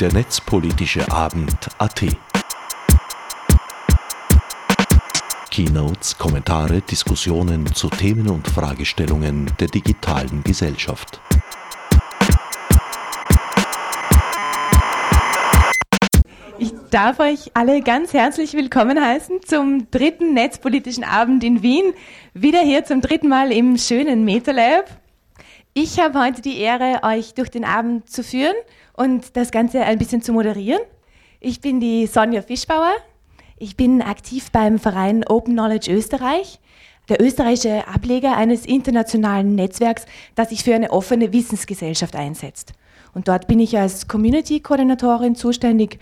der 0.00 0.12
netzpolitische 0.12 1.10
Abend 1.10 1.56
AT. 1.78 2.04
Keynotes, 5.50 6.18
Kommentare, 6.18 6.82
Diskussionen 6.82 7.74
zu 7.74 7.88
Themen 7.88 8.28
und 8.28 8.46
Fragestellungen 8.46 9.50
der 9.58 9.68
digitalen 9.68 10.44
Gesellschaft. 10.44 11.20
Ich 16.58 16.72
darf 16.90 17.18
euch 17.18 17.52
alle 17.54 17.80
ganz 17.80 18.12
herzlich 18.12 18.52
willkommen 18.52 19.00
heißen 19.00 19.40
zum 19.46 19.90
dritten 19.90 20.34
Netzpolitischen 20.34 21.04
Abend 21.04 21.42
in 21.42 21.62
Wien. 21.62 21.94
Wieder 22.34 22.60
hier 22.60 22.84
zum 22.84 23.00
dritten 23.00 23.28
Mal 23.28 23.50
im 23.50 23.78
schönen 23.78 24.26
MetaLab. 24.26 24.90
Ich 25.72 25.98
habe 26.00 26.18
heute 26.18 26.42
die 26.42 26.58
Ehre, 26.58 27.00
euch 27.02 27.34
durch 27.34 27.50
den 27.50 27.64
Abend 27.64 28.10
zu 28.10 28.22
führen 28.22 28.56
und 28.96 29.36
das 29.36 29.50
Ganze 29.50 29.82
ein 29.82 29.98
bisschen 29.98 30.22
zu 30.22 30.32
moderieren. 30.32 30.80
Ich 31.40 31.60
bin 31.60 31.80
die 31.80 32.06
Sonja 32.06 32.42
Fischbauer. 32.42 32.92
Ich 33.58 33.76
bin 33.76 34.02
aktiv 34.02 34.50
beim 34.50 34.78
Verein 34.78 35.24
Open 35.26 35.54
Knowledge 35.54 35.92
Österreich, 35.92 36.60
der 37.08 37.22
österreichische 37.22 37.86
Ableger 37.88 38.36
eines 38.36 38.66
internationalen 38.66 39.54
Netzwerks, 39.54 40.04
das 40.34 40.50
sich 40.50 40.64
für 40.64 40.74
eine 40.74 40.90
offene 40.90 41.32
Wissensgesellschaft 41.32 42.16
einsetzt. 42.16 42.72
Und 43.14 43.28
dort 43.28 43.46
bin 43.46 43.60
ich 43.60 43.78
als 43.78 44.08
Community-Koordinatorin 44.08 45.36
zuständig, 45.36 45.98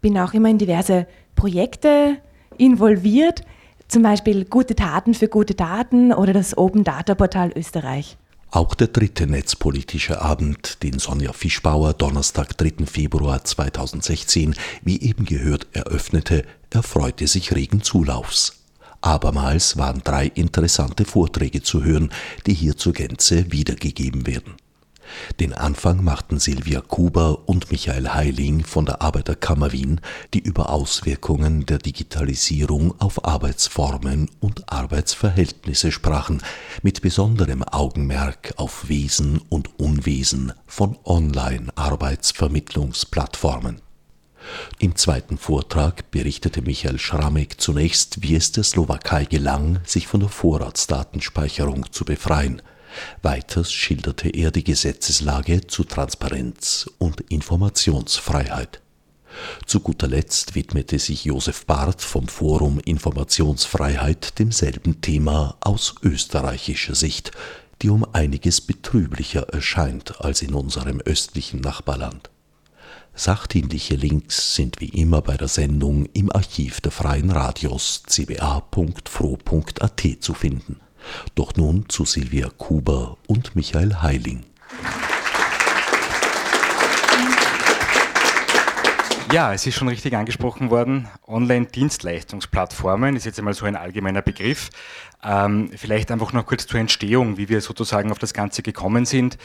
bin 0.00 0.18
auch 0.18 0.34
immer 0.34 0.48
in 0.48 0.58
diverse 0.58 1.06
Projekte 1.36 2.16
involviert, 2.58 3.42
zum 3.86 4.02
Beispiel 4.02 4.44
Gute 4.46 4.74
Taten 4.74 5.14
für 5.14 5.28
gute 5.28 5.54
Daten 5.54 6.12
oder 6.12 6.32
das 6.32 6.58
Open 6.58 6.82
Data 6.82 7.14
Portal 7.14 7.52
Österreich. 7.54 8.16
Auch 8.50 8.74
der 8.74 8.86
dritte 8.88 9.26
netzpolitische 9.26 10.22
Abend, 10.22 10.82
den 10.82 10.98
Sonja 10.98 11.32
Fischbauer 11.32 11.94
Donnerstag, 11.94 12.56
3. 12.56 12.86
Februar 12.86 13.44
2016, 13.44 14.54
wie 14.82 15.00
eben 15.00 15.24
gehört, 15.24 15.66
eröffnete, 15.72 16.44
erfreute 16.70 17.26
sich 17.26 17.54
regen 17.54 17.82
Zulaufs. 17.82 18.62
Abermals 19.00 19.76
waren 19.76 20.00
drei 20.02 20.26
interessante 20.26 21.04
Vorträge 21.04 21.62
zu 21.62 21.84
hören, 21.84 22.10
die 22.46 22.54
hier 22.54 22.76
zur 22.76 22.92
Gänze 22.92 23.52
wiedergegeben 23.52 24.26
werden. 24.26 24.54
Den 25.40 25.52
Anfang 25.52 26.02
machten 26.02 26.38
Silvia 26.38 26.80
Kuber 26.80 27.46
und 27.48 27.70
Michael 27.70 28.14
Heiling 28.14 28.64
von 28.64 28.86
der 28.86 29.02
Arbeiterkammer 29.02 29.72
Wien, 29.72 30.00
die 30.34 30.38
über 30.38 30.70
Auswirkungen 30.70 31.66
der 31.66 31.78
Digitalisierung 31.78 32.98
auf 33.00 33.24
Arbeitsformen 33.24 34.30
und 34.40 34.72
Arbeitsverhältnisse 34.72 35.92
sprachen, 35.92 36.42
mit 36.82 37.02
besonderem 37.02 37.62
Augenmerk 37.62 38.54
auf 38.56 38.88
Wesen 38.88 39.40
und 39.48 39.78
Unwesen 39.78 40.52
von 40.66 40.98
Online-Arbeitsvermittlungsplattformen. 41.04 43.80
Im 44.78 44.94
zweiten 44.94 45.38
Vortrag 45.38 46.12
berichtete 46.12 46.62
Michael 46.62 46.98
Schramek 46.98 47.60
zunächst, 47.60 48.22
wie 48.22 48.36
es 48.36 48.52
der 48.52 48.62
Slowakei 48.62 49.24
gelang, 49.24 49.80
sich 49.84 50.06
von 50.06 50.20
der 50.20 50.28
Vorratsdatenspeicherung 50.28 51.90
zu 51.92 52.04
befreien– 52.04 52.62
Weiters 53.22 53.72
schilderte 53.72 54.28
er 54.28 54.50
die 54.50 54.64
Gesetzeslage 54.64 55.66
zu 55.66 55.84
Transparenz 55.84 56.90
und 56.98 57.20
Informationsfreiheit. 57.30 58.80
Zu 59.66 59.80
guter 59.80 60.08
Letzt 60.08 60.54
widmete 60.54 60.98
sich 60.98 61.24
Josef 61.24 61.66
Barth 61.66 62.02
vom 62.02 62.28
Forum 62.28 62.80
Informationsfreiheit 62.80 64.38
demselben 64.38 65.00
Thema 65.00 65.56
aus 65.60 65.96
österreichischer 66.02 66.94
Sicht, 66.94 67.32
die 67.82 67.90
um 67.90 68.06
einiges 68.14 68.60
betrüblicher 68.60 69.48
erscheint 69.50 70.20
als 70.20 70.42
in 70.42 70.54
unserem 70.54 71.00
östlichen 71.00 71.60
Nachbarland. 71.60 72.30
Sachdienliche 73.14 73.96
Links 73.96 74.54
sind 74.54 74.80
wie 74.80 74.90
immer 74.90 75.22
bei 75.22 75.36
der 75.36 75.48
Sendung 75.48 76.06
im 76.12 76.30
Archiv 76.30 76.80
der 76.82 76.92
Freien 76.92 77.30
Radios 77.30 78.02
cba.fro.at 78.06 78.72
zu 80.20 80.34
finden. 80.34 80.80
Doch 81.34 81.54
nun 81.56 81.88
zu 81.88 82.04
Silvia 82.04 82.48
Kuber 82.56 83.16
und 83.26 83.56
Michael 83.56 84.02
Heiling. 84.02 84.44
Ja, 89.32 89.52
es 89.52 89.66
ist 89.66 89.74
schon 89.74 89.88
richtig 89.88 90.14
angesprochen 90.16 90.70
worden. 90.70 91.08
Online-Dienstleistungsplattformen 91.26 93.16
ist 93.16 93.26
jetzt 93.26 93.38
einmal 93.40 93.54
so 93.54 93.66
ein 93.66 93.74
allgemeiner 93.74 94.22
Begriff. 94.22 94.70
Ähm, 95.22 95.70
vielleicht 95.74 96.12
einfach 96.12 96.32
noch 96.32 96.46
kurz 96.46 96.66
zur 96.68 96.78
Entstehung, 96.78 97.36
wie 97.36 97.48
wir 97.48 97.60
sozusagen 97.60 98.12
auf 98.12 98.20
das 98.20 98.34
Ganze 98.34 98.62
gekommen 98.62 99.04
sind. 99.04 99.36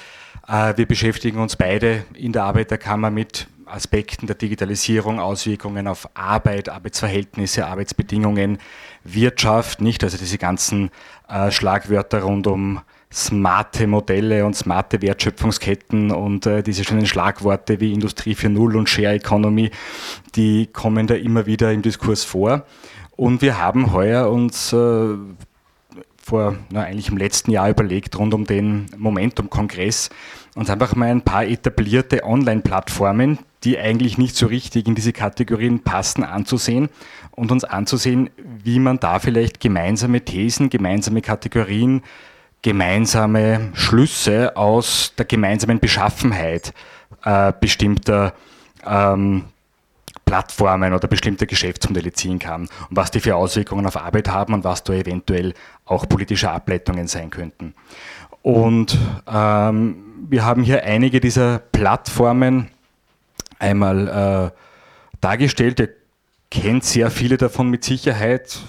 Äh, 0.48 0.78
wir 0.78 0.86
beschäftigen 0.86 1.40
uns 1.40 1.56
beide 1.56 2.06
in 2.14 2.32
der 2.32 2.44
Arbeiterkammer 2.44 3.10
mit 3.10 3.48
Aspekten 3.66 4.28
der 4.28 4.36
Digitalisierung, 4.36 5.20
Auswirkungen 5.20 5.88
auf 5.88 6.08
Arbeit, 6.14 6.70
Arbeitsverhältnisse, 6.70 7.66
Arbeitsbedingungen, 7.66 8.60
Wirtschaft, 9.04 9.82
nicht? 9.82 10.04
Also 10.04 10.18
diese 10.18 10.38
ganzen 10.38 10.92
äh, 11.28 11.50
Schlagwörter 11.50 12.22
rund 12.22 12.46
um 12.46 12.82
smarte 13.14 13.88
Modelle 13.88 14.46
und 14.46 14.56
smarte 14.56 15.02
Wertschöpfungsketten 15.02 16.12
und 16.12 16.46
äh, 16.46 16.64
diese 16.64 16.84
schönen 16.84 17.06
Schlagworte 17.06 17.80
wie 17.80 17.94
Industrie 17.94 18.34
4.0 18.34 18.78
und 18.78 18.90
Share 18.90 19.16
Economy, 19.16 19.72
die 20.36 20.68
kommen 20.68 21.08
da 21.08 21.16
immer 21.16 21.46
wieder 21.46 21.72
im 21.72 21.82
Diskurs 21.82 22.24
vor. 22.24 22.66
Und 23.18 23.42
wir 23.42 23.60
haben 23.60 23.92
heuer 23.92 24.32
uns 24.32 24.72
äh, 24.72 25.16
vor 26.22 26.56
na, 26.70 26.84
eigentlich 26.84 27.10
im 27.10 27.18
letzten 27.18 27.52
Jahr 27.52 27.70
überlegt, 27.70 28.18
rund 28.18 28.34
um 28.34 28.46
den 28.46 28.86
Momentum-Kongress, 28.96 30.10
uns 30.56 30.70
einfach 30.70 30.96
mal 30.96 31.10
ein 31.10 31.22
paar 31.22 31.46
etablierte 31.46 32.24
Online-Plattformen, 32.24 33.40
die 33.64 33.78
eigentlich 33.78 34.18
nicht 34.18 34.36
so 34.36 34.48
richtig 34.48 34.88
in 34.88 34.96
diese 34.96 35.14
Kategorien 35.14 35.82
passen, 35.82 36.24
anzusehen 36.24 36.90
und 37.32 37.52
uns 37.52 37.64
anzusehen, 37.64 38.30
wie 38.64 38.80
man 38.80 39.00
da 39.00 39.20
vielleicht 39.20 39.60
gemeinsame 39.60 40.22
Thesen, 40.22 40.70
gemeinsame 40.70 41.22
Kategorien, 41.22 42.02
gemeinsame 42.62 43.72
Schlüsse 43.74 44.56
aus 44.56 45.14
der 45.18 45.26
gemeinsamen 45.26 45.80
Beschaffenheit 45.80 46.74
äh, 47.24 47.54
bestimmter 47.60 48.34
ähm, 48.86 49.46
Plattformen 50.26 50.94
oder 50.94 51.08
bestimmte 51.08 51.48
Geschäftsmodelle 51.48 52.14
ziehen 52.14 52.40
kann 52.40 52.62
und 52.62 52.70
was 52.90 53.12
die 53.12 53.20
für 53.20 53.36
Auswirkungen 53.36 53.86
auf 53.86 53.98
Arbeit 53.98 54.30
haben 54.30 54.54
und 54.54 54.64
was 54.64 54.84
da 54.84 54.94
eventuell 54.94 55.54
auch 55.86 56.08
politische 56.08 56.50
Ableitungen 56.50 57.08
sein 57.08 57.30
könnten. 57.30 57.74
Und 58.42 58.98
ähm, 59.28 59.96
wir 60.30 60.46
haben 60.46 60.64
hier 60.64 60.84
einige 60.84 61.20
dieser 61.20 61.60
Plattformen 61.60 62.70
einmal 63.60 64.52
äh, 64.54 64.58
dargestellt. 65.20 65.80
Ihr 65.80 65.90
kennt 66.50 66.84
sehr 66.84 67.12
viele 67.12 67.38
davon 67.38 67.70
mit 67.70 67.84
Sicherheit. 67.84 68.60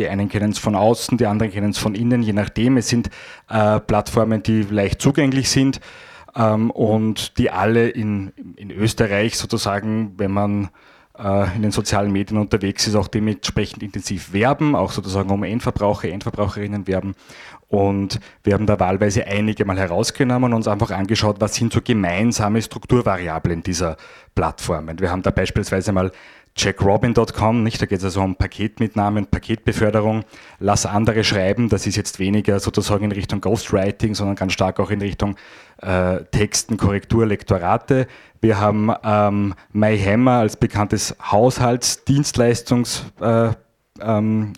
Die 0.00 0.08
einen 0.08 0.30
kennen 0.30 0.50
es 0.50 0.58
von 0.58 0.74
außen, 0.74 1.18
die 1.18 1.26
anderen 1.26 1.52
kennen 1.52 1.72
es 1.72 1.78
von 1.78 1.94
innen, 1.94 2.22
je 2.22 2.32
nachdem. 2.32 2.78
Es 2.78 2.88
sind 2.88 3.10
äh, 3.50 3.80
Plattformen, 3.80 4.42
die 4.42 4.62
leicht 4.62 5.02
zugänglich 5.02 5.50
sind 5.50 5.78
ähm, 6.34 6.70
und 6.70 7.36
die 7.36 7.50
alle 7.50 7.90
in, 7.90 8.32
in 8.56 8.70
Österreich 8.70 9.36
sozusagen, 9.36 10.14
wenn 10.16 10.30
man 10.30 10.70
äh, 11.18 11.54
in 11.54 11.60
den 11.60 11.70
sozialen 11.70 12.10
Medien 12.12 12.40
unterwegs 12.40 12.86
ist, 12.86 12.94
auch 12.94 13.08
dementsprechend 13.08 13.82
intensiv 13.82 14.32
werben, 14.32 14.74
auch 14.74 14.90
sozusagen 14.90 15.28
um 15.28 15.42
Endverbraucher, 15.42 16.08
Endverbraucherinnen 16.08 16.86
werben. 16.86 17.14
Und 17.68 18.20
wir 18.42 18.54
haben 18.54 18.64
da 18.64 18.80
wahlweise 18.80 19.26
einige 19.26 19.66
mal 19.66 19.78
herausgenommen 19.78 20.52
und 20.52 20.56
uns 20.56 20.66
einfach 20.68 20.92
angeschaut, 20.92 21.36
was 21.40 21.56
sind 21.56 21.74
so 21.74 21.80
gemeinsame 21.82 22.62
Strukturvariablen 22.62 23.62
dieser 23.62 23.98
Plattformen. 24.34 24.98
Wir 24.98 25.10
haben 25.10 25.20
da 25.20 25.30
beispielsweise 25.30 25.92
mal 25.92 26.10
jackrobin.com, 26.56 27.62
nicht? 27.62 27.80
Da 27.80 27.86
geht 27.86 27.98
es 27.98 28.04
also 28.04 28.22
um 28.22 28.36
Paketmitnahme 28.36 29.20
und 29.20 29.30
Paketbeförderung. 29.30 30.24
Lass 30.58 30.86
andere 30.86 31.24
schreiben, 31.24 31.68
das 31.68 31.86
ist 31.86 31.96
jetzt 31.96 32.18
weniger 32.18 32.58
sozusagen 32.60 33.04
in 33.04 33.12
Richtung 33.12 33.40
Ghostwriting, 33.40 34.14
sondern 34.14 34.36
ganz 34.36 34.52
stark 34.52 34.80
auch 34.80 34.90
in 34.90 35.00
Richtung 35.00 35.36
äh, 35.78 36.24
Texten, 36.30 36.76
Korrektur, 36.76 37.26
Lektorate. 37.26 38.06
Wir 38.40 38.58
haben 38.58 38.90
ähm, 39.04 39.54
MyHammer 39.72 40.38
als 40.38 40.56
bekanntes 40.56 41.14
Haushaltsdienstleistungsanbieter, 41.30 43.56
äh, 44.02 44.02
ähm, 44.02 44.52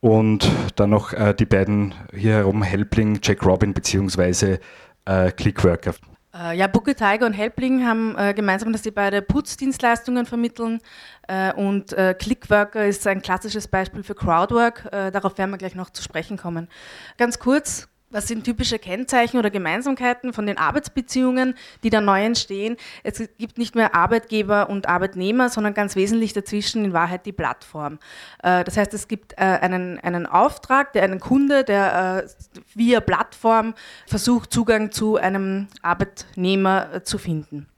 und 0.00 0.50
dann 0.76 0.90
noch 0.90 1.12
äh, 1.12 1.34
die 1.34 1.44
beiden 1.44 1.94
hier 2.14 2.32
herum, 2.32 2.62
Helpling, 2.62 3.18
Jack 3.22 3.44
Robin 3.44 3.74
bzw. 3.74 4.56
Äh, 5.04 5.30
Clickworker. 5.32 5.94
Äh, 6.32 6.56
ja, 6.56 6.66
Booker 6.68 6.94
Tiger 6.94 7.26
und 7.26 7.32
Helpling 7.32 7.86
haben 7.86 8.16
äh, 8.16 8.34
gemeinsam, 8.34 8.72
dass 8.72 8.82
sie 8.82 8.90
beide 8.90 9.20
Putzdienstleistungen 9.20 10.26
vermitteln 10.26 10.80
äh, 11.26 11.52
und 11.52 11.92
äh, 11.92 12.14
Clickworker 12.14 12.86
ist 12.86 13.06
ein 13.06 13.22
klassisches 13.22 13.66
Beispiel 13.66 14.02
für 14.02 14.14
Crowdwork. 14.14 14.88
Äh, 14.92 15.10
darauf 15.10 15.38
werden 15.38 15.50
wir 15.50 15.58
gleich 15.58 15.74
noch 15.74 15.90
zu 15.90 16.02
sprechen 16.02 16.36
kommen. 16.36 16.68
Ganz 17.16 17.38
kurz, 17.38 17.88
was 18.10 18.26
sind 18.26 18.44
typische 18.44 18.78
Kennzeichen 18.78 19.38
oder 19.38 19.50
Gemeinsamkeiten 19.50 20.32
von 20.32 20.46
den 20.46 20.58
Arbeitsbeziehungen, 20.58 21.54
die 21.82 21.90
da 21.90 22.00
neu 22.00 22.22
entstehen? 22.22 22.76
Es 23.02 23.22
gibt 23.38 23.56
nicht 23.56 23.74
mehr 23.74 23.94
Arbeitgeber 23.94 24.68
und 24.68 24.88
Arbeitnehmer, 24.88 25.48
sondern 25.48 25.74
ganz 25.74 25.96
wesentlich 25.96 26.32
dazwischen 26.32 26.84
in 26.84 26.92
Wahrheit 26.92 27.24
die 27.24 27.32
Plattform. 27.32 27.98
Äh, 28.42 28.64
das 28.64 28.76
heißt, 28.76 28.92
es 28.94 29.08
gibt 29.08 29.34
äh, 29.34 29.36
einen, 29.36 29.98
einen 30.00 30.26
Auftrag, 30.26 30.92
der 30.92 31.04
einen 31.04 31.20
Kunde, 31.20 31.64
der 31.64 32.24
äh, 32.24 32.28
via 32.74 33.00
Plattform 33.00 33.74
versucht, 34.06 34.52
Zugang 34.52 34.90
zu 34.90 35.16
einem 35.16 35.68
Arbeitnehmer 35.82 37.04
zu 37.04 37.18
finden. 37.18 37.69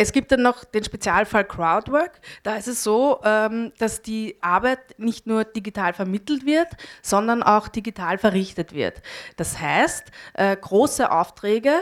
Es 0.00 0.12
gibt 0.12 0.30
dann 0.30 0.42
noch 0.42 0.64
den 0.64 0.84
Spezialfall 0.84 1.44
Crowdwork. 1.44 2.20
Da 2.44 2.54
ist 2.54 2.68
es 2.68 2.84
so, 2.84 3.18
ähm, 3.24 3.72
dass 3.78 4.00
die 4.00 4.36
Arbeit 4.40 4.96
nicht 4.96 5.26
nur 5.26 5.42
digital 5.42 5.92
vermittelt 5.92 6.46
wird, 6.46 6.68
sondern 7.02 7.42
auch 7.42 7.66
digital 7.66 8.16
verrichtet 8.16 8.72
wird. 8.72 9.02
Das 9.36 9.58
heißt, 9.58 10.04
äh, 10.34 10.56
große 10.56 11.10
Aufträge 11.10 11.72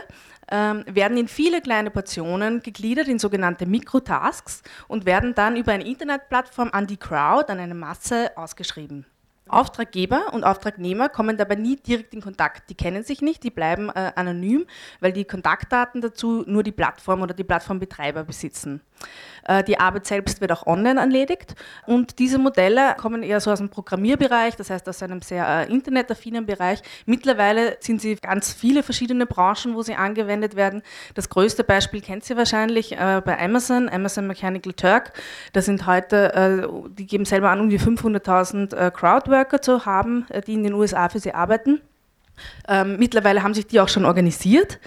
ähm, 0.50 0.84
werden 0.86 1.18
in 1.18 1.28
viele 1.28 1.60
kleine 1.60 1.90
Portionen 1.90 2.62
gegliedert 2.62 3.08
in 3.08 3.18
sogenannte 3.18 3.66
Mikrotasks 3.66 4.62
und 4.88 5.04
werden 5.04 5.34
dann 5.34 5.54
über 5.54 5.72
eine 5.72 5.84
Internetplattform 5.84 6.70
an 6.72 6.86
die 6.86 6.96
Crowd, 6.96 7.52
an 7.52 7.60
eine 7.60 7.74
Masse 7.74 8.30
ausgeschrieben. 8.34 9.04
Auftraggeber 9.48 10.32
und 10.32 10.44
Auftragnehmer 10.44 11.08
kommen 11.08 11.36
dabei 11.36 11.54
nie 11.54 11.76
direkt 11.76 12.14
in 12.14 12.20
Kontakt. 12.20 12.68
Die 12.68 12.74
kennen 12.74 13.04
sich 13.04 13.22
nicht, 13.22 13.44
die 13.44 13.50
bleiben 13.50 13.90
äh, 13.90 14.12
anonym, 14.16 14.66
weil 15.00 15.12
die 15.12 15.24
Kontaktdaten 15.24 16.00
dazu 16.00 16.42
nur 16.46 16.62
die 16.62 16.72
Plattform 16.72 17.22
oder 17.22 17.34
die 17.34 17.44
Plattformbetreiber 17.44 18.24
besitzen. 18.24 18.80
Äh, 19.44 19.62
die 19.62 19.78
Arbeit 19.78 20.06
selbst 20.06 20.40
wird 20.40 20.52
auch 20.52 20.66
online 20.66 20.98
erledigt 20.98 21.54
und 21.86 22.18
diese 22.18 22.38
Modelle 22.38 22.94
kommen 22.96 23.22
eher 23.22 23.40
so 23.40 23.52
aus 23.52 23.58
dem 23.58 23.68
Programmierbereich, 23.68 24.56
das 24.56 24.70
heißt 24.70 24.88
aus 24.88 25.02
einem 25.02 25.22
sehr 25.22 25.46
äh, 25.46 25.72
internetaffinen 25.72 26.46
Bereich. 26.46 26.82
Mittlerweile 27.04 27.76
sind 27.80 28.00
sie 28.00 28.16
ganz 28.16 28.52
viele 28.52 28.82
verschiedene 28.82 29.26
Branchen, 29.26 29.74
wo 29.74 29.82
sie 29.82 29.94
angewendet 29.94 30.56
werden. 30.56 30.82
Das 31.14 31.28
größte 31.28 31.62
Beispiel 31.62 32.00
kennt 32.00 32.24
Sie 32.24 32.36
wahrscheinlich 32.36 32.92
äh, 32.92 33.22
bei 33.24 33.38
Amazon, 33.38 33.88
Amazon 33.88 34.26
Mechanical 34.26 34.72
Turk. 34.72 35.12
Da 35.52 35.62
sind 35.62 35.86
heute, 35.86 36.68
die 36.98 37.06
geben 37.06 37.24
selber 37.24 37.50
an, 37.50 37.60
um 37.60 37.68
die 37.68 37.78
500.000 37.78 38.90
Crowdworker 39.36 39.60
zu 39.60 39.86
haben, 39.86 40.26
die 40.46 40.54
in 40.54 40.64
den 40.64 40.74
USA 40.74 41.08
für 41.08 41.20
sie 41.20 41.34
arbeiten. 41.34 41.80
Ähm, 42.68 42.98
mittlerweile 42.98 43.42
haben 43.42 43.54
sich 43.54 43.66
die 43.66 43.80
auch 43.80 43.88
schon 43.88 44.04
organisiert. 44.04 44.78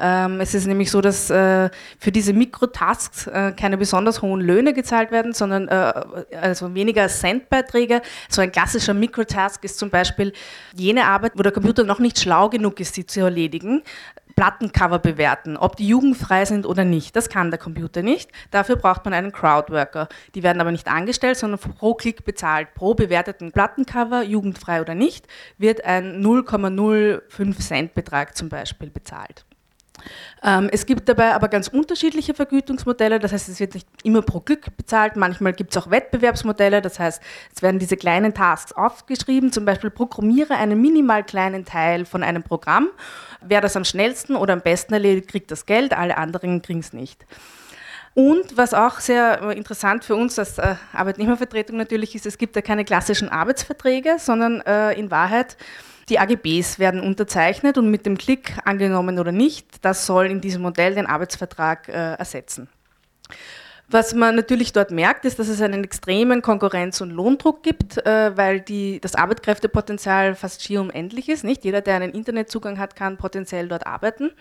Ähm, 0.00 0.40
es 0.40 0.54
ist 0.54 0.66
nämlich 0.66 0.90
so, 0.90 1.00
dass 1.00 1.30
äh, 1.30 1.70
für 2.00 2.10
diese 2.10 2.32
Mikrotasks 2.32 3.28
äh, 3.28 3.52
keine 3.52 3.78
besonders 3.78 4.22
hohen 4.22 4.40
Löhne 4.40 4.72
gezahlt 4.72 5.12
werden, 5.12 5.32
sondern 5.32 5.68
äh, 5.68 5.92
also 6.40 6.74
weniger 6.74 7.06
Centbeiträge. 7.06 8.02
So 8.28 8.42
ein 8.42 8.50
klassischer 8.50 8.92
Mikrotask 8.92 9.62
ist 9.62 9.78
zum 9.78 9.90
Beispiel 9.90 10.32
jene 10.74 11.04
Arbeit, 11.04 11.32
wo 11.36 11.42
der 11.44 11.52
Computer 11.52 11.84
noch 11.84 12.00
nicht 12.00 12.18
schlau 12.18 12.48
genug 12.48 12.80
ist, 12.80 12.94
sie 12.94 13.06
zu 13.06 13.20
erledigen. 13.20 13.82
Plattencover 14.36 14.98
bewerten, 14.98 15.56
ob 15.56 15.76
die 15.76 15.88
jugendfrei 15.88 16.44
sind 16.44 16.66
oder 16.66 16.84
nicht. 16.84 17.16
Das 17.16 17.30
kann 17.30 17.50
der 17.50 17.58
Computer 17.58 18.02
nicht. 18.02 18.30
Dafür 18.50 18.76
braucht 18.76 19.04
man 19.06 19.14
einen 19.14 19.32
Crowdworker. 19.32 20.08
Die 20.34 20.42
werden 20.42 20.60
aber 20.60 20.72
nicht 20.72 20.88
angestellt, 20.88 21.38
sondern 21.38 21.58
pro 21.58 21.94
Klick 21.94 22.26
bezahlt. 22.26 22.74
Pro 22.74 22.94
bewerteten 22.94 23.50
Plattencover, 23.50 24.22
jugendfrei 24.22 24.82
oder 24.82 24.94
nicht, 24.94 25.26
wird 25.56 25.86
ein 25.86 26.22
0,05 26.22 27.58
Cent 27.58 27.94
Betrag 27.94 28.36
zum 28.36 28.50
Beispiel 28.50 28.90
bezahlt. 28.90 29.45
Ähm, 30.42 30.68
es 30.72 30.86
gibt 30.86 31.08
dabei 31.08 31.34
aber 31.34 31.48
ganz 31.48 31.68
unterschiedliche 31.68 32.34
Vergütungsmodelle, 32.34 33.18
das 33.18 33.32
heißt, 33.32 33.48
es 33.48 33.60
wird 33.60 33.74
nicht 33.74 33.88
immer 34.04 34.22
pro 34.22 34.40
Glück 34.40 34.76
bezahlt, 34.76 35.16
manchmal 35.16 35.52
gibt 35.52 35.74
es 35.74 35.82
auch 35.82 35.90
Wettbewerbsmodelle, 35.90 36.82
das 36.82 36.98
heißt, 36.98 37.22
es 37.54 37.62
werden 37.62 37.78
diese 37.78 37.96
kleinen 37.96 38.34
Tasks 38.34 38.72
aufgeschrieben, 38.72 39.52
zum 39.52 39.64
Beispiel 39.64 39.90
programmiere 39.90 40.54
einen 40.54 40.80
minimal 40.80 41.24
kleinen 41.24 41.64
Teil 41.64 42.04
von 42.04 42.22
einem 42.22 42.42
Programm, 42.42 42.88
wer 43.40 43.60
das 43.60 43.76
am 43.76 43.84
schnellsten 43.84 44.36
oder 44.36 44.52
am 44.52 44.60
besten 44.60 44.94
erledigt, 44.94 45.28
kriegt 45.28 45.50
das 45.50 45.66
Geld, 45.66 45.92
alle 45.92 46.16
anderen 46.16 46.62
kriegen 46.62 46.80
es 46.80 46.92
nicht. 46.92 47.24
Und 48.16 48.56
was 48.56 48.72
auch 48.72 49.00
sehr 49.00 49.42
äh, 49.42 49.58
interessant 49.58 50.02
für 50.02 50.16
uns 50.16 50.38
als 50.38 50.56
äh, 50.56 50.76
Arbeitnehmervertretung 50.94 51.76
natürlich 51.76 52.14
ist, 52.14 52.24
es 52.24 52.38
gibt 52.38 52.56
ja 52.56 52.62
keine 52.62 52.86
klassischen 52.86 53.28
Arbeitsverträge, 53.28 54.16
sondern 54.18 54.62
äh, 54.62 54.94
in 54.94 55.10
Wahrheit 55.10 55.58
die 56.08 56.18
AGBs 56.18 56.78
werden 56.78 57.00
unterzeichnet 57.00 57.78
und 57.78 57.90
mit 57.90 58.06
dem 58.06 58.16
Klick 58.16 58.56
angenommen 58.64 59.18
oder 59.18 59.32
nicht, 59.32 59.84
das 59.84 60.06
soll 60.06 60.26
in 60.26 60.40
diesem 60.40 60.62
Modell 60.62 60.94
den 60.94 61.06
Arbeitsvertrag 61.06 61.88
äh, 61.88 62.14
ersetzen. 62.14 62.68
Was 63.88 64.14
man 64.14 64.34
natürlich 64.34 64.72
dort 64.72 64.90
merkt, 64.90 65.24
ist, 65.24 65.38
dass 65.38 65.46
es 65.46 65.60
einen 65.60 65.84
extremen 65.84 66.42
Konkurrenz- 66.42 67.00
und 67.00 67.10
Lohndruck 67.10 67.62
gibt, 67.62 68.04
äh, 68.04 68.36
weil 68.36 68.60
die, 68.60 69.00
das 69.00 69.14
Arbeitskräftepotenzial 69.14 70.34
fast 70.34 70.64
schier 70.64 70.80
unendlich 70.80 71.28
ist. 71.28 71.44
Nicht 71.44 71.64
jeder, 71.64 71.82
der 71.82 71.94
einen 71.94 72.12
Internetzugang 72.12 72.80
hat, 72.80 72.96
kann 72.96 73.16
potenziell 73.16 73.68
dort 73.68 73.86
arbeiten. 73.86 74.32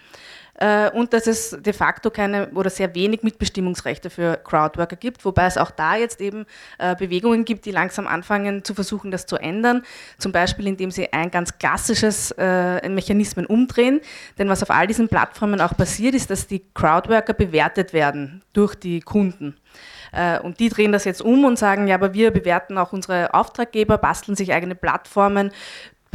Äh, 0.57 0.89
und 0.91 1.13
dass 1.13 1.27
es 1.27 1.57
de 1.59 1.73
facto 1.73 2.09
keine 2.09 2.49
oder 2.51 2.69
sehr 2.69 2.95
wenig 2.95 3.23
Mitbestimmungsrechte 3.23 4.09
für 4.09 4.37
Crowdworker 4.37 4.95
gibt, 4.95 5.25
wobei 5.25 5.45
es 5.45 5.57
auch 5.57 5.71
da 5.71 5.95
jetzt 5.95 6.21
eben 6.21 6.45
äh, 6.77 6.95
Bewegungen 6.95 7.43
gibt, 7.43 7.65
die 7.65 7.71
langsam 7.71 8.07
anfangen 8.07 8.63
zu 8.63 8.73
versuchen, 8.73 9.11
das 9.11 9.25
zu 9.25 9.35
ändern. 9.35 9.83
Zum 10.17 10.31
Beispiel, 10.31 10.67
indem 10.67 10.91
sie 10.91 11.11
ein 11.11 11.29
ganz 11.29 11.57
klassisches 11.57 12.31
äh, 12.37 12.87
Mechanismen 12.87 13.45
umdrehen. 13.45 13.99
Denn 14.37 14.47
was 14.47 14.63
auf 14.63 14.69
all 14.71 14.87
diesen 14.87 15.09
Plattformen 15.09 15.59
auch 15.59 15.75
passiert, 15.75 16.15
ist, 16.15 16.29
dass 16.29 16.47
die 16.47 16.63
Crowdworker 16.73 17.33
bewertet 17.33 17.91
werden 17.91 18.41
durch 18.53 18.75
die 18.75 19.01
Kunden. 19.01 19.57
Und 20.43 20.61
die 20.61 20.69
drehen 20.69 20.93
das 20.93 21.03
jetzt 21.03 21.21
um 21.21 21.43
und 21.43 21.59
sagen, 21.59 21.87
ja, 21.87 21.95
aber 21.95 22.13
wir 22.13 22.31
bewerten 22.31 22.77
auch 22.77 22.93
unsere 22.93 23.33
Auftraggeber, 23.33 23.97
basteln 23.97 24.37
sich 24.37 24.53
eigene 24.53 24.73
Plattformen, 24.73 25.51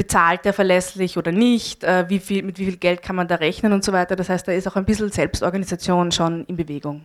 bezahlt 0.01 0.47
er 0.47 0.55
verlässlich 0.55 1.19
oder 1.19 1.31
nicht, 1.31 1.85
äh, 1.85 2.09
wie 2.09 2.21
viel, 2.21 2.43
mit 2.43 2.59
wie 2.59 2.65
viel 2.65 2.79
Geld 2.79 3.03
kann 3.03 3.17
man 3.17 3.29
da 3.29 3.35
rechnen 3.35 3.75
und 3.75 3.85
so 3.85 3.93
weiter. 3.93 4.17
Das 4.17 4.31
heißt, 4.31 4.49
da 4.49 4.53
ist 4.53 4.67
auch 4.67 4.77
ein 4.77 4.87
bisschen 4.87 5.11
Selbstorganisation 5.11 6.11
schon 6.11 6.47
in 6.47 6.57
Bewegung. 6.57 7.03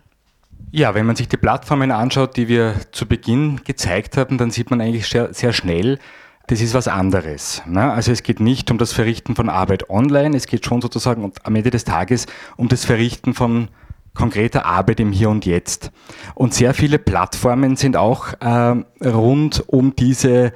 Ja, 0.72 0.96
wenn 0.96 1.06
man 1.06 1.18
sich 1.18 1.28
die 1.28 1.36
Plattformen 1.36 1.92
anschaut, 1.92 2.38
die 2.38 2.48
wir 2.48 2.76
zu 2.94 3.06
Beginn 3.06 3.66
gezeigt 3.66 4.16
haben, 4.16 4.38
dann 4.38 4.50
sieht 4.50 4.70
man 4.70 4.80
eigentlich 4.80 5.08
sehr, 5.08 5.34
sehr 5.34 5.52
schnell, 5.52 6.00
das 6.48 6.62
ist 6.62 6.74
was 6.74 6.88
anderes. 6.88 7.62
Ne? 7.66 7.92
Also 7.92 8.14
es 8.14 8.24
geht 8.24 8.40
nicht 8.40 8.72
um 8.72 8.78
das 8.78 8.94
Verrichten 8.94 9.36
von 9.36 9.50
Arbeit 9.50 9.90
online, 9.90 10.38
es 10.38 10.48
geht 10.48 10.66
schon 10.66 10.82
sozusagen 10.82 11.34
am 11.44 11.56
Ende 11.58 11.72
des 11.72 11.84
Tages 11.84 12.28
um 12.56 12.70
das 12.70 12.86
Verrichten 12.86 13.34
von 13.34 13.68
konkreter 14.14 14.66
Arbeit 14.66 15.02
im 15.02 15.12
Hier 15.12 15.30
und 15.30 15.46
Jetzt. 15.46 15.92
Und 16.34 16.54
sehr 16.54 16.74
viele 16.74 16.98
Plattformen 16.98 17.76
sind 17.76 17.98
auch 17.98 18.28
äh, 18.40 19.06
rund 19.06 19.66
um 19.68 19.98
diese 19.98 20.54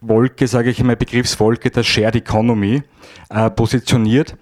Wolke, 0.00 0.46
sage 0.46 0.70
ich 0.70 0.80
immer, 0.80 0.96
Begriffswolke 0.96 1.70
der 1.70 1.82
Shared 1.82 2.16
Economy 2.16 2.82
äh, 3.30 3.50
positioniert. 3.50 4.36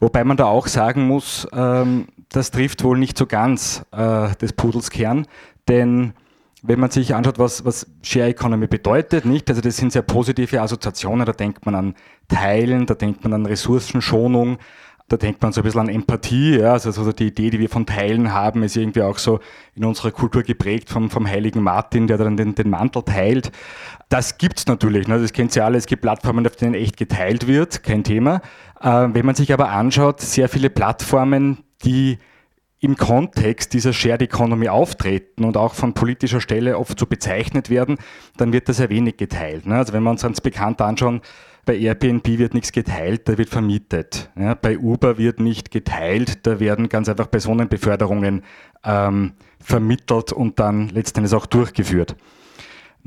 Wobei 0.00 0.24
man 0.24 0.36
da 0.36 0.46
auch 0.46 0.66
sagen 0.66 1.06
muss, 1.06 1.46
ähm, 1.52 2.08
das 2.28 2.50
trifft 2.50 2.84
wohl 2.84 2.98
nicht 2.98 3.16
so 3.16 3.26
ganz 3.26 3.84
äh, 3.92 4.34
des 4.36 4.52
Pudels 4.52 4.90
Kern, 4.90 5.26
denn 5.68 6.12
wenn 6.62 6.80
man 6.80 6.90
sich 6.90 7.14
anschaut, 7.14 7.38
was, 7.38 7.64
was 7.64 7.86
Share 8.02 8.28
Economy 8.28 8.66
bedeutet, 8.66 9.24
nicht? 9.24 9.48
Also 9.48 9.60
das 9.60 9.76
sind 9.76 9.92
sehr 9.92 10.02
positive 10.02 10.60
Assoziationen, 10.60 11.24
da 11.24 11.32
denkt 11.32 11.64
man 11.64 11.74
an 11.74 11.94
Teilen, 12.28 12.86
da 12.86 12.94
denkt 12.94 13.22
man 13.22 13.32
an 13.32 13.46
Ressourcenschonung, 13.46 14.58
da 15.08 15.16
denkt 15.16 15.40
man 15.42 15.52
so 15.52 15.60
ein 15.60 15.64
bisschen 15.64 15.82
an 15.82 15.88
Empathie, 15.88 16.58
ja, 16.58 16.72
also 16.72 16.90
so 16.90 17.12
die 17.12 17.28
Idee, 17.28 17.50
die 17.50 17.60
wir 17.60 17.68
von 17.68 17.86
Teilen 17.86 18.32
haben, 18.32 18.64
ist 18.64 18.76
irgendwie 18.76 19.02
auch 19.02 19.18
so 19.18 19.38
in 19.74 19.84
unserer 19.84 20.10
Kultur 20.10 20.42
geprägt 20.42 20.90
vom, 20.90 21.10
vom 21.10 21.28
heiligen 21.28 21.62
Martin, 21.62 22.08
der 22.08 22.18
dann 22.18 22.36
den, 22.36 22.56
den 22.56 22.70
Mantel 22.70 23.02
teilt. 23.04 23.52
Das 24.08 24.38
gibt's 24.38 24.66
natürlich, 24.66 25.08
ne? 25.08 25.20
das 25.20 25.32
kennt 25.32 25.56
ihr 25.56 25.64
alle, 25.64 25.78
es 25.78 25.86
gibt 25.86 26.02
Plattformen, 26.02 26.46
auf 26.46 26.54
denen 26.54 26.74
echt 26.74 26.96
geteilt 26.96 27.48
wird, 27.48 27.82
kein 27.82 28.04
Thema. 28.04 28.40
Äh, 28.80 29.08
wenn 29.12 29.26
man 29.26 29.34
sich 29.34 29.52
aber 29.52 29.70
anschaut, 29.70 30.20
sehr 30.20 30.48
viele 30.48 30.70
Plattformen, 30.70 31.64
die 31.84 32.18
im 32.78 32.96
Kontext 32.96 33.72
dieser 33.72 33.92
Shared 33.92 34.22
Economy 34.22 34.68
auftreten 34.68 35.44
und 35.44 35.56
auch 35.56 35.74
von 35.74 35.94
politischer 35.94 36.40
Stelle 36.40 36.78
oft 36.78 36.98
so 36.98 37.06
bezeichnet 37.06 37.68
werden, 37.68 37.96
dann 38.36 38.52
wird 38.52 38.68
das 38.68 38.76
sehr 38.76 38.90
wenig 38.90 39.16
geteilt. 39.16 39.66
Ne? 39.66 39.76
Also 39.76 39.92
wenn 39.92 40.04
wir 40.04 40.10
uns 40.10 40.22
ganz 40.22 40.40
bekannt 40.40 40.80
anschauen, 40.80 41.20
bei 41.64 41.76
Airbnb 41.76 42.26
wird 42.38 42.54
nichts 42.54 42.70
geteilt, 42.70 43.28
da 43.28 43.36
wird 43.38 43.48
vermietet. 43.48 44.30
Ja, 44.38 44.54
bei 44.54 44.78
Uber 44.78 45.18
wird 45.18 45.40
nicht 45.40 45.72
geteilt, 45.72 46.46
da 46.46 46.60
werden 46.60 46.88
ganz 46.88 47.08
einfach 47.08 47.28
Personenbeförderungen 47.28 48.44
ähm, 48.84 49.32
vermittelt 49.58 50.32
und 50.32 50.60
dann 50.60 50.90
letztendlich 50.90 51.34
auch 51.34 51.46
durchgeführt. 51.46 52.14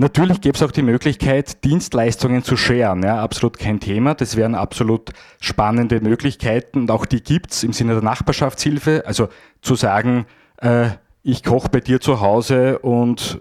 Natürlich 0.02 0.40
gäbe 0.40 0.56
es 0.56 0.64
auch 0.64 0.72
die 0.72 0.82
Möglichkeit, 0.82 1.66
Dienstleistungen 1.66 2.42
zu 2.42 2.56
sharen. 2.56 3.04
Ja, 3.04 3.22
absolut 3.22 3.60
kein 3.60 3.82
Thema. 3.82 4.14
Das 4.14 4.38
wären 4.38 4.56
absolut 4.56 5.12
spannende 5.42 6.00
Möglichkeiten 6.00 6.80
und 6.80 6.92
auch 6.92 7.06
die 7.06 7.22
gibt 7.22 7.52
es 7.52 7.66
im 7.66 7.74
Sinne 7.74 7.96
der 7.96 8.04
Nachbarschaftshilfe. 8.04 9.04
Also 9.06 9.28
zu 9.62 9.76
sagen, 9.76 10.26
äh, 10.62 10.92
ich 11.22 11.44
koche 11.44 11.68
bei 11.68 11.82
dir 11.82 12.00
zu 12.00 12.22
Hause 12.22 12.80
und 12.80 13.40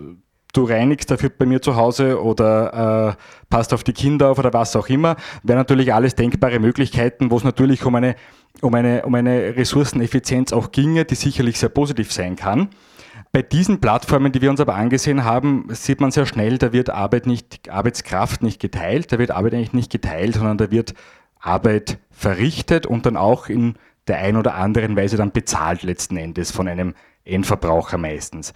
du 0.52 0.64
reinigst 0.64 1.12
dafür 1.12 1.30
bei 1.30 1.46
mir 1.46 1.62
zu 1.62 1.76
Hause 1.76 2.20
oder 2.20 3.16
äh, 3.16 3.22
passt 3.50 3.72
auf 3.72 3.84
die 3.84 3.92
Kinder 3.92 4.28
auf 4.30 4.40
oder 4.40 4.52
was 4.52 4.74
auch 4.74 4.88
immer, 4.88 5.14
wären 5.44 5.58
natürlich 5.58 5.94
alles 5.94 6.16
denkbare 6.16 6.58
Möglichkeiten, 6.58 7.30
wo 7.30 7.36
es 7.36 7.44
natürlich 7.44 7.84
um 7.84 7.94
eine, 7.94 8.16
um, 8.62 8.74
eine, 8.74 9.06
um 9.06 9.14
eine 9.14 9.54
Ressourceneffizienz 9.54 10.52
auch 10.52 10.72
ginge, 10.72 11.04
die 11.04 11.14
sicherlich 11.14 11.60
sehr 11.60 11.68
positiv 11.68 12.12
sein 12.12 12.34
kann. 12.34 12.70
Bei 13.38 13.42
diesen 13.42 13.80
Plattformen, 13.80 14.32
die 14.32 14.42
wir 14.42 14.50
uns 14.50 14.58
aber 14.58 14.74
angesehen 14.74 15.22
haben, 15.22 15.68
sieht 15.68 16.00
man 16.00 16.10
sehr 16.10 16.26
schnell, 16.26 16.58
da 16.58 16.72
wird 16.72 16.90
Arbeit 16.90 17.28
nicht, 17.28 17.70
Arbeitskraft 17.70 18.42
nicht 18.42 18.58
geteilt, 18.58 19.12
da 19.12 19.20
wird 19.20 19.30
Arbeit 19.30 19.54
eigentlich 19.54 19.72
nicht 19.72 19.92
geteilt, 19.92 20.34
sondern 20.34 20.58
da 20.58 20.72
wird 20.72 20.92
Arbeit 21.38 21.98
verrichtet 22.10 22.84
und 22.84 23.06
dann 23.06 23.16
auch 23.16 23.48
in 23.48 23.76
der 24.08 24.18
ein 24.18 24.36
oder 24.36 24.56
anderen 24.56 24.96
Weise 24.96 25.16
dann 25.16 25.30
bezahlt 25.30 25.84
letzten 25.84 26.16
Endes 26.16 26.50
von 26.50 26.66
einem 26.66 26.94
Endverbraucher 27.24 27.96
meistens. 27.96 28.54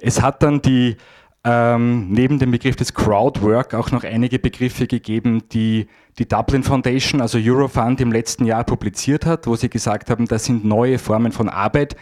Es 0.00 0.20
hat 0.20 0.42
dann 0.42 0.60
die 0.60 0.96
ähm, 1.44 2.10
neben 2.10 2.40
dem 2.40 2.50
Begriff 2.50 2.74
des 2.74 2.92
Crowdwork 2.92 3.72
auch 3.72 3.92
noch 3.92 4.02
einige 4.02 4.40
Begriffe 4.40 4.88
gegeben, 4.88 5.48
die 5.52 5.86
die 6.18 6.26
Dublin 6.26 6.64
Foundation, 6.64 7.20
also 7.20 7.38
Eurofund, 7.40 8.00
im 8.00 8.10
letzten 8.10 8.46
Jahr 8.46 8.64
publiziert 8.64 9.26
hat, 9.26 9.46
wo 9.46 9.54
sie 9.54 9.70
gesagt 9.70 10.10
haben, 10.10 10.26
das 10.26 10.44
sind 10.44 10.64
neue 10.64 10.98
Formen 10.98 11.30
von 11.30 11.48
Arbeit, 11.48 11.94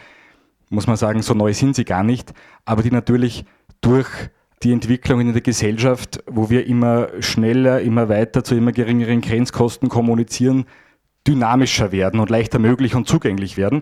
muss 0.73 0.87
man 0.87 0.97
sagen, 0.97 1.21
so 1.21 1.33
neu 1.33 1.53
sind 1.53 1.75
sie 1.75 1.85
gar 1.85 2.03
nicht, 2.03 2.33
aber 2.65 2.81
die 2.81 2.91
natürlich 2.91 3.45
durch 3.81 4.07
die 4.63 4.71
Entwicklung 4.71 5.21
in 5.21 5.33
der 5.33 5.41
Gesellschaft, 5.41 6.23
wo 6.25 6.49
wir 6.49 6.65
immer 6.65 7.09
schneller, 7.19 7.81
immer 7.81 8.09
weiter 8.09 8.43
zu 8.43 8.55
immer 8.55 8.71
geringeren 8.71 9.21
Grenzkosten 9.21 9.89
kommunizieren, 9.89 10.65
dynamischer 11.27 11.91
werden 11.91 12.19
und 12.19 12.29
leichter 12.29 12.59
möglich 12.59 12.95
und 12.95 13.07
zugänglich 13.07 13.57
werden. 13.57 13.81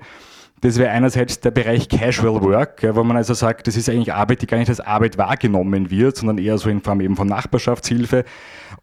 Das 0.62 0.78
wäre 0.78 0.92
einerseits 0.92 1.40
der 1.40 1.50
Bereich 1.50 1.90
Casual 1.90 2.40
Work, 2.44 2.88
wo 2.94 3.04
man 3.04 3.18
also 3.18 3.34
sagt, 3.34 3.66
das 3.66 3.76
ist 3.76 3.90
eigentlich 3.90 4.14
Arbeit, 4.14 4.44
die 4.44 4.48
gar 4.48 4.58
nicht 4.58 4.70
als 4.70 4.80
Arbeit 4.80 5.18
wahrgenommen 5.18 5.90
wird, 5.90 6.18
sondern 6.18 6.38
eher 6.38 6.60
so 6.60 6.70
in 6.70 6.82
Form 6.82 7.02
eben 7.02 7.16
von 7.16 7.28
Nachbarschaftshilfe. 7.28 8.26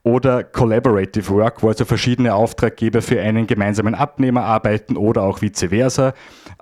Oder 0.03 0.43
Collaborative 0.43 1.31
Work, 1.31 1.63
wo 1.63 1.69
also 1.69 1.85
verschiedene 1.85 2.35
Auftraggeber 2.35 3.01
für 3.01 3.21
einen 3.21 3.47
gemeinsamen 3.47 3.95
Abnehmer 3.95 4.43
arbeiten 4.43 4.97
oder 4.97 5.23
auch 5.23 5.41
vice 5.41 5.69
versa. 5.69 6.15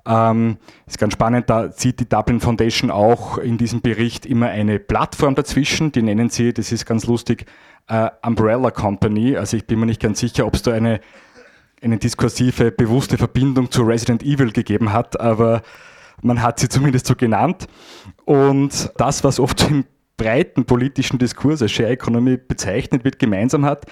Ähm, 0.07 0.59
ist 0.87 0.99
ganz 0.99 1.15
spannend, 1.15 1.49
da 1.49 1.73
sieht 1.73 1.99
die 1.99 2.09
Dublin 2.09 2.41
Foundation 2.41 2.91
auch 2.91 3.39
in 3.39 3.57
diesem 3.57 3.81
Bericht 3.81 4.27
immer 4.27 4.49
eine 4.49 4.79
Plattform 4.79 5.35
dazwischen, 5.35 5.93
die 5.93 6.03
nennen 6.03 6.29
sie, 6.29 6.53
das 6.53 6.73
ist 6.73 6.85
ganz 6.85 7.07
lustig, 7.07 7.47
äh, 7.89 8.11
Umbrella 8.23 8.71
Company. 8.71 9.37
Also 9.37 9.57
ich 9.57 9.67
bin 9.67 9.81
mir 9.81 9.87
nicht 9.87 10.03
ganz 10.03 10.21
sicher, 10.21 10.47
ob 10.47 10.55
es 10.55 10.63
da 10.63 10.73
eine 10.73 11.01
eine 11.83 11.99
diskursive, 11.99 12.71
bewusste 12.73 13.19
Verbindung 13.19 13.71
zu 13.71 13.83
Resident 13.83 14.23
Evil 14.23 14.53
gegeben 14.53 14.93
hat, 14.93 15.21
aber 15.21 15.63
man 16.23 16.43
hat 16.43 16.59
sie 16.59 16.69
zumindest 16.69 17.07
so 17.07 17.15
genannt. 17.15 17.67
Und 18.25 18.91
das, 18.97 19.25
was 19.25 19.39
oft 19.39 19.71
im 19.71 19.85
breiten 20.17 20.65
politischen 20.65 21.19
Diskurs 21.19 21.63
als 21.63 21.73
Share 21.73 21.91
Economy 21.91 22.39
bezeichnet 22.39 23.05
wird, 23.05 23.19
gemeinsam 23.19 23.65
hat, 23.65 23.87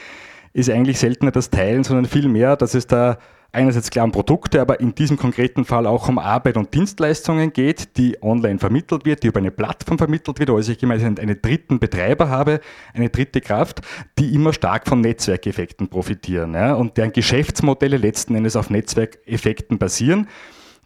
ist 0.53 0.71
eigentlich 0.71 0.99
seltener 0.99 1.33
das 1.33 1.51
Teilen, 1.51 1.85
sondern 1.85 2.07
vielmehr, 2.07 2.57
dass 2.57 2.75
es 2.75 2.87
da 2.87 3.19
einerseits 3.55 3.91
klar 3.91 4.05
um 4.05 4.13
Produkte, 4.13 4.61
aber 4.61 4.81
in 4.81 4.95
diesem 4.95 5.17
konkreten 5.17 5.65
Fall 5.65 5.87
auch 5.87 6.09
um 6.09 6.19
Arbeit 6.19 6.57
und 6.57 6.75
Dienstleistungen 6.75 7.53
geht, 7.53 7.97
die 7.97 8.23
online 8.23 8.59
vermittelt 8.59 9.05
wird, 9.05 9.23
die 9.23 9.29
über 9.29 9.39
eine 9.39 9.51
Plattform 9.51 9.99
vermittelt 9.99 10.39
wird, 10.39 10.51
also 10.51 10.73
ich 10.73 10.79
gemeinsam 10.79 11.15
einen 11.19 11.41
dritten 11.41 11.79
Betreiber 11.79 12.29
habe, 12.29 12.61
eine 12.93 13.09
dritte 13.09 13.41
Kraft, 13.41 13.81
die 14.19 14.35
immer 14.35 14.53
stark 14.53 14.87
von 14.89 15.01
Netzwerkeffekten 15.01 15.89
profitieren 15.89 16.55
ja, 16.55 16.75
und 16.75 16.97
deren 16.97 17.13
Geschäftsmodelle 17.13 17.97
letzten 17.97 18.35
Endes 18.35 18.57
auf 18.57 18.71
Netzwerkeffekten 18.71 19.79
basieren. 19.79 20.29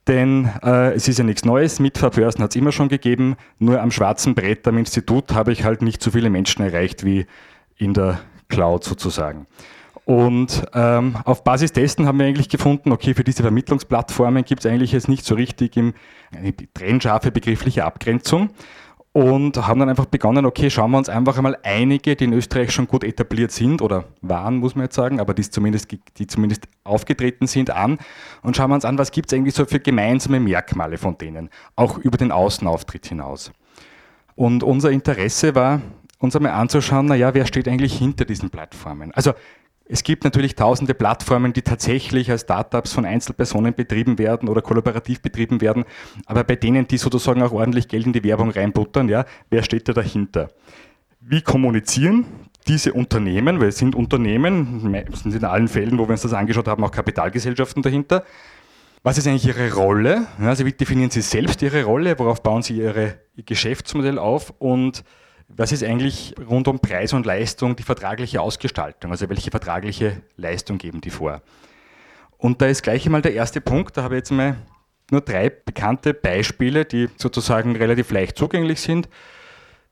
Denn 0.07 0.49
äh, 0.63 0.95
es 0.95 1.07
ist 1.07 1.19
ja 1.19 1.25
nichts 1.25 1.45
Neues, 1.45 1.81
Mitfahrbörsen 1.81 2.43
hat 2.43 2.51
es 2.51 2.57
immer 2.57 2.73
schon 2.73 2.89
gegeben, 2.89 3.37
nur 3.59 3.81
am 3.81 3.91
schwarzen 3.91 4.35
Brett 4.35 4.67
am 4.67 4.79
Institut 4.79 5.33
habe 5.35 5.53
ich 5.53 5.65
halt 5.65 5.83
nicht 5.83 6.03
so 6.03 6.11
viele 6.11 6.31
Menschen 6.31 6.65
erreicht 6.65 7.05
wie 7.05 7.27
in 7.77 7.93
der 7.93 8.21
Cloud 8.49 8.85
sozusagen. 8.85 9.47
Und 10.09 10.65
ähm, 10.73 11.17
auf 11.27 11.45
Basis 11.45 11.73
dessen 11.73 12.07
haben 12.07 12.19
wir 12.19 12.25
eigentlich 12.25 12.49
gefunden, 12.49 12.93
okay, 12.93 13.13
für 13.13 13.25
diese 13.25 13.43
Vermittlungsplattformen 13.43 14.43
gibt 14.43 14.65
es 14.65 14.71
eigentlich 14.71 14.93
jetzt 14.93 15.07
nicht 15.07 15.23
so 15.23 15.35
richtig 15.35 15.77
im, 15.77 15.93
eine 16.35 16.55
trennscharfe 16.57 17.31
begriffliche 17.31 17.85
Abgrenzung 17.85 18.49
und 19.13 19.59
haben 19.67 19.81
dann 19.81 19.91
einfach 19.91 20.07
begonnen, 20.07 20.47
okay, 20.47 20.71
schauen 20.71 20.93
wir 20.93 20.97
uns 20.97 21.11
einfach 21.11 21.37
einmal 21.37 21.59
einige, 21.63 22.17
die 22.17 22.25
in 22.25 22.33
Österreich 22.33 22.71
schon 22.71 22.89
gut 22.89 23.05
etabliert 23.05 23.51
sind 23.51 23.83
oder 23.83 24.05
waren, 24.23 24.57
muss 24.57 24.75
man 24.75 24.85
jetzt 24.85 24.95
sagen, 24.95 25.21
aber 25.21 25.35
die 25.35 25.43
zumindest, 25.43 25.95
die 26.17 26.27
zumindest 26.27 26.69
aufgetreten 26.85 27.47
sind, 27.47 27.69
an 27.69 27.99
und 28.41 28.57
schauen 28.57 28.71
wir 28.71 28.77
uns 28.77 28.87
an, 28.87 28.97
was 28.97 29.11
gibt 29.11 29.31
es 29.31 29.37
eigentlich 29.37 29.55
so 29.55 29.67
für 29.67 29.79
gemeinsame 29.79 30.41
Merkmale 30.41 30.97
von 30.97 31.19
denen, 31.19 31.51
auch 31.77 31.99
über 31.99 32.17
den 32.17 32.33
Außenauftritt 32.33 33.05
hinaus. 33.05 33.53
Und 34.37 34.63
unser 34.63 34.91
Interesse 34.91 35.55
war, 35.55 35.83
uns 36.19 36.35
einmal 36.35 36.53
anzuschauen, 36.53 37.05
naja, 37.05 37.35
wer 37.35 37.45
steht 37.45 37.69
eigentlich 37.69 37.99
hinter 37.99 38.25
diesen 38.25 38.49
Plattformen? 38.49 39.13
Also 39.13 39.35
es 39.89 40.03
gibt 40.03 40.25
natürlich 40.25 40.55
tausende 40.55 40.95
Plattformen, 40.95 41.53
die 41.53 41.63
tatsächlich 41.63 42.31
als 42.31 42.43
Startups 42.43 42.93
von 42.93 43.07
Einzelpersonen 43.07 43.75
betrieben 43.75 44.19
werden 44.19 44.49
oder 44.49 44.61
kollaborativ 44.61 45.23
betrieben 45.23 45.61
werden, 45.61 45.85
aber 46.27 46.45
bei 46.45 46.57
denen, 46.57 46.87
die 46.87 46.99
sozusagen 46.99 47.43
auch 47.43 47.53
ordentlich 47.53 47.89
Geld 47.89 48.07
in 48.07 48.13
die 48.13 48.23
Werbung 48.23 48.51
reinbuttern, 48.51 49.09
ja, 49.09 49.25
wer 49.51 49.63
steht 49.63 49.89
da 49.89 49.95
dahinter? 49.95 50.49
Wie 51.21 51.43
kommunizieren 51.43 52.27
diese 52.69 52.93
Unternehmen, 52.93 53.61
weil 53.61 53.69
es 53.69 53.79
sind 53.79 53.95
Unternehmen, 53.95 55.07
sind 55.15 55.35
in 55.35 55.45
allen 55.45 55.69
Fällen, 55.69 55.99
wo 55.99 56.07
wir 56.07 56.13
uns 56.13 56.23
das 56.23 56.35
angeschaut 56.35 56.69
haben, 56.69 56.85
auch 56.85 56.91
Kapitalgesellschaften 56.91 57.83
dahinter. 57.83 58.25
Was 59.03 59.17
ist 59.17 59.27
eigentlich 59.27 59.47
Ihre 59.47 59.73
Rolle? 59.73 60.27
Also 60.39 60.67
wie 60.67 60.73
definieren 60.73 61.11
Sie 61.11 61.23
selbst 61.23 61.63
Ihre 61.63 61.85
Rolle? 61.85 62.19
Worauf 62.19 62.43
bauen 62.43 62.63
Sie 62.63 62.77
Ihr 62.77 63.15
Geschäftsmodell 63.37 64.19
auf? 64.19 64.53
Und 64.59 65.03
was 65.49 65.73
ist 65.73 65.83
eigentlich 65.83 66.35
rund 66.49 66.69
um 66.69 66.79
Preis 66.79 67.13
und 67.13 67.27
Leistung 67.27 67.75
die 67.75 67.83
vertragliche 67.83 68.41
Ausgestaltung? 68.41 69.11
Also 69.11 69.29
welche 69.29 69.51
vertragliche 69.51 70.23
Leistung 70.37 70.79
geben 70.79 71.01
die 71.01 71.11
vor? 71.11 71.43
Und 72.37 72.63
da 72.63 72.67
ist 72.67 72.83
gleich 72.83 73.05
einmal 73.07 73.23
der 73.23 73.35
erste 73.35 73.61
Punkt, 73.61 73.97
da 73.97 74.03
habe 74.03 74.15
ich 74.15 74.21
jetzt 74.21 74.31
mal 74.31 74.57
nur 75.11 75.23
drei 75.23 75.51
bekannte 75.51 76.15
Beispiele, 76.15 76.85
die 76.85 77.09
sozusagen 77.17 77.77
relativ 77.77 78.11
leicht 78.11 78.37
zugänglich 78.37 78.81
sind. 78.81 79.09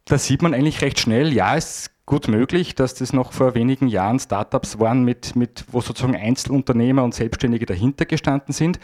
Da 0.04 0.18
sieht 0.18 0.42
man 0.42 0.54
eigentlich 0.54 0.82
recht 0.82 1.00
schnell, 1.00 1.32
ja, 1.32 1.56
es 1.56 1.80
ist 1.80 1.90
gut 2.06 2.28
möglich, 2.28 2.76
dass 2.76 2.94
das 2.94 3.12
noch 3.12 3.32
vor 3.32 3.54
wenigen 3.54 3.88
Jahren 3.88 4.20
Startups 4.20 4.78
waren, 4.78 5.02
mit, 5.02 5.34
mit, 5.34 5.64
wo 5.72 5.80
sozusagen 5.80 6.14
Einzelunternehmer 6.14 7.02
und 7.02 7.14
Selbstständige 7.14 7.66
dahinter 7.66 8.04
gestanden 8.04 8.52
sind. 8.52 8.78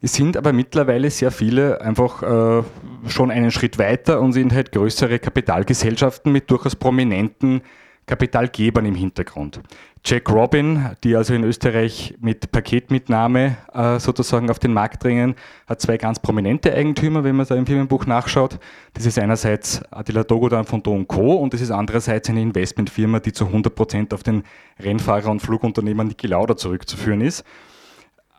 Es 0.00 0.14
sind 0.14 0.36
aber 0.36 0.52
mittlerweile 0.52 1.10
sehr 1.10 1.32
viele 1.32 1.80
einfach 1.80 2.22
äh, 2.22 2.62
schon 3.08 3.30
einen 3.32 3.50
Schritt 3.50 3.78
weiter 3.78 4.20
und 4.20 4.32
sind 4.32 4.52
halt 4.52 4.70
größere 4.70 5.18
Kapitalgesellschaften 5.18 6.30
mit 6.30 6.50
durchaus 6.50 6.76
prominenten 6.76 7.62
Kapitalgebern 8.06 8.86
im 8.86 8.94
Hintergrund. 8.94 9.60
Jack 10.04 10.30
Robin, 10.30 10.90
die 11.04 11.14
also 11.16 11.34
in 11.34 11.44
Österreich 11.44 12.14
mit 12.20 12.50
Paketmitnahme 12.50 13.56
äh, 13.74 13.98
sozusagen 13.98 14.48
auf 14.50 14.58
den 14.58 14.72
Markt 14.72 15.04
dringen, 15.04 15.34
hat 15.66 15.80
zwei 15.80 15.98
ganz 15.98 16.18
prominente 16.20 16.72
Eigentümer, 16.72 17.24
wenn 17.24 17.36
man 17.36 17.46
da 17.46 17.56
im 17.56 17.66
Firmenbuch 17.66 18.06
nachschaut. 18.06 18.58
Das 18.94 19.04
ist 19.04 19.18
einerseits 19.18 19.82
Attila 19.90 20.22
Dogodan 20.24 20.64
von 20.64 20.82
Do 20.82 21.04
Co. 21.04 21.34
und 21.34 21.52
das 21.52 21.60
ist 21.60 21.70
andererseits 21.70 22.30
eine 22.30 22.40
Investmentfirma, 22.40 23.18
die 23.20 23.32
zu 23.32 23.46
100 23.46 23.74
Prozent 23.74 24.14
auf 24.14 24.22
den 24.22 24.44
Rennfahrer 24.80 25.30
und 25.30 25.40
Flugunternehmer 25.40 26.04
Niki 26.04 26.28
Lauda 26.28 26.56
zurückzuführen 26.56 27.20
ist. 27.20 27.44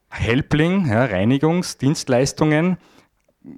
Helpling, 0.10 0.88
ja, 0.88 1.06
Reinigungsdienstleistungen, 1.06 2.78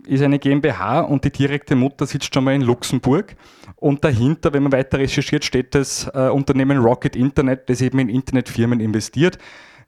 ist 0.05 0.21
eine 0.21 0.39
GmbH 0.39 1.01
und 1.01 1.23
die 1.23 1.31
direkte 1.31 1.75
Mutter 1.75 2.05
sitzt 2.05 2.33
schon 2.33 2.43
mal 2.43 2.53
in 2.53 2.61
Luxemburg. 2.61 3.35
Und 3.77 4.03
dahinter, 4.03 4.53
wenn 4.53 4.63
man 4.63 4.71
weiter 4.71 4.99
recherchiert, 4.99 5.43
steht 5.43 5.73
das 5.73 6.09
äh, 6.13 6.29
Unternehmen 6.29 6.77
Rocket 6.77 7.15
Internet, 7.15 7.69
das 7.69 7.81
eben 7.81 7.99
in 7.99 8.09
Internetfirmen 8.09 8.79
investiert. 8.79 9.39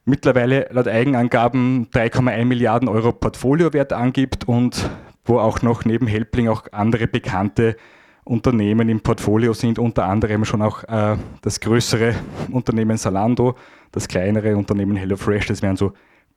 Mittlerweile 0.05 0.67
laut 0.71 0.87
Eigenangaben 0.87 1.87
3,1 1.93 2.45
Milliarden 2.45 2.89
Euro 2.89 3.13
Portfoliowert 3.13 3.93
angibt 3.93 4.47
und 4.47 4.89
wo 5.25 5.39
auch 5.39 5.61
noch 5.61 5.85
neben 5.85 6.07
Helpling 6.07 6.49
auch 6.49 6.63
andere 6.71 7.07
bekannte 7.07 7.77
Unternehmen 8.25 8.89
im 8.89 9.01
Portfolio 9.01 9.53
sind, 9.53 9.79
unter 9.79 10.05
anderem 10.05 10.43
schon 10.43 10.61
auch 10.61 10.83
äh, 10.83 11.17
das 11.41 11.59
größere 11.59 12.15
Unternehmen 12.51 12.97
Salando, 12.97 13.55
das 13.91 14.07
kleinere 14.07 14.57
Unternehmen 14.57 14.95
HelloFresh, 14.95 15.47
das 15.47 15.61
wären 15.61 15.77
so 15.77 15.93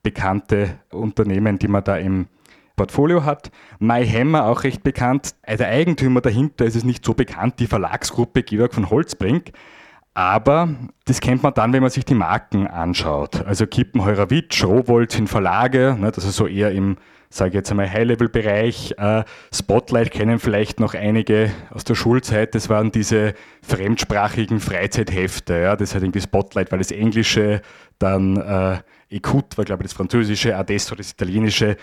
bekannte 0.06 0.78
Unternehmen, 0.92 1.58
die 1.58 1.66
man 1.66 1.82
da 1.82 1.96
im 1.96 2.28
Portfolio 2.76 3.25
hat. 3.25 3.50
MyHammer 3.80 4.44
auch 4.44 4.62
recht 4.62 4.84
bekannt. 4.84 5.34
Der 5.48 5.66
Eigentümer 5.66 6.20
dahinter 6.20 6.64
ist 6.64 6.76
es 6.76 6.84
nicht 6.84 7.04
so 7.04 7.12
bekannt, 7.12 7.54
die 7.58 7.66
Verlagsgruppe 7.66 8.44
Georg 8.44 8.72
von 8.72 8.88
Holzbrink. 8.88 9.50
Aber 10.14 10.68
das 11.06 11.20
kennt 11.20 11.42
man 11.42 11.54
dann, 11.54 11.72
wenn 11.72 11.82
man 11.82 11.90
sich 11.90 12.04
die 12.04 12.14
Marken 12.14 12.68
anschaut. 12.68 13.44
Also 13.44 13.66
Kippenheurer-Witsch, 13.66 14.62
Rowold 14.62 15.10
sind 15.10 15.28
Verlage, 15.28 15.96
ne, 15.98 16.12
das 16.12 16.25
ist 16.25 16.36
so 16.36 16.46
eher 16.46 16.70
im, 16.70 16.98
sage 17.28 17.48
ich 17.48 17.54
jetzt 17.56 17.70
einmal, 17.72 17.90
High-Level-Bereich. 17.90 18.94
Äh, 18.96 19.25
Spotlight 19.52 20.12
kennen 20.12 20.38
vielleicht 20.38 20.78
noch 20.78 20.94
einige 20.94 21.50
aus 21.70 21.82
der 21.82 21.96
Schulzeit. 21.96 22.54
Das 22.54 22.70
waren 22.70 22.92
diese 22.92 23.34
fremdsprachigen 23.60 24.60
Freizeithefte. 24.60 25.58
Ja, 25.58 25.75
das 25.75 25.96
hat 25.96 26.02
irgendwie 26.02 26.20
Spotlight, 26.20 26.70
weil 26.70 26.78
das 26.78 26.92
Englische, 26.92 27.60
dann 27.98 28.36
äh, 28.36 28.78
Écoute 29.10 29.56
war, 29.56 29.64
glaube 29.64 29.82
ich, 29.82 29.88
das 29.88 29.96
Französische, 29.96 30.56
Adesso 30.56 30.94
das 30.94 31.12
Italienische. 31.12 31.76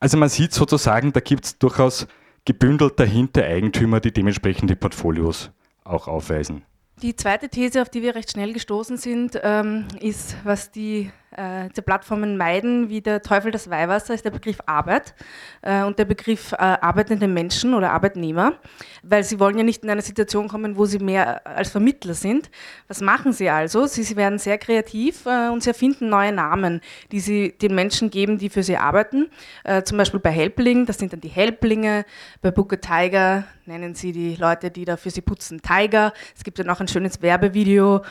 Also 0.00 0.16
man 0.16 0.28
sieht 0.28 0.52
sozusagen, 0.52 1.12
da 1.12 1.20
gibt 1.20 1.44
es 1.44 1.58
durchaus 1.58 2.06
gebündelt 2.44 2.98
dahinter 2.98 3.44
Eigentümer, 3.44 4.00
die 4.00 4.12
dementsprechende 4.12 4.76
Portfolios 4.76 5.50
auch 5.84 6.08
aufweisen. 6.08 6.62
Die 7.02 7.14
zweite 7.14 7.48
These, 7.48 7.82
auf 7.82 7.90
die 7.90 8.02
wir 8.02 8.14
recht 8.14 8.32
schnell 8.32 8.52
gestoßen 8.52 8.96
sind, 8.96 9.38
ähm, 9.42 9.86
ist, 10.00 10.36
was 10.44 10.70
die 10.72 11.10
äh, 11.38 11.68
die 11.76 11.82
Plattformen 11.82 12.36
meiden, 12.36 12.88
wie 12.88 13.00
der 13.00 13.22
Teufel 13.22 13.50
das 13.50 13.70
Weihwasser, 13.70 14.14
ist 14.14 14.24
der 14.24 14.30
Begriff 14.30 14.58
Arbeit 14.66 15.14
äh, 15.62 15.82
und 15.82 15.98
der 15.98 16.04
Begriff 16.04 16.52
äh, 16.52 16.56
arbeitende 16.56 17.28
Menschen 17.28 17.74
oder 17.74 17.92
Arbeitnehmer, 17.92 18.54
weil 19.02 19.22
sie 19.22 19.38
wollen 19.38 19.56
ja 19.56 19.64
nicht 19.64 19.84
in 19.84 19.90
eine 19.90 20.02
Situation 20.02 20.48
kommen, 20.48 20.76
wo 20.76 20.84
sie 20.84 20.98
mehr 20.98 21.46
als 21.46 21.70
Vermittler 21.70 22.14
sind. 22.14 22.50
Was 22.88 23.00
machen 23.00 23.32
sie 23.32 23.48
also? 23.48 23.86
Sie, 23.86 24.02
sie 24.02 24.16
werden 24.16 24.38
sehr 24.38 24.58
kreativ 24.58 25.26
äh, 25.26 25.48
und 25.48 25.62
sie 25.62 25.70
erfinden 25.70 26.08
neue 26.08 26.32
Namen, 26.32 26.80
die 27.12 27.20
sie 27.20 27.52
den 27.52 27.74
Menschen 27.74 28.10
geben, 28.10 28.38
die 28.38 28.50
für 28.50 28.62
sie 28.62 28.76
arbeiten. 28.76 29.28
Äh, 29.64 29.82
zum 29.84 29.98
Beispiel 29.98 30.20
bei 30.20 30.30
Helpling, 30.30 30.86
das 30.86 30.98
sind 30.98 31.12
dann 31.12 31.20
die 31.20 31.28
Helplinge, 31.28 32.04
bei 32.42 32.50
Booker 32.50 32.80
Tiger 32.80 33.44
nennen 33.68 33.94
sie 33.94 34.12
die 34.12 34.34
Leute, 34.34 34.70
die 34.70 34.84
da 34.84 34.96
für 34.96 35.10
sie 35.10 35.20
putzen, 35.20 35.60
Tiger. 35.62 36.12
Es 36.34 36.42
gibt 36.42 36.58
ja 36.58 36.64
noch 36.64 36.80
ein 36.80 36.88
schönes 36.88 37.22
Werbevideo, 37.22 38.02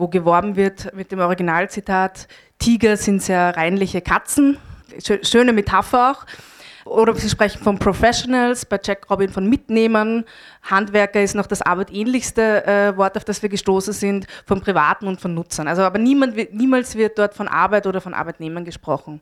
wo 0.00 0.08
geworben 0.08 0.56
wird 0.56 0.94
mit 0.94 1.12
dem 1.12 1.20
Originalzitat, 1.20 2.26
Tiger 2.58 2.96
sind 2.96 3.22
sehr 3.22 3.56
reinliche 3.56 4.00
Katzen, 4.00 4.56
schöne 5.22 5.52
Metapher 5.52 6.12
auch. 6.12 6.26
Oder 6.84 7.14
Sie 7.14 7.28
sprechen 7.28 7.62
von 7.62 7.78
Professionals, 7.78 8.64
bei 8.64 8.78
Jack 8.82 9.10
Robin 9.10 9.30
von 9.30 9.48
Mitnehmern. 9.48 10.24
Handwerker 10.62 11.22
ist 11.22 11.34
noch 11.34 11.46
das 11.46 11.62
arbeitsähnlichste 11.62 12.66
äh, 12.66 12.96
Wort, 12.96 13.16
auf 13.16 13.24
das 13.24 13.42
wir 13.42 13.48
gestoßen 13.48 13.92
sind, 13.92 14.26
von 14.46 14.60
Privaten 14.60 15.06
und 15.06 15.20
von 15.20 15.34
Nutzern. 15.34 15.68
Also 15.68 15.82
aber 15.82 15.98
niemand, 15.98 16.36
niemals 16.52 16.94
wird 16.96 17.18
dort 17.18 17.34
von 17.34 17.48
Arbeit 17.48 17.86
oder 17.86 18.00
von 18.00 18.14
Arbeitnehmern 18.14 18.64
gesprochen. 18.64 19.20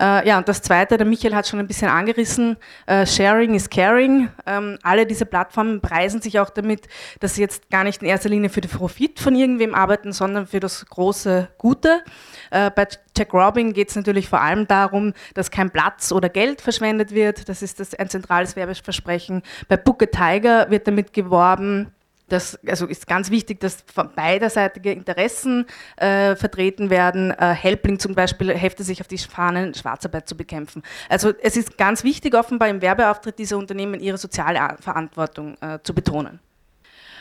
Äh, 0.00 0.26
ja, 0.26 0.38
und 0.38 0.48
das 0.48 0.62
Zweite, 0.62 0.96
der 0.96 1.06
Michael 1.06 1.34
hat 1.34 1.46
schon 1.46 1.58
ein 1.58 1.66
bisschen 1.66 1.88
angerissen, 1.88 2.56
äh, 2.86 3.06
Sharing 3.06 3.54
is 3.54 3.68
Caring. 3.70 4.28
Ähm, 4.46 4.78
alle 4.82 5.06
diese 5.06 5.26
Plattformen 5.26 5.80
preisen 5.80 6.20
sich 6.20 6.38
auch 6.38 6.50
damit, 6.50 6.88
dass 7.20 7.34
sie 7.34 7.40
jetzt 7.40 7.70
gar 7.70 7.84
nicht 7.84 8.02
in 8.02 8.08
erster 8.08 8.28
Linie 8.28 8.50
für 8.50 8.60
den 8.60 8.70
Profit 8.70 9.20
von 9.20 9.34
irgendwem 9.34 9.74
arbeiten, 9.74 10.12
sondern 10.12 10.46
für 10.46 10.60
das 10.60 10.86
große 10.86 11.48
Gute. 11.58 12.02
Äh, 12.50 12.70
bei 12.70 12.86
Jack 13.20 13.34
Robin 13.34 13.74
geht 13.74 13.90
es 13.90 13.96
natürlich 13.96 14.30
vor 14.30 14.40
allem 14.40 14.66
darum, 14.66 15.12
dass 15.34 15.50
kein 15.50 15.70
Platz 15.70 16.10
oder 16.10 16.30
Geld 16.30 16.62
verschwendet 16.62 17.12
wird. 17.12 17.50
Das 17.50 17.60
ist 17.60 17.78
das, 17.78 17.94
ein 17.94 18.08
zentrales 18.08 18.56
Werbeversprechen. 18.56 19.42
Bei 19.68 19.76
Book 19.76 20.02
a 20.02 20.06
Tiger 20.06 20.70
wird 20.70 20.86
damit 20.86 21.12
geworben, 21.12 21.92
das 22.30 22.58
also 22.66 22.86
ist 22.86 23.06
ganz 23.06 23.30
wichtig, 23.30 23.60
dass 23.60 23.84
beiderseitige 24.14 24.92
Interessen 24.92 25.66
äh, 25.96 26.34
vertreten 26.34 26.88
werden. 26.88 27.32
Äh, 27.32 27.52
Helpling 27.52 27.98
zum 27.98 28.14
Beispiel 28.14 28.54
heftet 28.54 28.86
sich 28.86 29.02
auf 29.02 29.08
die 29.08 29.18
Fahnen, 29.18 29.74
Schwarzarbeit 29.74 30.26
zu 30.26 30.34
bekämpfen. 30.34 30.82
Also 31.10 31.32
es 31.42 31.58
ist 31.58 31.76
ganz 31.76 32.04
wichtig, 32.04 32.34
offenbar 32.34 32.68
im 32.68 32.80
Werbeauftritt 32.80 33.38
dieser 33.38 33.58
Unternehmen 33.58 34.00
ihre 34.00 34.16
soziale 34.16 34.76
Verantwortung 34.80 35.56
äh, 35.60 35.80
zu 35.82 35.94
betonen 35.94 36.40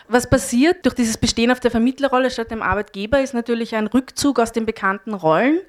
was 0.09 0.27
passiert 0.27 0.85
durch 0.85 0.95
dieses 0.95 1.17
Bestehen 1.17 1.51
auf 1.51 1.59
der 1.59 1.69
Vermittlerrolle 1.69 2.31
statt 2.31 2.49
dem 2.49 2.63
Arbeitgeber, 2.63 3.21
ist 3.21 3.35
natürlich 3.35 3.75
ein 3.75 3.85
Rückzug 3.85 4.39
aus 4.39 4.51
den 4.51 4.65
bekannten 4.65 5.13
Rollen 5.13 5.59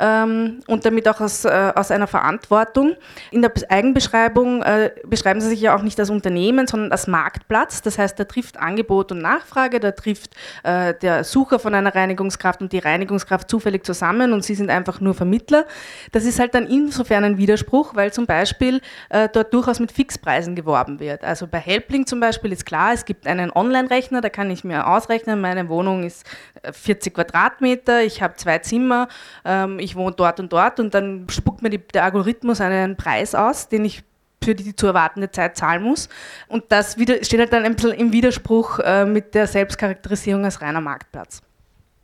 ähm, 0.00 0.60
und 0.66 0.86
damit 0.86 1.06
auch 1.08 1.20
aus, 1.20 1.44
äh, 1.44 1.72
aus 1.76 1.90
einer 1.90 2.06
Verantwortung. 2.06 2.96
In 3.30 3.42
der 3.42 3.52
Eigenbeschreibung 3.68 4.62
äh, 4.62 4.92
beschreiben 5.04 5.42
Sie 5.42 5.48
sich 5.48 5.60
ja 5.60 5.76
auch 5.76 5.82
nicht 5.82 6.00
als 6.00 6.08
Unternehmen, 6.08 6.66
sondern 6.66 6.90
als 6.90 7.06
Marktplatz. 7.06 7.82
Das 7.82 7.98
heißt, 7.98 8.18
da 8.18 8.24
trifft 8.24 8.56
Angebot 8.56 9.12
und 9.12 9.18
Nachfrage, 9.18 9.78
da 9.78 9.90
trifft 9.90 10.34
äh, 10.62 10.94
der 10.94 11.22
Sucher 11.22 11.58
von 11.58 11.74
einer 11.74 11.94
Reinigungskraft 11.94 12.62
und 12.62 12.72
die 12.72 12.78
Reinigungskraft 12.78 13.50
zufällig 13.50 13.84
zusammen 13.84 14.32
und 14.32 14.42
Sie 14.42 14.54
sind 14.54 14.70
einfach 14.70 15.00
nur 15.00 15.12
Vermittler. 15.12 15.66
Das 16.12 16.24
ist 16.24 16.38
halt 16.38 16.54
dann 16.54 16.66
insofern 16.66 17.24
ein 17.24 17.36
Widerspruch, 17.36 17.94
weil 17.94 18.10
zum 18.10 18.24
Beispiel 18.24 18.80
äh, 19.10 19.28
dort 19.30 19.52
durchaus 19.52 19.80
mit 19.80 19.92
Fixpreisen 19.92 20.56
geworben 20.56 20.98
wird. 20.98 21.24
Also 21.24 21.46
bei 21.46 21.58
Helpling 21.58 22.06
zum 22.06 22.20
Beispiel 22.20 22.52
ist 22.52 22.64
klar, 22.64 22.94
es 22.94 23.04
gibt 23.04 23.26
einen 23.26 23.50
Online- 23.50 23.81
Online-Rechner, 23.82 24.20
da 24.20 24.28
kann 24.28 24.50
ich 24.50 24.64
mir 24.64 24.86
ausrechnen, 24.86 25.40
meine 25.40 25.68
Wohnung 25.68 26.04
ist 26.04 26.24
40 26.70 27.12
äh, 27.12 27.14
Quadratmeter, 27.14 28.02
ich 28.02 28.22
habe 28.22 28.34
zwei 28.36 28.58
Zimmer, 28.58 29.08
ähm, 29.44 29.78
ich 29.78 29.96
wohne 29.96 30.14
dort 30.16 30.40
und 30.40 30.52
dort 30.52 30.80
und 30.80 30.94
dann 30.94 31.26
spuckt 31.28 31.62
mir 31.62 31.70
die, 31.70 31.78
der 31.78 32.04
Algorithmus 32.04 32.60
einen 32.60 32.96
Preis 32.96 33.34
aus, 33.34 33.68
den 33.68 33.84
ich 33.84 34.02
für 34.42 34.54
die 34.54 34.74
zu 34.74 34.88
erwartende 34.88 35.30
Zeit 35.30 35.56
zahlen 35.56 35.82
muss. 35.84 36.08
Und 36.48 36.64
das 36.68 36.98
wieder, 36.98 37.22
steht 37.22 37.38
halt 37.38 37.52
dann 37.52 37.64
ein 37.64 37.76
bisschen 37.76 37.92
im 37.92 38.12
Widerspruch 38.12 38.80
äh, 38.80 39.04
mit 39.04 39.34
der 39.34 39.46
Selbstcharakterisierung 39.46 40.44
als 40.44 40.60
reiner 40.60 40.80
Marktplatz. 40.80 41.42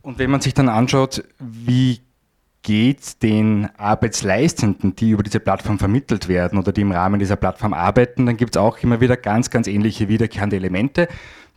Und 0.01 0.19
wenn 0.19 0.31
man 0.31 0.39
sich 0.39 0.53
dann 0.53 0.69
anschaut, 0.69 1.23
wie 1.39 1.99
geht 2.69 3.23
den 3.23 3.67
Arbeitsleistenden, 3.79 4.95
die 4.95 5.09
über 5.09 5.23
diese 5.23 5.39
Plattform 5.39 5.79
vermittelt 5.79 6.27
werden 6.27 6.59
oder 6.59 6.71
die 6.71 6.81
im 6.81 6.91
Rahmen 6.91 7.19
dieser 7.19 7.35
Plattform 7.35 7.73
arbeiten, 7.73 8.27
dann 8.27 8.37
gibt 8.37 8.55
es 8.55 8.61
auch 8.61 8.77
immer 8.83 9.01
wieder 9.01 9.17
ganz, 9.17 9.49
ganz 9.49 9.65
ähnliche 9.65 10.07
wiederkehrende 10.07 10.57
Elemente. 10.57 11.07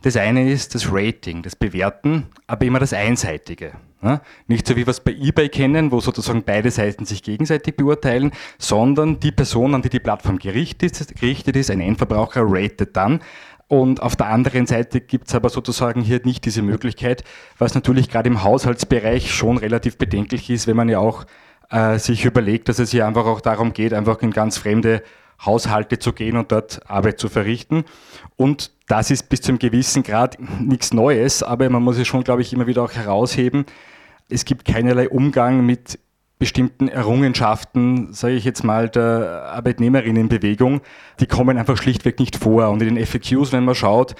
Das 0.01 0.17
eine 0.17 0.49
ist 0.49 0.73
das 0.73 0.91
Rating, 0.91 1.43
das 1.43 1.55
Bewerten, 1.55 2.25
aber 2.47 2.65
immer 2.65 2.79
das 2.79 2.93
Einseitige. 2.93 3.73
Nicht 4.47 4.67
so 4.67 4.75
wie 4.75 4.87
wir 4.87 4.91
es 4.91 5.01
bei 5.01 5.11
eBay 5.11 5.49
kennen, 5.49 5.91
wo 5.91 5.99
sozusagen 5.99 6.43
beide 6.43 6.71
Seiten 6.71 7.05
sich 7.05 7.21
gegenseitig 7.21 7.77
beurteilen, 7.77 8.31
sondern 8.57 9.19
die 9.19 9.31
Person, 9.31 9.75
an 9.75 9.83
die 9.83 9.89
die 9.89 9.99
Plattform 9.99 10.39
gerichtet 10.39 10.99
ist, 10.99 11.15
gerichtet 11.15 11.55
ist 11.55 11.69
ein 11.69 11.79
Endverbraucher, 11.79 12.41
ratet 12.43 12.97
dann. 12.97 13.21
Und 13.73 14.03
auf 14.03 14.15
der 14.15 14.27
anderen 14.27 14.67
Seite 14.67 15.01
gibt 15.01 15.29
es 15.29 15.33
aber 15.33 15.49
sozusagen 15.49 16.03
hier 16.03 16.21
nicht 16.23 16.45
diese 16.45 16.61
Möglichkeit, 16.61 17.23
was 17.57 17.73
natürlich 17.73 18.07
gerade 18.07 18.29
im 18.29 18.43
Haushaltsbereich 18.43 19.33
schon 19.33 19.57
relativ 19.57 19.97
bedenklich 19.97 20.51
ist, 20.51 20.67
wenn 20.67 20.75
man 20.75 20.89
ja 20.89 20.99
auch 20.99 21.25
äh, 21.71 21.97
sich 21.97 22.23
überlegt, 22.23 22.69
dass 22.69 22.77
es 22.77 22.91
hier 22.91 23.07
einfach 23.07 23.25
auch 23.25 23.41
darum 23.41 23.73
geht, 23.73 23.95
einfach 23.95 24.21
in 24.21 24.29
ganz 24.29 24.59
fremde 24.59 25.01
Haushalte 25.43 25.97
zu 25.97 26.13
gehen 26.13 26.37
und 26.37 26.51
dort 26.51 26.87
Arbeit 26.87 27.19
zu 27.19 27.29
verrichten. 27.29 27.83
Und 28.35 28.69
das 28.87 29.09
ist 29.09 29.29
bis 29.29 29.41
zum 29.41 29.57
gewissen 29.57 30.03
Grad 30.03 30.37
nichts 30.61 30.93
Neues, 30.93 31.41
aber 31.41 31.67
man 31.71 31.81
muss 31.81 31.97
es 31.97 32.07
schon, 32.07 32.23
glaube 32.23 32.43
ich, 32.43 32.53
immer 32.53 32.67
wieder 32.67 32.83
auch 32.83 32.91
herausheben. 32.91 33.65
Es 34.29 34.45
gibt 34.45 34.65
keinerlei 34.65 35.09
Umgang 35.09 35.65
mit 35.65 35.97
bestimmten 36.39 36.87
Errungenschaften, 36.87 38.13
sage 38.13 38.33
ich 38.33 38.43
jetzt 38.43 38.63
mal, 38.63 38.89
der 38.89 39.51
Arbeitnehmerinnenbewegung, 39.53 40.81
die 41.19 41.27
kommen 41.27 41.57
einfach 41.57 41.77
schlichtweg 41.77 42.19
nicht 42.19 42.35
vor. 42.35 42.69
Und 42.69 42.81
in 42.81 42.95
den 42.95 43.05
FAQs, 43.05 43.51
wenn 43.51 43.65
man 43.65 43.75
schaut, 43.75 44.15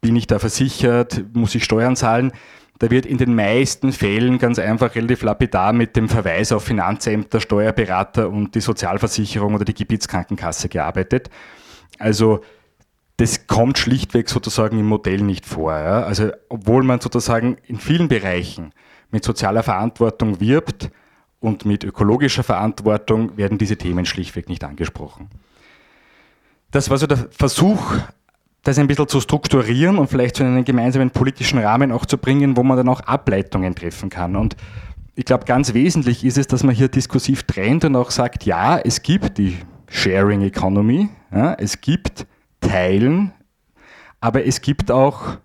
bin 0.00 0.16
ich 0.16 0.26
da 0.26 0.38
versichert, 0.38 1.24
muss 1.32 1.54
ich 1.54 1.64
Steuern 1.64 1.94
zahlen, 1.94 2.32
da 2.78 2.90
wird 2.90 3.06
in 3.06 3.16
den 3.16 3.36
meisten 3.36 3.92
Fällen 3.92 4.38
ganz 4.38 4.58
einfach 4.58 4.96
relativ 4.96 5.22
lapidar 5.22 5.72
mit 5.72 5.94
dem 5.94 6.08
Verweis 6.08 6.50
auf 6.50 6.64
Finanzämter, 6.64 7.40
Steuerberater 7.40 8.28
und 8.28 8.56
die 8.56 8.60
Sozialversicherung 8.60 9.54
oder 9.54 9.64
die 9.64 9.74
Gebietskrankenkasse 9.74 10.68
gearbeitet. 10.68 11.30
Also 12.00 12.40
das 13.18 13.46
kommt 13.46 13.78
schlichtweg 13.78 14.28
sozusagen 14.28 14.80
im 14.80 14.86
Modell 14.86 15.20
nicht 15.20 15.46
vor. 15.46 15.72
Ja? 15.72 16.02
Also 16.02 16.32
obwohl 16.48 16.82
man 16.82 17.00
sozusagen 17.00 17.56
in 17.68 17.78
vielen 17.78 18.08
Bereichen 18.08 18.72
mit 19.12 19.22
sozialer 19.22 19.62
Verantwortung 19.62 20.40
wirbt 20.40 20.90
und 21.42 21.64
mit 21.64 21.84
ökologischer 21.84 22.42
Verantwortung, 22.42 23.36
werden 23.36 23.58
diese 23.58 23.76
Themen 23.76 24.06
schlichtweg 24.06 24.48
nicht 24.48 24.64
angesprochen. 24.64 25.28
Das 26.70 26.88
war 26.88 26.96
so 26.96 27.06
der 27.06 27.18
Versuch, 27.30 27.82
das 28.62 28.78
ein 28.78 28.86
bisschen 28.86 29.08
zu 29.08 29.20
strukturieren 29.20 29.98
und 29.98 30.08
vielleicht 30.08 30.36
zu 30.36 30.44
einem 30.44 30.64
gemeinsamen 30.64 31.10
politischen 31.10 31.58
Rahmen 31.58 31.92
auch 31.92 32.06
zu 32.06 32.16
bringen, 32.16 32.56
wo 32.56 32.62
man 32.62 32.76
dann 32.76 32.88
auch 32.88 33.00
Ableitungen 33.00 33.74
treffen 33.74 34.08
kann. 34.08 34.36
Und 34.36 34.56
ich 35.14 35.24
glaube, 35.24 35.44
ganz 35.44 35.74
wesentlich 35.74 36.24
ist 36.24 36.38
es, 36.38 36.46
dass 36.46 36.62
man 36.62 36.74
hier 36.74 36.88
diskursiv 36.88 37.42
trennt 37.42 37.84
und 37.84 37.96
auch 37.96 38.10
sagt, 38.10 38.44
ja, 38.44 38.78
es 38.78 39.02
gibt 39.02 39.38
die 39.38 39.58
Sharing 39.88 40.42
Economy, 40.42 41.10
ja, 41.32 41.54
es 41.54 41.80
gibt 41.80 42.26
Teilen, 42.60 43.32
aber 44.20 44.46
es 44.46 44.60
gibt 44.60 44.90
auch 44.90 45.38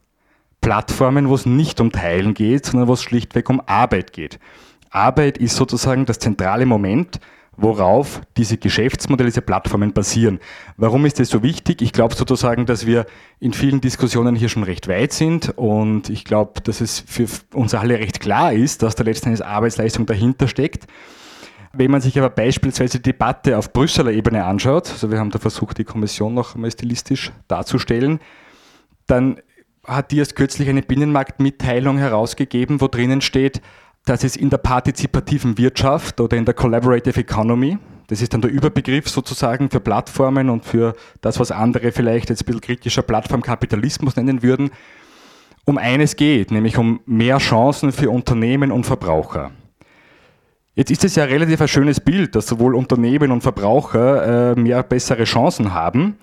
Plattformen, 0.62 1.28
wo 1.28 1.36
es 1.36 1.46
nicht 1.46 1.82
um 1.82 1.92
Teilen 1.92 2.34
geht, 2.34 2.66
sondern 2.68 2.88
wo 2.88 2.94
es 2.94 3.02
schlichtweg 3.02 3.50
um 3.50 3.62
Arbeit 3.66 4.14
geht. 4.14 4.40
Arbeit 4.90 5.38
ist 5.38 5.56
sozusagen 5.56 6.06
das 6.06 6.20
zentrale 6.20 6.66
Moment, 6.66 7.20
worauf 7.58 8.22
diese 8.38 8.58
Geschäftsmodelle, 8.58 9.30
diese 9.30 9.42
Plattformen 9.42 9.92
basieren. 9.92 10.40
Warum 10.78 11.06
ist 11.06 11.20
das 11.20 11.30
so 11.30 11.42
wichtig? 11.42 11.82
Ich 11.82 11.92
glaube 11.92 12.16
sozusagen, 12.16 12.68
dass 12.68 12.86
wir 12.86 13.08
in 13.40 13.52
vielen 13.52 13.82
Diskussionen 13.82 14.36
hier 14.36 14.50
schon 14.50 14.64
recht 14.64 14.88
weit 14.88 15.12
sind 15.12 15.58
und 15.58 16.10
ich 16.10 16.24
glaube, 16.24 16.62
dass 16.62 16.82
es 16.82 17.04
für 17.06 17.26
uns 17.54 17.74
alle 17.74 17.98
recht 17.98 18.20
klar 18.20 18.54
ist, 18.54 18.84
dass 18.84 18.96
da 18.96 19.04
letzten 19.04 19.42
Arbeitsleistung 19.42 20.06
dahinter 20.06 20.48
steckt. 20.48 20.86
Wenn 21.74 21.92
man 21.92 22.02
sich 22.02 22.18
aber 22.18 22.30
beispielsweise 22.30 23.00
die 23.00 23.12
Debatte 23.12 23.58
auf 23.58 23.74
Brüsseler 23.74 24.12
Ebene 24.12 24.46
anschaut, 24.46 24.90
also 24.92 25.12
wir 25.12 25.20
haben 25.20 25.32
da 25.32 25.40
versucht, 25.40 25.80
die 25.80 25.84
Kommission 25.84 26.34
noch 26.34 26.56
einmal 26.56 26.72
stilistisch 26.72 27.32
darzustellen, 27.48 28.20
dann 29.08 29.42
hat 29.84 30.12
die 30.12 30.20
erst 30.20 30.36
kürzlich 30.36 30.70
eine 30.70 30.82
Binnenmarktmitteilung 30.82 31.98
herausgegeben, 31.98 32.82
wo 32.82 32.88
drinnen 32.88 33.22
steht, 33.22 33.62
dass 34.08 34.24
es 34.24 34.38
in 34.38 34.50
der 34.50 34.58
partizipativen 34.58 35.58
Wirtschaft 35.58 36.22
oder 36.22 36.38
in 36.38 36.46
der 36.46 36.54
Collaborative 36.54 37.20
Economy, 37.20 37.78
das 38.08 38.22
ist 38.22 38.34
dann 38.34 38.40
der 38.40 38.50
Überbegriff 38.50 39.10
sozusagen 39.10 39.70
für 39.70 39.82
Plattformen 39.82 40.50
und 40.50 40.64
für 40.64 40.96
das, 41.20 41.42
was 41.42 41.52
andere 41.52 41.92
vielleicht 41.92 42.30
jetzt 42.30 42.44
ein 42.44 42.46
bisschen 42.46 42.62
kritischer 42.62 43.02
Plattformkapitalismus 43.02 44.16
nennen 44.16 44.42
würden, 44.44 44.70
um 45.66 45.78
eines 45.78 46.16
geht, 46.16 46.52
nämlich 46.52 46.78
um 46.78 47.02
mehr 47.06 47.38
Chancen 47.40 47.92
für 47.92 48.10
Unternehmen 48.10 48.72
und 48.72 48.86
Verbraucher. 48.86 49.52
Jetzt 50.74 50.92
ist 50.92 51.04
es 51.04 51.16
ja 51.16 51.26
relativ 51.26 51.60
ein 51.60 51.68
schönes 51.68 52.00
Bild, 52.00 52.34
dass 52.34 52.48
sowohl 52.48 52.76
Unternehmen 52.76 53.32
und 53.32 53.42
Verbraucher 53.42 54.54
äh, 54.54 54.56
mehr 54.56 54.84
bessere 54.84 55.26
Chancen 55.26 55.74
haben 55.74 56.18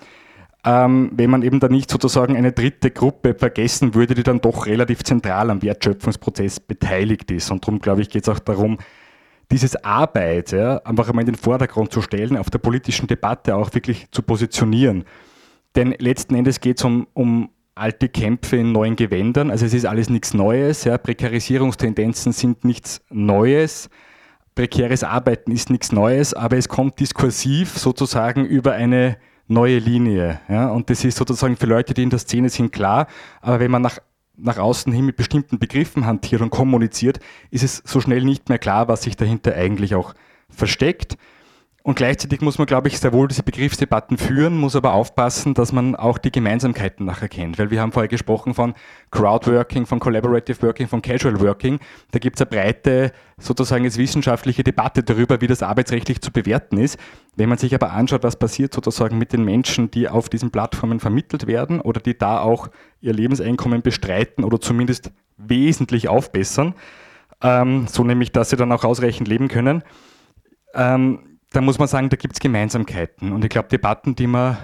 ähm, 0.64 1.11
wenn 1.12 1.31
man 1.31 1.42
eben 1.42 1.61
da 1.61 1.68
nicht 1.68 1.90
sozusagen 1.90 2.37
eine 2.37 2.53
dritte 2.53 2.90
Gruppe 2.90 3.35
vergessen 3.35 3.94
würde, 3.94 4.14
die 4.14 4.22
dann 4.22 4.40
doch 4.40 4.66
relativ 4.66 5.05
zentral 5.05 5.50
am 5.50 5.62
Wertschöpfungsprozess 5.62 6.61
beteiligt 6.61 7.31
ist. 7.31 7.50
Und 7.50 7.64
darum, 7.64 7.81
glaube 7.81 8.00
ich, 8.00 8.09
geht 8.09 8.22
es 8.22 8.29
auch 8.29 8.38
darum, 8.38 8.79
dieses 9.50 9.77
Arbeit 9.85 10.53
ja, 10.53 10.79
einfach 10.79 11.09
einmal 11.09 11.22
in 11.22 11.33
den 11.33 11.35
Vordergrund 11.35 11.92
zu 11.92 12.00
stellen, 12.00 12.38
auf 12.38 12.48
der 12.48 12.59
politischen 12.59 13.07
Debatte 13.07 13.55
auch 13.57 13.74
wirklich 13.74 14.11
zu 14.11 14.22
positionieren. 14.22 15.05
Denn 15.77 15.94
letzten 15.98 16.35
Endes 16.35 16.61
geht 16.61 16.79
es 16.79 16.85
um, 16.85 17.07
um 17.12 17.50
alte 17.74 18.09
Kämpfe 18.09 18.57
in 18.57 18.72
neuen 18.72 18.96
Gewändern. 18.96 19.50
Also 19.50 19.66
es 19.66 19.74
ist 19.74 19.85
alles 19.85 20.09
nichts 20.09 20.33
Neues. 20.33 20.85
Ja. 20.85 20.96
Prekarisierungstendenzen 20.96 22.33
sind 22.33 22.64
nichts 22.64 23.03
Neues. 23.11 23.90
Prekäres 24.55 25.03
Arbeiten 25.03 25.50
ist 25.50 25.68
nichts 25.68 25.90
Neues, 25.90 26.33
aber 26.33 26.57
es 26.57 26.68
kommt 26.68 27.00
diskursiv 27.00 27.77
sozusagen 27.77 28.44
über 28.46 28.72
eine 28.72 29.16
neue 29.46 29.78
Linie. 29.78 30.40
Ja? 30.48 30.70
Und 30.70 30.90
das 30.90 31.04
ist 31.04 31.16
sozusagen 31.16 31.57
für 31.57 31.66
Leute, 31.66 31.94
die 31.94 32.02
in 32.02 32.11
der 32.11 32.18
Szene 32.18 32.48
sind, 32.48 32.72
klar. 32.72 33.07
Aber 33.40 33.61
wenn 33.61 33.70
man 33.70 33.83
nach, 33.83 33.98
nach 34.37 34.59
außen 34.59 34.92
hin 34.92 35.07
mit 35.07 35.16
bestimmten 35.16 35.59
Begriffen 35.59 36.07
hantiert 36.07 36.40
und 36.40 36.50
kommuniziert, 36.50 37.20
ist 37.50 37.62
es 37.62 37.83
so 37.85 38.00
schnell 38.00 38.24
nicht 38.24 38.48
mehr 38.48 38.59
klar, 38.59 38.88
was 38.88 39.02
sich 39.02 39.16
dahinter 39.16 39.54
eigentlich 39.54 39.94
auch 39.94 40.14
versteckt. 40.48 41.16
Und 41.87 41.97
gleichzeitig 41.97 42.40
muss 42.40 42.57
man, 42.57 42.66
glaube 42.66 42.88
ich, 42.88 42.99
sehr 42.99 43.12
wohl 43.12 43.29
diese 43.29 43.42
Begriffsdebatten 43.42 44.16
führen, 44.16 44.57
muss 44.57 44.75
aber 44.75 44.94
aufpassen, 44.94 45.53
dass 45.53 45.70
man 45.70 45.94
auch 45.94 46.16
die 46.16 46.33
Gemeinsamkeiten 46.33 47.05
nachher 47.05 47.29
kennt. 47.29 47.59
Weil 47.59 47.70
wir 47.70 47.83
haben 47.83 47.92
vorher 47.92 48.09
gesprochen 48.09 48.55
von 48.55 48.73
Crowdworking, 49.11 49.85
von 49.85 50.01
Collaborative 50.01 50.62
Working, 50.62 50.88
von 50.88 51.03
Casual 51.03 51.38
Working. 51.42 51.79
Da 52.12 52.18
gibt 52.20 52.37
es 52.37 52.40
eine 52.40 52.49
breite, 52.49 53.12
sozusagen 53.37 53.85
jetzt 53.85 53.99
wissenschaftliche 53.99 54.64
Debatte 54.64 55.03
darüber, 55.03 55.42
wie 55.42 55.47
das 55.47 55.62
arbeitsrechtlich 55.62 56.23
zu 56.23 56.33
bewerten 56.33 56.79
ist. 56.79 56.99
Wenn 57.37 57.51
man 57.51 57.59
sich 57.59 57.75
aber 57.75 57.92
anschaut, 57.92 58.23
was 58.23 58.37
passiert 58.37 58.73
sozusagen 58.73 59.18
mit 59.18 59.35
den 59.35 59.44
Menschen, 59.44 59.90
die 59.90 60.09
auf 60.09 60.31
diesen 60.31 60.51
Plattformen 60.51 61.01
vermittelt 61.01 61.47
werden 61.47 61.83
oder 61.83 62.01
die 62.01 62.16
da 62.16 62.40
auch 62.40 62.68
ihr 63.03 63.12
Lebenseinkommen 63.12 63.83
bestreiten 63.83 64.42
oder 64.42 64.59
zumindest 64.59 65.12
wesentlich 65.37 66.09
aufbessern, 66.09 66.77
ähm, 67.42 67.88
so 67.88 68.05
nämlich, 68.05 68.33
dass 68.33 68.49
sie 68.49 68.57
dann 68.57 68.73
auch 68.73 68.85
ausreichend 68.85 69.29
leben 69.29 69.49
können, 69.49 69.83
ähm, 70.73 71.34
da 71.55 71.61
muss 71.61 71.79
man 71.79 71.87
sagen, 71.87 72.09
da 72.09 72.17
gibt 72.17 72.35
es 72.35 72.40
Gemeinsamkeiten. 72.40 73.33
Und 73.33 73.45
ich 73.45 73.51
glaube, 73.51 73.69
Debatten, 73.69 74.17
die 74.17 74.27
man 74.27 74.59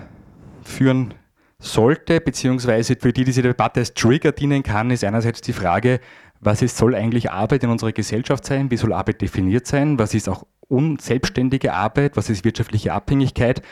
führen 0.63 1.15
sollte, 1.61 2.21
beziehungsweise 2.21 2.97
für 2.99 3.13
die 3.13 3.25
diese 3.25 3.43
Debatte 3.43 3.81
als 3.81 3.95
Trigger 3.95 4.33
dienen 4.33 4.63
kann, 4.63 4.91
ist 4.91 5.05
einerseits 5.05 5.41
die 5.41 5.53
Frage, 5.53 6.01
was 6.41 6.63
ist, 6.63 6.77
soll 6.77 6.95
eigentlich 6.95 7.31
Arbeit 7.31 7.63
in 7.63 7.71
unserer 7.71 7.93
Gesellschaft 7.93 8.45
sein? 8.45 8.71
Wie 8.71 8.77
soll 8.77 8.93
Arbeit 8.93 9.21
definiert 9.21 9.67
sein? 9.67 9.99
Was 9.99 10.15
ist 10.15 10.29
auch 10.29 10.47
unselbstständige 10.69 11.75
Arbeit? 11.75 12.17
Was 12.17 12.29
ist 12.29 12.45
wirtschaftliche 12.45 12.93
Abhängigkeit? 12.93 13.63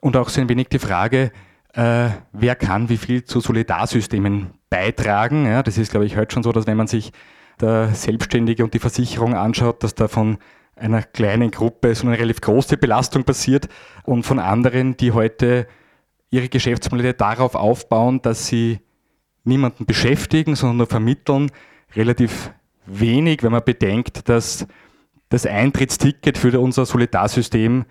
Und 0.00 0.16
auch 0.16 0.28
so 0.28 0.40
ein 0.40 0.48
wenig 0.48 0.68
die 0.68 0.78
Frage, 0.78 1.30
äh, 1.72 2.08
wer 2.32 2.56
kann 2.56 2.88
wie 2.88 2.96
viel 2.96 3.24
zu 3.24 3.40
Solidarsystemen 3.40 4.50
beitragen? 4.68 5.46
Ja, 5.46 5.62
das 5.62 5.78
ist, 5.78 5.92
glaube 5.92 6.04
ich, 6.06 6.16
heute 6.16 6.34
schon 6.34 6.42
so, 6.42 6.52
dass 6.52 6.66
wenn 6.66 6.76
man 6.76 6.88
sich 6.88 7.12
der 7.60 7.94
Selbstständige 7.94 8.64
und 8.64 8.74
die 8.74 8.78
Versicherung 8.80 9.34
anschaut, 9.34 9.82
dass 9.82 9.94
da 9.94 10.08
von 10.08 10.38
einer 10.80 11.02
kleinen 11.02 11.50
Gruppe 11.50 11.94
so 11.94 12.06
eine 12.06 12.18
relativ 12.18 12.40
große 12.40 12.76
Belastung 12.76 13.24
passiert 13.24 13.68
und 14.04 14.24
von 14.24 14.38
anderen, 14.38 14.96
die 14.96 15.12
heute 15.12 15.66
ihre 16.30 16.48
Geschäftsmodelle 16.48 17.14
darauf 17.14 17.54
aufbauen, 17.54 18.22
dass 18.22 18.46
sie 18.46 18.80
niemanden 19.44 19.86
beschäftigen, 19.86 20.54
sondern 20.54 20.78
nur 20.78 20.86
vermitteln, 20.86 21.50
relativ 21.94 22.52
wenig, 22.86 23.42
wenn 23.42 23.52
man 23.52 23.64
bedenkt, 23.64 24.28
dass 24.28 24.66
das 25.28 25.46
Eintrittsticket 25.46 26.38
für 26.38 26.58
unser 26.58 26.86
Solidarsystem 26.86 27.84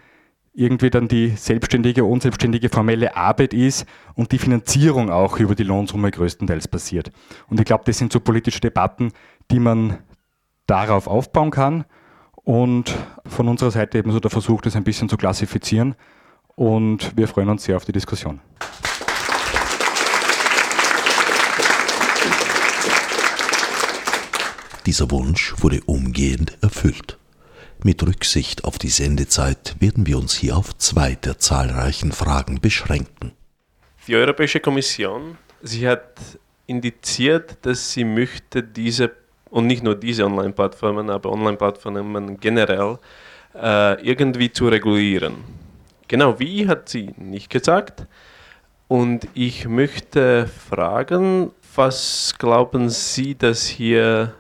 irgendwie 0.53 0.89
dann 0.89 1.07
die 1.07 1.29
selbstständige, 1.29 2.03
unselbstständige 2.03 2.69
formelle 2.69 3.15
Arbeit 3.15 3.53
ist 3.53 3.85
und 4.15 4.31
die 4.31 4.39
Finanzierung 4.39 5.09
auch 5.09 5.39
über 5.39 5.55
die 5.55 5.63
Lohnsumme 5.63 6.11
größtenteils 6.11 6.67
passiert. 6.67 7.11
Und 7.47 7.59
ich 7.59 7.65
glaube, 7.65 7.83
das 7.85 7.97
sind 7.97 8.11
so 8.11 8.19
politische 8.19 8.59
Debatten, 8.59 9.11
die 9.51 9.59
man 9.59 9.99
darauf 10.65 11.07
aufbauen 11.07 11.51
kann 11.51 11.85
und 12.49 12.95
von 13.27 13.47
unserer 13.47 13.69
Seite 13.69 13.99
eben 13.99 14.11
so 14.11 14.19
der 14.19 14.31
Versuch, 14.31 14.63
das 14.63 14.75
ein 14.75 14.83
bisschen 14.83 15.07
zu 15.07 15.17
klassifizieren. 15.17 15.93
Und 16.55 17.15
wir 17.15 17.27
freuen 17.27 17.47
uns 17.47 17.63
sehr 17.63 17.77
auf 17.77 17.85
die 17.85 17.91
Diskussion. 17.91 18.39
Dieser 24.87 25.11
Wunsch 25.11 25.53
wurde 25.57 25.81
umgehend 25.85 26.57
erfüllt. 26.61 27.19
Mit 27.83 28.01
Rücksicht 28.01 28.63
auf 28.63 28.79
die 28.79 28.89
Sendezeit 28.89 29.75
werden 29.79 30.07
wir 30.07 30.17
uns 30.17 30.33
hier 30.33 30.57
auf 30.57 30.75
zwei 30.75 31.13
der 31.13 31.37
zahlreichen 31.37 32.11
Fragen 32.11 32.59
beschränken. 32.59 33.33
Die 34.07 34.15
Europäische 34.15 34.59
Kommission, 34.59 35.37
sie 35.61 35.87
hat 35.87 36.15
indiziert, 36.65 37.59
dass 37.61 37.91
sie 37.91 38.05
möchte 38.05 38.63
diese 38.63 39.11
und 39.49 39.67
nicht 39.67 39.83
nur 39.83 39.95
diese 39.95 40.25
Online-Plattformen, 40.25 41.09
aber 41.09 41.31
Online-Plattformen 41.31 42.39
generell 42.39 42.97
äh, 43.55 44.01
irgendwie 44.01 44.51
zu 44.51 44.67
regulieren. 44.67 45.35
Genau 46.07 46.39
wie 46.39 46.67
hat 46.67 46.89
sie 46.89 47.13
nicht 47.17 47.49
gesagt. 47.49 48.05
Und 48.87 49.27
ich 49.35 49.67
möchte 49.67 50.47
fragen, 50.47 51.51
was 51.75 52.33
glauben 52.39 52.89
Sie, 52.89 53.35
dass 53.35 53.67
hier, 53.67 54.33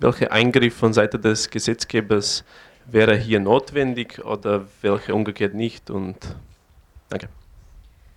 welcher 0.00 0.32
Eingriff 0.32 0.74
von 0.74 0.92
Seite 0.92 1.18
des 1.18 1.48
Gesetzgebers 1.48 2.44
wäre 2.86 3.16
hier 3.16 3.38
notwendig 3.38 4.24
oder 4.24 4.64
welche 4.82 5.14
umgekehrt 5.14 5.54
nicht? 5.54 5.90
Und 5.90 6.16
danke 7.08 7.28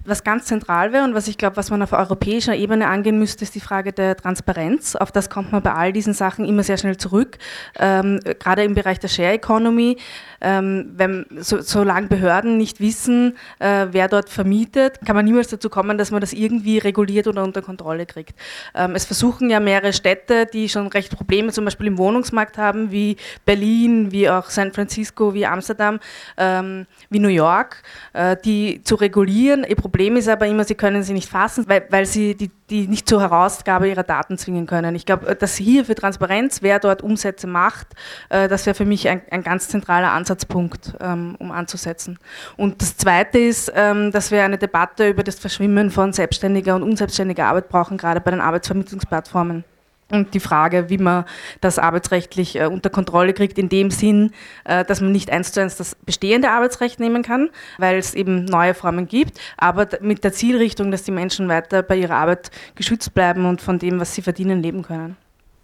was 0.08 0.24
ganz 0.24 0.46
zentral 0.46 0.94
wäre 0.94 1.04
und 1.04 1.14
was 1.14 1.28
ich 1.28 1.38
glaube, 1.38 1.58
was 1.58 1.70
man 1.70 1.82
auf 1.82 1.92
europäischer 1.92 2.56
Ebene 2.56 2.88
angehen 2.88 3.20
müsste, 3.20 3.44
ist 3.44 3.56
die 3.56 3.60
Frage 3.60 3.92
der 3.92 4.16
Transparenz. 4.16 4.96
Auf 4.96 5.12
das 5.12 5.30
kommt 5.30 5.52
man 5.52 5.62
bei 5.62 5.74
all 5.74 5.92
diesen 5.92 6.14
Sachen 6.14 6.46
immer 6.46 6.64
sehr 6.64 6.78
schnell 6.78 6.96
zurück. 6.96 7.38
Ähm, 7.78 8.22
gerade 8.40 8.64
im 8.64 8.74
Bereich 8.74 9.00
der 9.00 9.10
Share 9.10 9.34
Economy, 9.34 9.98
ähm, 10.40 10.94
wenn, 10.96 11.26
so, 11.40 11.62
solange 11.62 12.08
Behörden 12.08 12.58
nicht 12.58 12.80
wissen, 12.80 13.36
äh, 13.60 13.88
wer 13.92 14.08
dort 14.08 14.30
vermietet, 14.30 15.00
kann 15.06 15.16
man 15.16 15.26
niemals 15.26 15.50
dazu 15.50 15.70
kommen, 15.70 15.98
dass 15.98 16.12
man 16.12 16.22
das 16.22 16.32
irgendwie 16.32 16.78
reguliert 16.78 17.28
oder 17.28 17.44
unter 17.44 17.62
Kontrolle 17.62 18.06
kriegt. 18.06 18.34
Ähm, 18.76 18.96
es 18.96 19.04
versuchen 19.04 19.50
ja 19.50 19.60
mehrere 19.60 19.92
Städte, 19.92 20.46
die 20.46 20.70
schon 20.70 20.88
recht 20.88 21.16
Probleme 21.16 21.52
zum 21.52 21.66
Beispiel 21.66 21.88
im 21.88 21.98
Wohnungsmarkt 21.98 22.58
haben, 22.58 22.92
wie 22.92 23.18
Berlin, 23.46 24.12
wie 24.12 24.30
auch 24.30 24.50
San 24.50 24.72
Francisco, 24.72 25.34
wie 25.34 25.46
Amsterdam, 25.46 26.00
ähm, 26.38 26.86
wie 27.10 27.20
New 27.20 27.28
York, 27.28 27.84
äh, 28.14 28.38
die 28.46 28.82
zu 28.84 28.96
regulieren. 28.96 29.66
Ihr 29.68 29.76
Problem 29.76 29.97
Problem 29.98 30.18
ist 30.18 30.30
aber 30.30 30.46
immer, 30.46 30.64
sie 30.64 30.76
können 30.76 31.02
sie 31.02 31.14
nicht 31.14 31.28
fassen, 31.28 31.66
weil, 31.68 31.88
weil 31.90 32.06
sie 32.06 32.36
die, 32.36 32.52
die 32.70 32.88
nicht 32.88 33.10
zur 33.10 33.20
Herausgabe 33.20 33.90
ihrer 33.90 34.04
Daten 34.04 34.38
zwingen 34.38 34.68
können. 34.68 34.94
Ich 34.94 35.08
glaube, 35.08 35.36
dass 35.36 35.56
hier 35.56 35.86
für 35.86 35.96
Transparenz, 35.96 36.62
wer 36.62 36.78
dort 36.78 37.02
Umsätze 37.02 37.48
macht, 37.48 37.88
äh, 38.30 38.48
das 38.48 38.68
wäre 38.68 38.76
für 38.76 38.86
mich 38.86 39.10
ein, 39.10 39.24
ein, 39.32 39.42
ganz 39.42 39.70
zentraler 39.70 40.12
Ansatzpunkt, 40.12 40.94
ähm, 41.02 41.36
um 41.40 41.52
anzusetzen. 41.52 42.20
Und 42.58 42.80
das 42.84 42.96
Zweite 42.96 43.40
ist, 43.40 43.74
ähm, 43.76 44.12
dass 44.12 44.30
wir 44.30 44.44
eine 44.44 44.60
Debatte 44.60 45.10
über 45.10 45.24
das 45.24 45.40
Verschwimmen 45.40 45.90
von 45.90 46.14
selbstständiger 46.14 46.76
und 46.76 46.84
unselbstständiger 46.84 47.48
Arbeit 47.48 47.68
brauchen, 47.68 47.98
gerade 47.98 48.22
bei 48.22 48.30
den 48.30 48.40
Arbeitsvermittlungsplattformen. 48.42 49.64
Und 50.10 50.34
die 50.34 50.40
Frage, 50.40 50.90
wie 50.90 50.98
man 50.98 51.26
das 51.60 51.80
arbeitsrechtlich 51.80 52.56
äh, 52.56 52.68
unter 52.68 52.90
Kontrolle 52.90 53.34
kriegt, 53.34 53.58
in 53.58 53.68
dem 53.68 53.92
Sinn, 53.92 54.32
äh, 54.64 54.86
dass 54.86 55.02
man 55.02 55.12
nicht 55.12 55.30
eins 55.30 55.52
zu 55.52 55.62
eins 55.62 55.76
das 55.76 55.96
bestehende 55.96 56.50
Arbeitsrecht 56.50 57.00
nehmen 57.00 57.24
kann, 57.24 57.50
weil 57.78 57.98
es 57.98 58.14
eben 58.14 58.46
neue 58.46 58.74
Formen 58.74 59.08
gibt, 59.08 59.38
aber 59.58 59.88
mit 60.00 60.24
der 60.24 60.32
Zielrichtung, 60.32 60.92
dass 60.92 61.04
die 61.04 61.12
Menschen 61.12 61.50
weiter 61.50 61.84
bei 61.84 61.98
ihrer 61.98 62.16
Arbeit 62.16 62.52
geschützt 62.76 63.14
bleiben 63.14 63.46
und 63.46 63.62
von 63.62 63.80
dem, 63.80 64.00
was 64.00 64.16
sie 64.16 64.22
verdienen, 64.22 64.62
leben 64.62 64.82
können. 64.82 65.18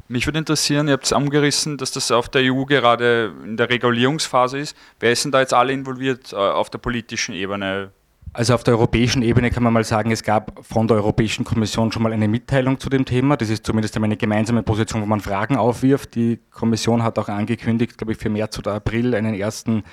Mich 0.10 0.28
würde 0.28 0.40
interessieren, 0.40 0.88
ihr 0.88 0.94
habt 0.94 1.06
es 1.06 1.14
angerissen, 1.14 1.78
dass 1.78 1.92
das 1.92 2.12
auf 2.12 2.28
der 2.28 2.42
EU 2.54 2.66
gerade 2.66 3.34
in 3.46 3.56
der 3.56 3.70
Regulierungsphase 3.70 4.60
ist. 4.60 4.76
Wer 5.00 5.14
ist 5.14 5.24
denn 5.24 5.32
da 5.32 5.40
jetzt 5.40 5.54
alle 5.54 5.72
involviert 5.72 6.34
äh, 6.34 6.36
auf 6.36 6.70
der 6.70 6.80
politischen 6.80 7.34
Ebene? 7.34 7.92
Also 8.36 8.56
auf 8.56 8.64
der 8.64 8.74
europäischen 8.74 9.22
Ebene 9.22 9.52
kann 9.52 9.62
man 9.62 9.74
mal 9.74 9.84
sagen, 9.84 10.10
es 10.10 10.24
gab 10.24 10.66
von 10.66 10.88
der 10.88 10.98
Europäischen 10.98 11.46
Kommission 11.46 11.92
schon 11.92 12.02
mal 12.02 12.12
eine 12.12 12.28
Mitteilung 12.28 12.80
zu 12.80 12.90
dem 12.90 13.06
Thema. 13.06 13.38
Das 13.38 13.52
ist 13.52 13.64
zumindest 13.64 13.96
eine 13.96 14.18
gemeinsame 14.18 14.64
Position, 14.64 15.04
wo 15.04 15.06
man 15.06 15.20
Fragen 15.20 15.56
aufwirft. 15.56 16.16
Die 16.16 16.40
Kommission 16.50 17.04
hat 17.04 17.20
auch 17.20 17.30
angekündigt, 17.30 17.96
glaube 17.96 18.14
ich, 18.14 18.18
für 18.18 18.30
März 18.30 18.58
oder 18.58 18.74
April 18.74 19.14
einen 19.14 19.36
ersten 19.36 19.84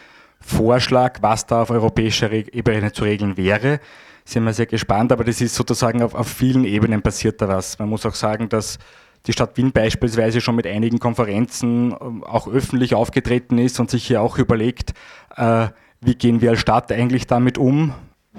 Vorschlag, 0.40 1.18
was 1.20 1.44
da 1.44 1.60
auf 1.60 1.70
europäischer 1.70 2.32
Ebene 2.32 2.92
zu 2.92 3.04
regeln 3.04 3.36
wäre. 3.36 3.78
Sind 4.24 4.44
wir 4.44 4.54
sehr 4.54 4.66
gespannt, 4.66 5.12
aber 5.12 5.24
das 5.24 5.42
ist 5.42 5.54
sozusagen 5.54 6.02
auf, 6.02 6.14
auf 6.14 6.28
vielen 6.28 6.64
Ebenen 6.64 7.02
passiert 7.02 7.42
da 7.42 7.48
was. 7.48 7.78
Man 7.78 7.90
muss 7.90 8.06
auch 8.06 8.14
sagen, 8.14 8.48
dass 8.48 8.78
die 9.26 9.34
Stadt 9.34 9.58
Wien 9.58 9.72
beispielsweise 9.72 10.40
schon 10.40 10.56
mit 10.56 10.66
einigen 10.66 10.98
Konferenzen 10.98 11.94
ähm, 12.00 12.24
auch 12.24 12.48
öffentlich 12.48 12.94
aufgetreten 12.94 13.58
ist 13.58 13.78
und 13.80 13.90
sich 13.90 14.06
hier 14.06 14.22
auch 14.22 14.38
überlegt, 14.38 14.94
äh, 15.36 15.68
wie 16.00 16.14
gehen 16.14 16.40
wir 16.40 16.50
als 16.50 16.60
Stadt 16.60 16.90
eigentlich 16.90 17.26
damit 17.26 17.58
um? 17.58 17.92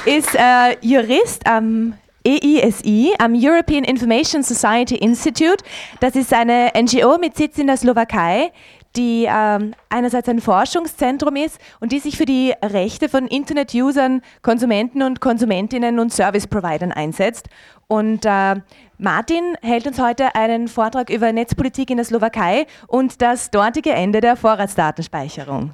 ist 0.04 0.34
äh, 0.34 0.76
Jurist 0.80 1.46
am 1.46 1.94
EISI, 2.26 3.14
am 3.18 3.34
European 3.34 3.84
Information 3.84 4.42
Society 4.42 4.96
Institute. 4.96 5.62
Das 6.00 6.16
ist 6.16 6.32
eine 6.32 6.72
NGO 6.76 7.18
mit 7.18 7.36
Sitz 7.36 7.58
in 7.58 7.68
der 7.68 7.76
Slowakei, 7.76 8.52
die 8.96 9.26
ähm, 9.28 9.74
einerseits 9.88 10.28
ein 10.28 10.40
Forschungszentrum 10.40 11.36
ist 11.36 11.60
und 11.80 11.92
die 11.92 11.98
sich 11.98 12.16
für 12.16 12.24
die 12.24 12.52
Rechte 12.62 13.08
von 13.08 13.26
Internet-Usern, 13.26 14.22
Konsumenten 14.42 15.02
und 15.02 15.20
Konsumentinnen 15.20 15.98
und 15.98 16.12
Service-Providern 16.12 16.92
einsetzt. 16.92 17.48
Und 17.88 18.24
äh, 18.24 18.56
Martin 18.98 19.56
hält 19.62 19.86
uns 19.86 20.00
heute 20.00 20.34
einen 20.34 20.68
Vortrag 20.68 21.10
über 21.10 21.32
Netzpolitik 21.32 21.90
in 21.90 21.98
der 21.98 22.06
Slowakei 22.06 22.66
und 22.86 23.22
das 23.22 23.50
dortige 23.50 23.90
Ende 23.90 24.20
der 24.20 24.36
Vorratsdatenspeicherung. 24.36 25.72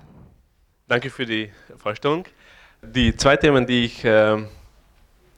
Danke 0.88 1.08
für 1.08 1.24
die 1.24 1.50
Vorstellung. 1.76 2.24
Die 2.82 3.16
zwei 3.16 3.36
Themen, 3.36 3.66
die 3.66 3.84
ich 3.84 4.04
äh, 4.04 4.36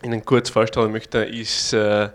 Ihnen 0.03 0.25
kurz 0.25 0.51
vorstellen 0.51 0.90
möchte, 0.90 1.18
ist 1.18 1.73
äh, 1.75 2.09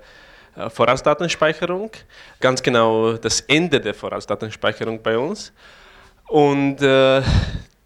Vorratsdatenspeicherung, 0.70 1.92
ganz 2.40 2.62
genau 2.62 3.14
das 3.14 3.40
Ende 3.42 3.80
der 3.80 3.94
Vorratsdatenspeicherung 3.94 5.02
bei 5.02 5.18
uns. 5.18 5.54
Und 6.28 6.82
äh, 6.82 7.22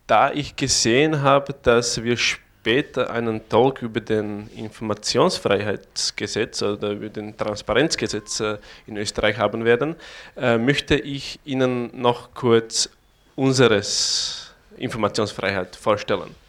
da 0.08 0.32
ich 0.32 0.56
gesehen 0.56 1.21
habe, 1.21 1.54
dass 1.62 2.04
wir 2.04 2.17
später 2.17 3.10
einen 3.10 3.47
Talk 3.49 3.82
über 3.82 3.99
den 3.99 4.47
Informationsfreiheitsgesetz 4.56 6.62
oder 6.62 6.91
über 6.91 7.10
den 7.10 7.36
Transparenzgesetz 7.36 8.39
äh, 8.39 8.58
in 8.88 8.95
Österreich 8.97 9.38
haben 9.38 9.65
werden, 9.65 9.97
äh, 10.38 10.58
möchte 10.58 10.95
ich 10.95 11.41
Ihnen 11.45 11.89
noch 11.99 12.34
kurz 12.34 12.89
unseres 13.36 14.54
Informationsfreiheit 14.78 15.76
vorstellen. 15.76 16.42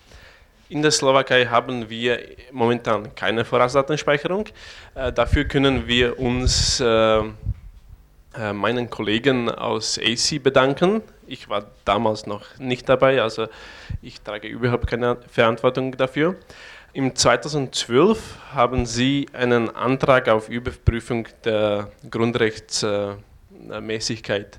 In 0.75 0.83
der 0.83 0.91
Slowakei 0.91 1.47
haben 1.47 1.89
wir 1.89 2.19
momentan 2.51 3.15
keine 3.15 3.45
Vorratsdatenspeicherung. 3.45 4.47
Äh, 4.97 5.13
dafür 5.13 5.45
können 5.45 5.87
wir 5.87 6.19
uns 6.19 6.81
äh, 6.81 6.89
äh 6.89 7.23
meinen 8.53 8.91
Kollegen 8.91 9.49
aus 9.49 10.01
AC 10.01 10.43
bedanken. 10.43 11.03
Ich 11.29 11.49
war 11.49 11.67
damals 11.85 12.27
noch 12.27 12.59
nicht 12.59 12.89
dabei, 12.89 13.23
also 13.23 13.47
ich 14.03 14.21
trage 14.21 14.49
überhaupt 14.49 14.89
keine 14.89 15.19
Verantwortung 15.31 15.97
dafür. 15.97 16.35
Im 16.93 17.15
2012 17.15 18.19
haben 18.53 18.85
sie 18.85 19.29
einen 19.33 19.71
Antrag 19.77 20.29
auf 20.29 20.49
Überprüfung 20.49 21.29
der 21.45 21.93
Grundrechtsmäßigkeit 22.11 24.59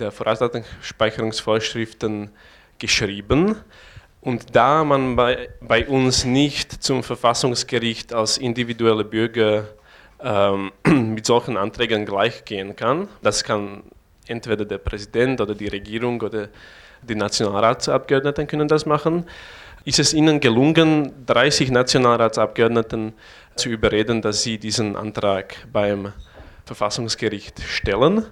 der 0.00 0.10
Vorratsdatenspeicherungsvorschriften 0.10 2.30
geschrieben. 2.80 3.60
Und 4.24 4.56
da 4.56 4.84
man 4.84 5.16
bei, 5.16 5.50
bei 5.60 5.86
uns 5.86 6.24
nicht 6.24 6.82
zum 6.82 7.02
Verfassungsgericht 7.02 8.14
als 8.14 8.38
individuelle 8.38 9.04
Bürger 9.04 9.68
ähm, 10.18 10.72
mit 11.14 11.26
solchen 11.26 11.58
Anträgen 11.58 12.06
gleichgehen 12.06 12.74
kann, 12.74 13.08
das 13.22 13.44
kann 13.44 13.82
entweder 14.26 14.64
der 14.64 14.78
Präsident 14.78 15.42
oder 15.42 15.54
die 15.54 15.68
Regierung 15.68 16.22
oder 16.22 16.48
die 17.02 17.14
Nationalratsabgeordneten 17.14 18.46
können 18.46 18.66
das 18.66 18.86
machen, 18.86 19.26
ist 19.84 19.98
es 19.98 20.14
ihnen 20.14 20.40
gelungen, 20.40 21.12
30 21.26 21.70
Nationalratsabgeordneten 21.70 23.12
zu 23.56 23.68
überreden, 23.68 24.22
dass 24.22 24.42
sie 24.42 24.56
diesen 24.56 24.96
Antrag 24.96 25.54
beim 25.70 26.14
Verfassungsgericht 26.64 27.60
stellen. 27.60 28.24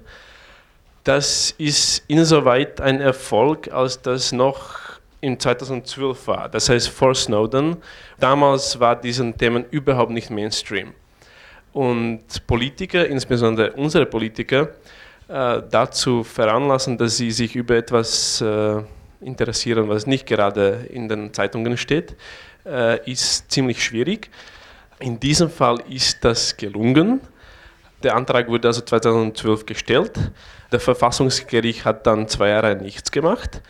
Das 1.05 1.55
ist 1.59 2.03
insoweit 2.09 2.81
ein 2.81 3.03
Erfolg, 3.03 3.71
als 3.71 4.01
das 4.01 4.33
noch 4.33 4.82
in 5.23 5.39
2012 5.39 6.27
war. 6.27 6.49
Das 6.49 6.69
heißt 6.69 6.89
vor 6.89 7.15
Snowden. 7.15 7.77
Damals 8.19 8.79
war 8.79 9.01
diesen 9.01 9.39
Themen 9.39 9.65
überhaupt 9.71 10.11
nicht 10.11 10.31
Mainstream. 10.31 10.93
Und 11.73 12.47
Politiker, 12.47 13.07
insbesondere 13.07 13.73
unsere 13.73 14.05
Politiker, 14.05 14.71
äh, 15.29 15.63
dazu 15.71 16.25
veranlassen, 16.25 16.99
dass 16.99 17.17
sie 17.17 17.31
sich 17.31 17.55
über 17.55 17.77
etwas 17.77 18.41
äh, 18.41 18.83
interessieren, 19.21 19.89
was 19.89 20.07
nicht 20.07 20.27
gerade 20.27 20.87
in 20.91 21.09
den 21.09 21.33
Zeitungen 21.33 21.77
steht, 21.77 22.17
äh, 22.67 23.11
ist 23.11 23.51
ziemlich 23.51 23.83
schwierig. 23.83 24.29
In 24.99 25.21
diesem 25.21 25.51
Fall 25.51 25.79
ist 25.89 26.25
das 26.25 26.57
gelungen. 26.57 27.21
Der 28.03 28.17
Antrag 28.17 28.49
wurde 28.49 28.69
also 28.69 28.81
2012 28.81 29.67
gestellt. 29.67 30.13
Der 30.73 30.81
Verfassungsgericht 30.81 31.85
hat 31.85 32.07
dann 32.09 32.27
zwei 32.27 32.49
Jahre 32.49 32.75
nichts 32.75 33.13
gemacht. 33.13 33.63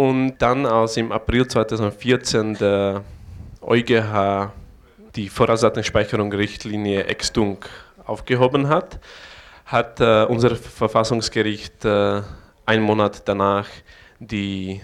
Und 0.00 0.38
dann, 0.38 0.64
als 0.64 0.96
im 0.96 1.12
April 1.12 1.46
2014 1.46 2.54
der 2.54 3.04
EuGH 3.60 4.50
die 5.14 5.28
Vorratsdatenspeicherung-Richtlinie 5.28 7.04
Extung 7.04 7.58
aufgehoben 8.06 8.68
hat, 8.68 8.98
hat 9.66 10.00
äh, 10.00 10.24
unser 10.24 10.56
Verfassungsgericht 10.56 11.84
äh, 11.84 12.22
einen 12.64 12.82
Monat 12.82 13.28
danach 13.28 13.68
die 14.18 14.80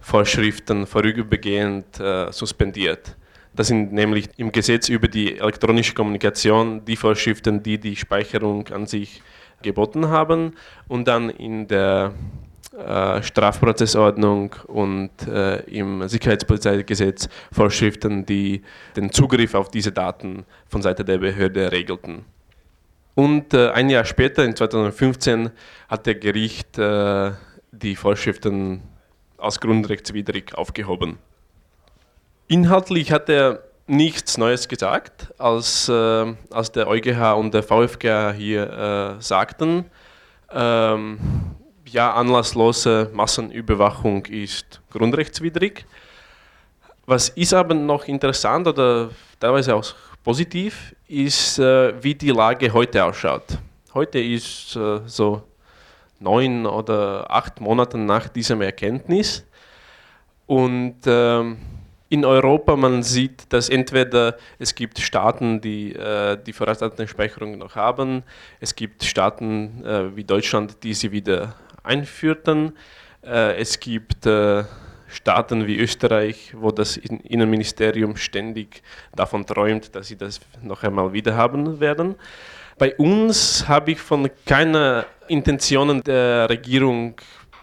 Vorschriften 0.00 0.88
vorübergehend 0.88 2.00
äh, 2.00 2.32
suspendiert. 2.32 3.16
Das 3.54 3.68
sind 3.68 3.92
nämlich 3.92 4.28
im 4.38 4.50
Gesetz 4.50 4.88
über 4.88 5.06
die 5.06 5.38
elektronische 5.38 5.94
Kommunikation 5.94 6.84
die 6.84 6.96
Vorschriften, 6.96 7.62
die 7.62 7.78
die 7.78 7.94
Speicherung 7.94 8.66
an 8.70 8.88
sich 8.88 9.22
geboten 9.62 10.08
haben 10.08 10.56
und 10.88 11.06
dann 11.06 11.30
in 11.30 11.68
der 11.68 12.12
äh, 12.76 13.22
Strafprozessordnung 13.22 14.54
und 14.66 15.10
äh, 15.26 15.60
im 15.60 16.06
Sicherheitspolizeigesetz 16.06 17.28
Vorschriften, 17.50 18.26
die 18.26 18.62
den 18.94 19.10
Zugriff 19.10 19.54
auf 19.54 19.70
diese 19.70 19.90
Daten 19.90 20.44
von 20.66 20.82
Seite 20.82 21.02
der 21.02 21.16
Behörde 21.16 21.72
regelten. 21.72 22.26
Und 23.14 23.54
äh, 23.54 23.70
ein 23.70 23.88
Jahr 23.88 24.04
später, 24.04 24.44
in 24.44 24.54
2015, 24.54 25.50
hat 25.88 26.04
der 26.04 26.16
Gericht 26.16 26.76
äh, 26.76 27.32
die 27.72 27.96
Vorschriften 27.96 28.82
als 29.38 29.60
grundrechtswidrig 29.60 30.54
aufgehoben. 30.54 31.18
Inhaltlich 32.48 33.12
hat 33.12 33.30
er 33.30 33.64
nichts 33.86 34.36
Neues 34.36 34.68
gesagt, 34.68 35.32
als, 35.38 35.88
äh, 35.88 36.34
als 36.50 36.70
der 36.72 36.86
EuGH 36.86 37.32
und 37.32 37.54
der 37.54 37.62
VfGH 37.62 38.32
hier 38.32 39.16
sagten. 39.20 39.86
Ähm, 40.52 41.18
ja, 41.92 42.12
anlasslose 42.14 43.10
Massenüberwachung 43.12 44.24
ist 44.26 44.80
grundrechtswidrig. 44.90 45.86
Was 47.06 47.30
ist 47.30 47.54
aber 47.54 47.74
noch 47.74 48.04
interessant 48.04 48.66
oder 48.66 49.10
teilweise 49.40 49.74
auch 49.74 49.84
positiv, 50.22 50.94
ist, 51.06 51.58
äh, 51.58 52.02
wie 52.02 52.14
die 52.14 52.30
Lage 52.30 52.72
heute 52.72 53.04
ausschaut. 53.04 53.58
Heute 53.94 54.18
ist 54.18 54.76
äh, 54.76 55.00
so 55.06 55.42
neun 56.20 56.66
oder 56.66 57.30
acht 57.30 57.60
Monate 57.60 57.96
nach 57.96 58.28
diesem 58.28 58.60
Erkenntnis 58.60 59.46
und 60.46 60.96
ähm, 61.06 61.58
in 62.10 62.24
Europa 62.24 62.74
man 62.74 63.02
sieht, 63.02 63.52
dass 63.52 63.68
entweder 63.68 64.36
es 64.58 64.74
gibt 64.74 64.98
Staaten, 64.98 65.60
die 65.60 65.94
äh, 65.94 66.36
die 66.42 66.52
Vorratsdatenspeicherung 66.52 67.58
noch 67.58 67.76
haben, 67.76 68.22
es 68.60 68.74
gibt 68.74 69.04
Staaten 69.04 69.84
äh, 69.84 70.16
wie 70.16 70.24
Deutschland, 70.24 70.82
die 70.82 70.94
sie 70.94 71.12
wieder 71.12 71.54
einführten. 71.88 72.76
Äh, 73.24 73.56
es 73.56 73.80
gibt 73.80 74.26
äh, 74.26 74.64
Staaten 75.08 75.66
wie 75.66 75.78
Österreich, 75.78 76.54
wo 76.56 76.70
das 76.70 76.96
Innenministerium 76.96 78.16
ständig 78.16 78.82
davon 79.16 79.46
träumt, 79.46 79.94
dass 79.94 80.08
sie 80.08 80.16
das 80.16 80.40
noch 80.62 80.82
einmal 80.82 81.12
wieder 81.12 81.34
haben 81.34 81.80
werden. 81.80 82.14
Bei 82.76 82.94
uns 82.96 83.66
habe 83.66 83.92
ich 83.92 83.98
von 83.98 84.30
keiner 84.46 85.06
Intention 85.26 86.02
der 86.02 86.48
Regierung 86.48 87.16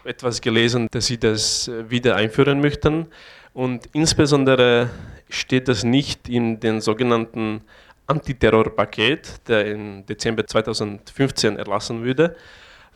etwas 0.04 0.40
gelesen, 0.40 0.88
dass 0.90 1.06
sie 1.06 1.18
das 1.18 1.68
äh, 1.68 1.88
wieder 1.88 2.16
einführen 2.16 2.60
möchten. 2.60 3.06
Und 3.54 3.86
insbesondere 3.92 4.90
steht 5.28 5.68
das 5.68 5.84
nicht 5.84 6.28
in 6.28 6.60
den 6.60 6.80
sogenannten 6.80 7.62
Antiterrorpaket, 8.06 9.48
der 9.48 9.66
im 9.66 10.06
Dezember 10.06 10.46
2015 10.46 11.56
erlassen 11.56 12.04
wurde. 12.04 12.36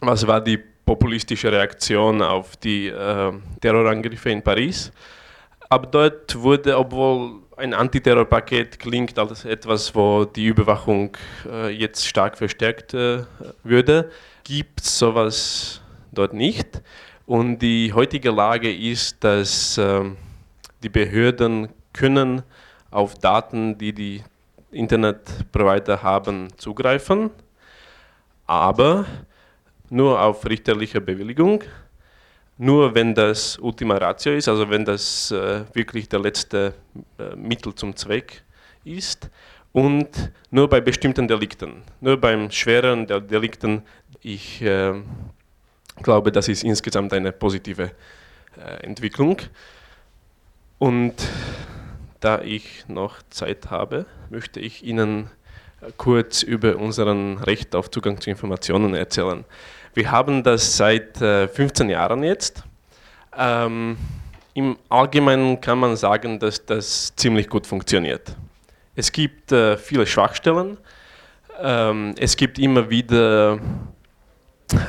Was 0.01 0.27
war 0.27 0.41
die 0.41 0.59
populistische 0.91 1.53
Reaktion 1.53 2.21
auf 2.21 2.57
die 2.57 2.89
äh, 2.89 3.33
Terrorangriffe 3.61 4.29
in 4.31 4.43
Paris. 4.43 4.91
Aber 5.69 5.87
dort 5.87 6.35
wurde, 6.35 6.77
obwohl 6.77 7.43
ein 7.57 7.75
Antiterrorpaket 7.75 8.77
klingt 8.81 9.17
als 9.17 9.45
etwas, 9.45 9.95
wo 9.95 10.25
die 10.25 10.47
Überwachung 10.47 11.17
äh, 11.49 11.69
jetzt 11.69 12.09
stark 12.09 12.37
verstärkt 12.37 12.93
äh, 12.95 13.23
würde, 13.63 14.11
gibt 14.43 14.81
es 14.81 14.99
sowas 14.99 15.81
dort 16.11 16.33
nicht. 16.33 16.83
Und 17.25 17.61
die 17.61 17.93
heutige 17.93 18.33
Lage 18.33 18.75
ist, 18.75 19.23
dass 19.23 19.79
äh, 19.79 20.03
die 20.83 20.89
Behörden 20.89 21.69
können 21.93 22.43
auf 22.91 23.15
Daten, 23.15 23.79
die 23.79 23.93
die 23.93 24.25
Internetprovider 24.73 26.03
haben, 26.03 26.49
zugreifen, 26.57 27.31
aber 28.49 29.07
nur 29.91 30.21
auf 30.21 30.47
richterliche 30.47 31.01
Bewilligung, 31.01 31.65
nur 32.59 32.95
wenn 32.95 33.15
das 33.15 33.59
Ultima 33.59 33.97
Ratio 33.97 34.33
ist, 34.33 34.49
also 34.49 34.69
wenn 34.71 34.85
das 34.85 35.31
äh, 35.31 35.65
wirklich 35.75 36.09
der 36.09 36.21
letzte 36.21 36.75
äh, 37.19 37.35
Mittel 37.35 37.75
zum 37.75 37.97
Zweck 37.97 38.43
ist 38.85 39.31
und 39.73 40.09
nur 40.51 40.69
bei 40.69 40.81
bestimmten 40.81 41.27
Delikten, 41.27 41.83
nur 42.01 42.17
beim 42.17 42.51
schweren 42.51 43.07
Delikten. 43.07 43.83
Ich 44.21 44.63
äh, 44.63 44.95
glaube, 46.03 46.33
das 46.33 46.49
ist 46.49 46.65
insgesamt 46.65 47.13
eine 47.13 47.33
positive 47.33 47.91
äh, 48.57 48.85
Entwicklung. 48.85 49.39
Und 50.79 51.15
da 52.21 52.41
ich 52.41 52.85
noch 52.89 53.23
Zeit 53.31 53.71
habe, 53.71 54.07
möchte 54.31 54.61
ich 54.61 54.83
Ihnen 54.83 55.31
kurz 55.97 56.43
über 56.43 56.77
unseren 56.77 57.39
Recht 57.39 57.75
auf 57.75 57.91
Zugang 57.91 58.21
zu 58.21 58.31
Informationen 58.31 58.95
erzählen. 58.95 59.45
Wir 59.93 60.13
haben 60.13 60.45
das 60.45 60.77
seit 60.77 61.19
15 61.19 61.89
äh, 61.89 61.93
Jahren 61.93 62.23
jetzt. 62.23 62.63
Ähm, 63.37 63.97
Im 64.55 64.79
Allgemeinen 64.89 65.61
kann 65.61 65.81
man 65.81 65.97
sagen, 65.97 66.39
dass 66.39 66.65
das 66.65 67.13
ziemlich 67.17 67.49
gut 67.49 67.67
funktioniert. 67.67 68.37
Es 68.95 69.11
gibt 69.11 69.51
äh, 69.51 69.77
viele 69.77 70.07
Schwachstellen. 70.07 70.79
Ähm, 71.61 72.15
es 72.19 72.37
gibt 72.37 72.61
immer 72.61 72.89
wieder 72.89 73.59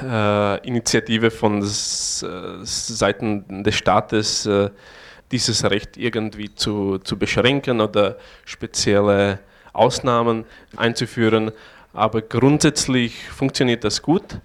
äh, 0.03 0.67
Initiative 0.67 1.31
von 1.31 1.63
Seiten 1.63 3.63
des 3.63 3.75
Staates, 3.75 4.45
äh, 4.45 4.69
dieses 5.31 5.63
Recht 5.63 5.97
irgendwie 5.97 6.53
zu, 6.53 6.99
zu 6.99 7.17
beschränken 7.17 7.81
oder 7.81 8.17
spezielle 8.45 9.39
Ausnahmen 9.73 10.45
einzuführen. 10.77 11.51
Aber 11.91 12.21
grundsätzlich 12.21 13.27
funktioniert 13.29 13.83
das 13.83 14.03
gut. 14.03 14.39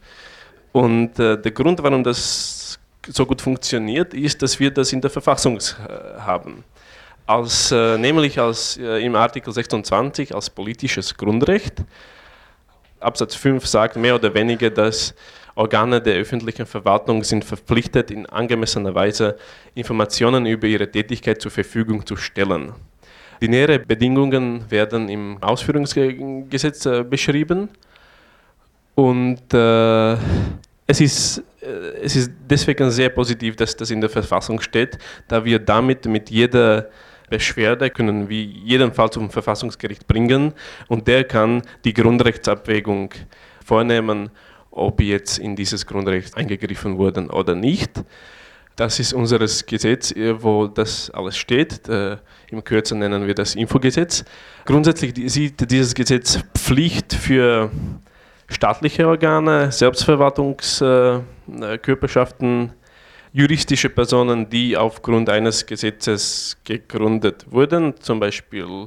Und 0.76 1.18
äh, 1.18 1.40
der 1.40 1.52
Grund, 1.52 1.82
warum 1.82 2.04
das 2.04 2.78
so 3.08 3.24
gut 3.24 3.40
funktioniert, 3.40 4.12
ist, 4.12 4.42
dass 4.42 4.60
wir 4.60 4.70
das 4.70 4.92
in 4.92 5.00
der 5.00 5.08
Verfassung 5.08 5.56
äh, 5.56 6.20
haben. 6.20 6.64
Als, 7.24 7.72
äh, 7.72 7.96
nämlich 7.96 8.38
als, 8.38 8.76
äh, 8.76 9.02
im 9.02 9.14
Artikel 9.14 9.54
26 9.54 10.34
als 10.34 10.50
politisches 10.50 11.16
Grundrecht. 11.16 11.82
Absatz 13.00 13.34
5 13.36 13.66
sagt 13.66 13.96
mehr 13.96 14.16
oder 14.16 14.34
weniger, 14.34 14.68
dass 14.68 15.14
Organe 15.54 15.98
der 16.02 16.16
öffentlichen 16.16 16.66
Verwaltung 16.66 17.24
sind 17.24 17.42
verpflichtet, 17.42 18.10
in 18.10 18.26
angemessener 18.26 18.94
Weise 18.94 19.38
Informationen 19.74 20.44
über 20.44 20.66
ihre 20.66 20.90
Tätigkeit 20.90 21.40
zur 21.40 21.52
Verfügung 21.52 22.04
zu 22.04 22.16
stellen. 22.16 22.74
Die 23.40 23.48
näheren 23.48 23.86
Bedingungen 23.86 24.70
werden 24.70 25.08
im 25.08 25.42
Ausführungsgesetz 25.42 26.84
äh, 26.84 27.02
beschrieben 27.02 27.70
und 28.94 29.54
äh, 29.54 30.16
es, 30.87 31.01
ist, 31.01 31.44
äh, 31.61 31.66
es 32.03 32.16
ist 32.16 32.31
deswegen 32.49 32.90
sehr 32.90 33.11
positiv, 33.11 33.57
dass 33.57 33.77
das 33.77 33.90
in 33.90 34.01
der 34.01 34.11
Verfassung 34.11 34.61
steht, 34.61 34.99
da 35.29 35.44
wir 35.44 35.59
damit 35.59 36.07
mit 36.07 36.31
jeder 36.31 36.88
Beschwerde 37.29 37.90
können 37.90 38.29
wir 38.29 38.42
jeden 38.42 38.92
Fall 38.92 39.11
zum 39.11 39.31
Verfassungsgericht 39.31 40.07
bringen 40.07 40.55
und 40.88 41.09
der 41.09 41.25
kann 41.25 41.62
die 41.85 41.92
Grundrechtsabwägung 41.92 43.11
vornehmen 43.64 44.31
ob 44.77 45.01
jetzt 45.01 45.38
in 45.38 45.57
dieses 45.57 45.87
Grundrecht 45.87 46.37
eingegriffen 46.37 46.99
wurden 46.99 47.31
oder 47.31 47.55
nicht. 47.55 48.05
Das 48.77 49.01
ist 49.01 49.14
unser 49.14 49.38
Gesetz, 49.38 50.12
äh, 50.12 50.42
wo 50.42 50.66
das 50.66 51.11
alles 51.11 51.37
steht. 51.37 51.88
Äh, 51.88 52.18
Im 52.51 52.62
Kürzer 52.62 52.94
nennen 52.94 53.27
wir 53.27 53.35
das 53.35 53.55
Infogesetz. 53.55 54.25
Grundsätzlich 54.66 55.14
sieht 55.33 55.70
dieses 55.70 55.94
Gesetz 55.94 56.40
Pflicht 56.55 57.14
für 57.14 57.70
staatliche 58.48 59.09
Organe, 59.09 59.72
Selbstverwaltungskörperschaften, 59.72 62.72
juristische 63.32 63.90
Personen, 63.90 64.48
die 64.48 64.76
aufgrund 64.76 65.28
eines 65.28 65.66
Gesetzes 65.66 66.56
gegründet 66.64 67.44
wurden, 67.50 68.00
zum 68.00 68.20
Beispiel 68.20 68.87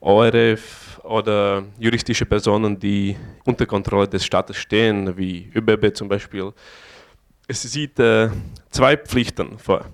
ORF, 0.00 0.88
oder 1.08 1.64
juristische 1.78 2.26
Personen, 2.26 2.78
die 2.78 3.16
unter 3.44 3.66
Kontrolle 3.66 4.08
des 4.08 4.24
Staates 4.24 4.56
stehen, 4.56 5.16
wie 5.16 5.50
ÖBB 5.54 5.94
zum 5.94 6.08
Beispiel. 6.08 6.52
Es 7.46 7.62
sieht 7.62 7.98
äh, 7.98 8.28
zwei 8.70 8.96
Pflichten 8.96 9.58
vor. 9.58 9.86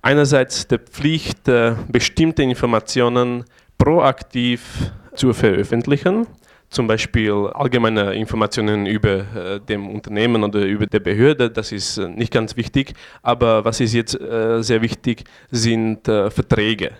Einerseits 0.00 0.66
die 0.66 0.78
Pflicht, 0.78 1.46
äh, 1.48 1.74
bestimmte 1.88 2.42
Informationen 2.42 3.44
proaktiv 3.76 4.92
zu 5.14 5.32
veröffentlichen, 5.32 6.26
zum 6.68 6.86
Beispiel 6.86 7.32
allgemeine 7.54 8.14
Informationen 8.14 8.86
über 8.86 9.34
äh, 9.34 9.60
dem 9.60 9.88
Unternehmen 9.88 10.42
oder 10.44 10.64
über 10.64 10.86
die 10.86 11.00
Behörde, 11.00 11.50
das 11.50 11.72
ist 11.72 11.98
äh, 11.98 12.08
nicht 12.08 12.32
ganz 12.32 12.56
wichtig, 12.56 12.94
aber 13.22 13.64
was 13.64 13.80
ist 13.80 13.94
jetzt 13.94 14.20
äh, 14.20 14.62
sehr 14.62 14.82
wichtig, 14.82 15.24
sind 15.50 16.08
äh, 16.08 16.30
Verträge 16.30 16.92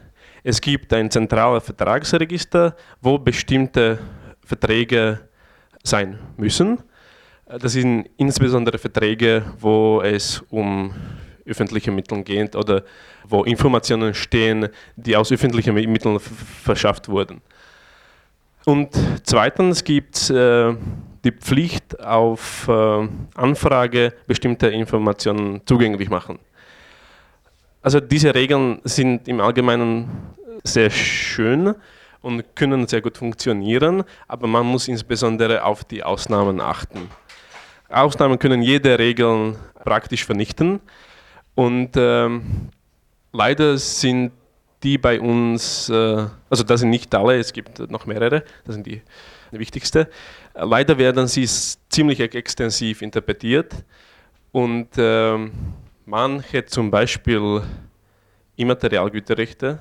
es 0.48 0.60
gibt 0.60 0.92
ein 0.92 1.10
zentrales 1.10 1.64
Vertragsregister, 1.64 2.76
wo 3.00 3.18
bestimmte 3.18 3.98
Verträge 4.44 5.18
sein 5.82 6.20
müssen. 6.36 6.78
Das 7.46 7.72
sind 7.72 8.08
insbesondere 8.16 8.78
Verträge, 8.78 9.44
wo 9.58 10.00
es 10.02 10.44
um 10.50 10.94
öffentliche 11.44 11.90
Mittel 11.90 12.22
geht 12.22 12.54
oder 12.54 12.84
wo 13.24 13.42
Informationen 13.42 14.14
stehen, 14.14 14.68
die 14.94 15.16
aus 15.16 15.32
öffentlichen 15.32 15.74
Mitteln 15.74 16.20
verschafft 16.20 17.08
wurden. 17.08 17.42
Und 18.68 18.88
zweitens 19.22 19.84
gibt 19.84 20.16
es 20.16 20.28
äh, 20.28 20.74
die 21.24 21.30
Pflicht 21.30 22.00
auf 22.00 22.66
äh, 22.66 23.08
Anfrage 23.36 24.12
bestimmte 24.26 24.66
Informationen 24.66 25.60
zugänglich 25.64 26.10
machen. 26.10 26.40
Also 27.80 28.00
diese 28.00 28.34
Regeln 28.34 28.80
sind 28.82 29.28
im 29.28 29.40
Allgemeinen 29.40 30.08
sehr 30.64 30.90
schön 30.90 31.76
und 32.22 32.56
können 32.56 32.88
sehr 32.88 33.00
gut 33.02 33.16
funktionieren, 33.16 34.02
aber 34.26 34.48
man 34.48 34.66
muss 34.66 34.88
insbesondere 34.88 35.62
auf 35.62 35.84
die 35.84 36.02
Ausnahmen 36.02 36.60
achten. 36.60 37.08
Ausnahmen 37.88 38.36
können 38.36 38.62
jede 38.62 38.98
Regel 38.98 39.54
praktisch 39.84 40.24
vernichten 40.24 40.80
und 41.54 41.90
ähm, 41.94 42.70
leider 43.32 43.78
sind 43.78 44.32
die 44.82 44.98
bei 44.98 45.20
uns, 45.20 45.88
äh, 45.88 46.26
also 46.50 46.64
das 46.64 46.80
sind 46.80 46.90
nicht 46.90 47.14
alle, 47.14 47.38
es 47.38 47.52
gibt 47.52 47.78
noch 47.90 48.06
mehrere, 48.06 48.44
das 48.64 48.74
sind 48.74 48.86
die, 48.86 49.02
die 49.52 49.58
wichtigste. 49.58 50.08
Leider 50.54 50.98
werden 50.98 51.26
sie 51.26 51.46
ziemlich 51.88 52.20
extensiv 52.20 53.02
interpretiert 53.02 53.74
und 54.52 54.88
ähm, 54.96 55.52
manche 56.04 56.64
zum 56.64 56.90
Beispiel 56.90 57.62
Immaterialgüterrechte 58.56 59.78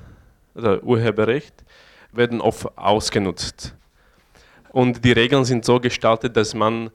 oder 0.53 0.83
Urheberrecht 0.83 1.63
werden 2.11 2.41
oft 2.41 2.77
ausgenutzt. 2.77 3.75
Und 4.71 5.05
die 5.05 5.13
Regeln 5.13 5.45
sind 5.45 5.63
so 5.63 5.79
gestaltet, 5.79 6.35
dass 6.35 6.53
man 6.53 6.89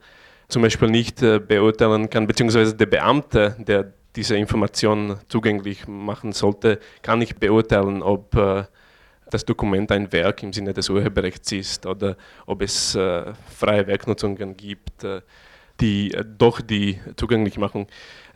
zum 0.47 0.61
Beispiel 0.61 0.89
nicht 0.89 1.23
äh, 1.23 1.39
beurteilen 1.39 2.09
kann, 2.09 2.27
beziehungsweise 2.27 2.75
der 2.75 2.85
Beamte, 2.85 3.55
der 3.59 3.93
diese 4.15 4.35
Information 4.35 5.17
zugänglich 5.27 5.87
machen 5.87 6.31
sollte, 6.31 6.79
kann 7.01 7.19
nicht 7.19 7.39
beurteilen, 7.39 8.01
ob 8.01 8.35
äh, 8.35 8.63
das 9.29 9.45
Dokument 9.45 9.91
ein 9.91 10.11
Werk 10.11 10.43
im 10.43 10.51
Sinne 10.51 10.73
des 10.73 10.89
Urheberrechts 10.89 11.51
ist 11.51 11.85
oder 11.85 12.17
ob 12.45 12.61
es 12.61 12.95
äh, 12.95 13.33
freie 13.49 13.87
Werknutzungen 13.87 14.57
gibt, 14.57 15.05
die 15.79 16.15
doch 16.37 16.59
die 16.59 16.99
Zugänglichmachung 17.15 17.87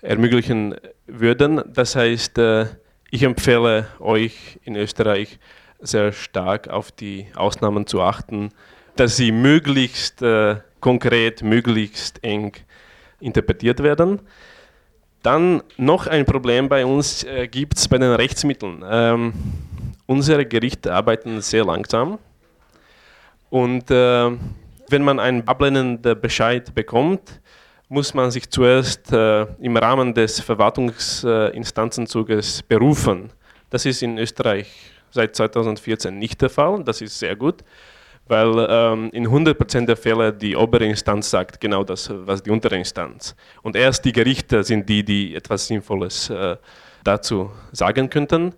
ermöglichen 0.02 0.76
würden. 1.06 1.62
Das 1.74 1.96
heißt, 1.96 2.40
ich 3.12 3.24
empfehle 3.24 3.88
euch 4.00 4.60
in 4.64 4.76
Österreich 4.78 5.38
sehr 5.80 6.12
stark 6.12 6.68
auf 6.70 6.92
die 6.92 7.28
Ausnahmen 7.36 7.88
zu 7.88 8.02
achten, 8.02 8.52
dass 8.96 9.18
sie 9.18 9.32
möglichst 9.32 10.22
äh, 10.22 10.58
konkret, 10.80 11.44
möglichst 11.44 12.24
eng 12.24 12.54
interpretiert 13.20 13.84
werden. 13.84 14.22
Dann 15.26 15.62
noch 15.78 16.06
ein 16.06 16.24
Problem 16.24 16.70
bei 16.70 16.86
uns 16.86 17.24
äh, 17.24 17.48
gibt 17.48 17.80
es 17.80 17.88
bei 17.88 17.98
den 17.98 18.12
Rechtsmitteln. 18.12 18.86
Ähm, 18.88 19.34
unsere 20.06 20.46
Gerichte 20.46 20.94
arbeiten 20.94 21.42
sehr 21.42 21.66
langsam 21.66 22.20
und 23.50 23.90
äh, 23.90 24.30
wenn 24.88 25.02
man 25.02 25.20
einen 25.20 25.48
ablehnenden 25.48 26.22
Bescheid 26.22 26.76
bekommt, 26.76 27.42
muss 27.90 28.14
man 28.14 28.30
sich 28.30 28.52
zuerst 28.52 29.12
äh, 29.12 29.48
im 29.62 29.78
Rahmen 29.78 30.14
des 30.14 30.42
Verwaltungsinstanzenzuges 30.42 32.62
berufen. 32.62 33.32
Das 33.72 33.88
ist 33.88 34.04
in 34.04 34.20
Österreich 34.20 34.92
seit 35.10 35.36
2014 35.36 36.20
nicht 36.20 36.40
der 36.40 36.52
Fall, 36.52 36.84
das 36.84 37.02
ist 37.02 37.18
sehr 37.18 37.36
gut. 37.36 37.64
Weil 38.28 38.68
ähm, 38.70 39.10
in 39.12 39.28
100% 39.28 39.86
der 39.86 39.98
Fälle 39.98 40.34
die 40.34 40.56
obere 40.56 40.86
Instanz 40.86 41.30
sagt 41.30 41.60
genau 41.60 41.84
das, 41.84 42.12
was 42.12 42.42
die 42.42 42.50
untere 42.50 42.76
Instanz. 42.76 43.36
Und 43.62 43.76
erst 43.76 44.04
die 44.06 44.12
Gerichte 44.12 44.64
sind 44.64 44.90
die, 44.90 45.04
die 45.04 45.36
etwas 45.36 45.68
Sinnvolles 45.68 46.30
äh, 46.30 46.58
dazu 47.04 47.52
sagen 47.72 48.10
könnten. 48.10 48.54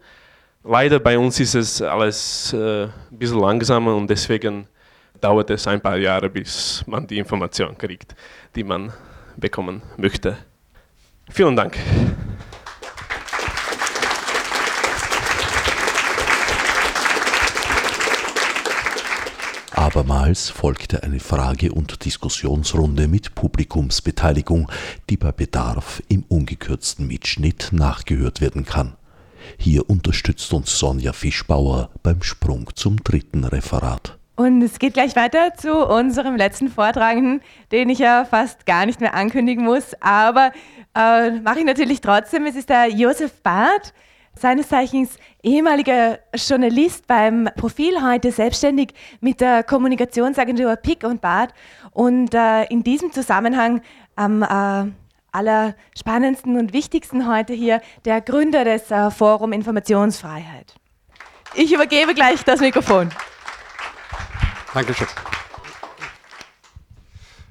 Leider 0.63 0.99
bei 0.99 1.17
uns 1.17 1.39
ist 1.39 1.55
es 1.55 1.81
alles 1.81 2.53
äh, 2.53 2.83
ein 2.85 2.91
bisschen 3.11 3.39
langsamer 3.39 3.95
und 3.95 4.09
deswegen 4.09 4.67
dauert 5.21 5.49
es 5.49 5.67
ein 5.67 5.81
paar 5.81 5.97
Jahre, 5.97 6.29
bis 6.29 6.83
man 6.87 7.07
die 7.07 7.17
Information 7.17 7.77
kriegt, 7.77 8.15
die 8.55 8.63
man 8.63 8.91
bekommen 9.35 9.81
möchte. 9.97 10.37
Vielen 11.29 11.55
Dank. 11.55 11.77
Abermals 19.97 20.51
folgte 20.51 21.01
eine 21.01 21.19
Frage- 21.19 21.71
und 21.71 22.05
Diskussionsrunde 22.05 23.07
mit 23.07 23.33
Publikumsbeteiligung, 23.33 24.71
die 25.09 25.17
bei 25.17 25.31
Bedarf 25.31 26.03
im 26.07 26.23
ungekürzten 26.27 27.07
Mitschnitt 27.07 27.69
nachgehört 27.71 28.39
werden 28.39 28.63
kann. 28.63 28.95
Hier 29.57 29.89
unterstützt 29.89 30.53
uns 30.53 30.77
Sonja 30.77 31.13
Fischbauer 31.13 31.89
beim 32.03 32.21
Sprung 32.21 32.69
zum 32.75 33.03
dritten 33.03 33.43
Referat. 33.43 34.19
Und 34.35 34.61
es 34.61 34.77
geht 34.77 34.93
gleich 34.93 35.15
weiter 35.15 35.55
zu 35.57 35.73
unserem 35.73 36.35
letzten 36.35 36.69
Vortragenden, 36.69 37.41
den 37.71 37.89
ich 37.89 37.97
ja 37.97 38.23
fast 38.23 38.67
gar 38.67 38.85
nicht 38.85 39.01
mehr 39.01 39.15
ankündigen 39.15 39.65
muss, 39.65 39.95
aber 39.99 40.51
äh, 40.95 41.31
mache 41.39 41.57
ich 41.57 41.65
natürlich 41.65 42.01
trotzdem. 42.01 42.45
Es 42.45 42.55
ist 42.55 42.69
der 42.69 42.87
Josef 42.89 43.41
Barth, 43.41 43.95
seines 44.37 44.69
Zeichens 44.69 45.17
ehemaliger 45.43 46.19
Journalist 46.33 47.07
beim 47.07 47.49
Profil, 47.55 48.01
heute 48.01 48.31
selbstständig 48.31 48.93
mit 49.19 49.41
der 49.41 49.63
Kommunikationsagentur 49.63 50.75
Pick 50.77 51.03
und 51.03 51.21
Bart 51.21 51.53
und 51.91 52.33
äh, 52.33 52.63
in 52.65 52.83
diesem 52.83 53.11
Zusammenhang 53.11 53.81
am 54.15 54.43
äh, 54.43 54.91
allerspannendsten 55.31 56.57
und 56.57 56.73
wichtigsten 56.73 57.27
heute 57.27 57.53
hier 57.53 57.81
der 58.05 58.21
Gründer 58.21 58.63
des 58.63 58.89
äh, 58.91 59.11
Forum 59.11 59.53
Informationsfreiheit. 59.53 60.75
Ich 61.53 61.71
übergebe 61.73 62.13
gleich 62.13 62.43
das 62.43 62.59
Mikrofon. 62.59 63.09
Dankeschön. 64.73 65.07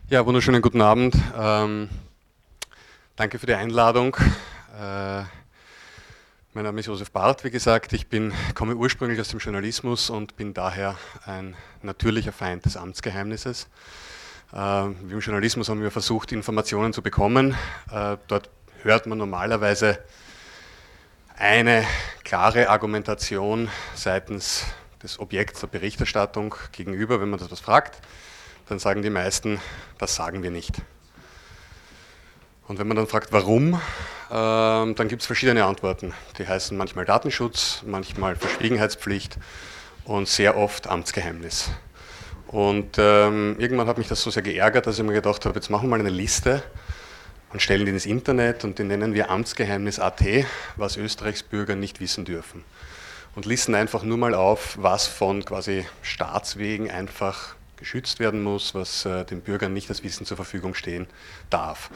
Ja, 0.09 0.24
wunderschönen 0.24 0.62
guten 0.62 0.80
Abend. 0.80 1.16
Ähm, 1.37 1.89
danke 3.16 3.39
für 3.39 3.47
die 3.47 3.55
Einladung. 3.55 4.16
Äh, 4.80 5.24
mein 6.57 6.64
Name 6.64 6.80
ist 6.80 6.86
Josef 6.86 7.11
Barth, 7.11 7.44
wie 7.44 7.50
gesagt. 7.50 7.92
Ich 7.92 8.07
bin, 8.07 8.32
komme 8.54 8.76
ursprünglich 8.76 9.20
aus 9.20 9.28
dem 9.28 9.40
Journalismus 9.40 10.09
und 10.09 10.36
bin 10.36 10.54
daher 10.54 10.96
ein 11.26 11.54
natürlicher 11.82 12.32
Feind 12.32 12.64
des 12.64 12.78
Amtsgeheimnisses. 12.78 13.68
Äh, 14.54 14.57
wir 14.57 15.11
im 15.11 15.18
Journalismus 15.18 15.68
haben 15.68 15.82
wir 15.82 15.90
versucht, 15.90 16.32
Informationen 16.32 16.94
zu 16.94 17.02
bekommen. 17.02 17.54
Äh, 17.92 18.16
dort 18.26 18.48
hört 18.84 19.07
man 19.07 19.18
normalerweise 19.18 19.98
eine 21.36 21.84
klare 22.24 22.70
Argumentation 22.70 23.68
seitens 23.94 24.64
des 25.02 25.20
Objekts 25.20 25.61
der 25.61 25.66
Berichterstattung 25.66 26.54
gegenüber, 26.72 27.20
wenn 27.20 27.28
man 27.28 27.38
das 27.38 27.50
was 27.50 27.61
fragt. 27.61 28.00
Dann 28.66 28.78
sagen 28.78 29.02
die 29.02 29.11
meisten, 29.11 29.61
das 29.98 30.14
sagen 30.14 30.42
wir 30.42 30.50
nicht. 30.50 30.80
Und 32.68 32.78
wenn 32.78 32.88
man 32.88 32.96
dann 32.96 33.06
fragt, 33.06 33.32
warum, 33.32 33.80
ähm, 34.30 34.94
dann 34.96 35.08
gibt 35.08 35.22
es 35.22 35.26
verschiedene 35.26 35.64
Antworten. 35.64 36.14
Die 36.38 36.48
heißen 36.48 36.76
manchmal 36.76 37.04
Datenschutz, 37.04 37.82
manchmal 37.86 38.34
Verschwiegenheitspflicht 38.34 39.38
und 40.04 40.28
sehr 40.28 40.56
oft 40.56 40.88
Amtsgeheimnis. 40.88 41.70
Und 42.48 42.96
ähm, 42.98 43.56
irgendwann 43.58 43.86
hat 43.86 43.98
mich 43.98 44.08
das 44.08 44.22
so 44.22 44.30
sehr 44.30 44.42
geärgert, 44.42 44.86
dass 44.86 44.98
ich 44.98 45.04
mir 45.04 45.12
gedacht 45.12 45.44
habe, 45.46 45.54
jetzt 45.56 45.70
machen 45.70 45.84
wir 45.84 45.90
mal 45.90 46.00
eine 46.00 46.10
Liste 46.10 46.62
und 47.52 47.62
stellen 47.62 47.86
die 47.86 47.92
ins 47.92 48.06
Internet 48.06 48.64
und 48.64 48.78
die 48.78 48.84
nennen 48.84 49.14
wir 49.14 49.30
Amtsgeheimnis.at, 49.30 50.22
was 50.76 50.96
Österreichs 50.96 51.42
Bürger 51.42 51.76
nicht 51.76 52.00
wissen 52.00 52.24
dürfen. 52.24 52.64
Und 53.34 53.46
listen 53.46 53.74
einfach 53.74 54.02
nur 54.02 54.16
mal 54.16 54.34
auf, 54.34 54.76
was 54.80 55.06
von 55.06 55.44
quasi 55.44 55.86
Staatswegen 56.02 56.90
einfach 56.90 57.54
geschützt 57.76 58.18
werden 58.18 58.42
muss, 58.42 58.74
was 58.74 59.04
äh, 59.04 59.24
den 59.24 59.42
Bürgern 59.42 59.72
nicht 59.72 59.88
als 59.90 60.02
Wissen 60.02 60.26
zur 60.26 60.36
Verfügung 60.36 60.74
stehen 60.74 61.06
darf. 61.50 61.90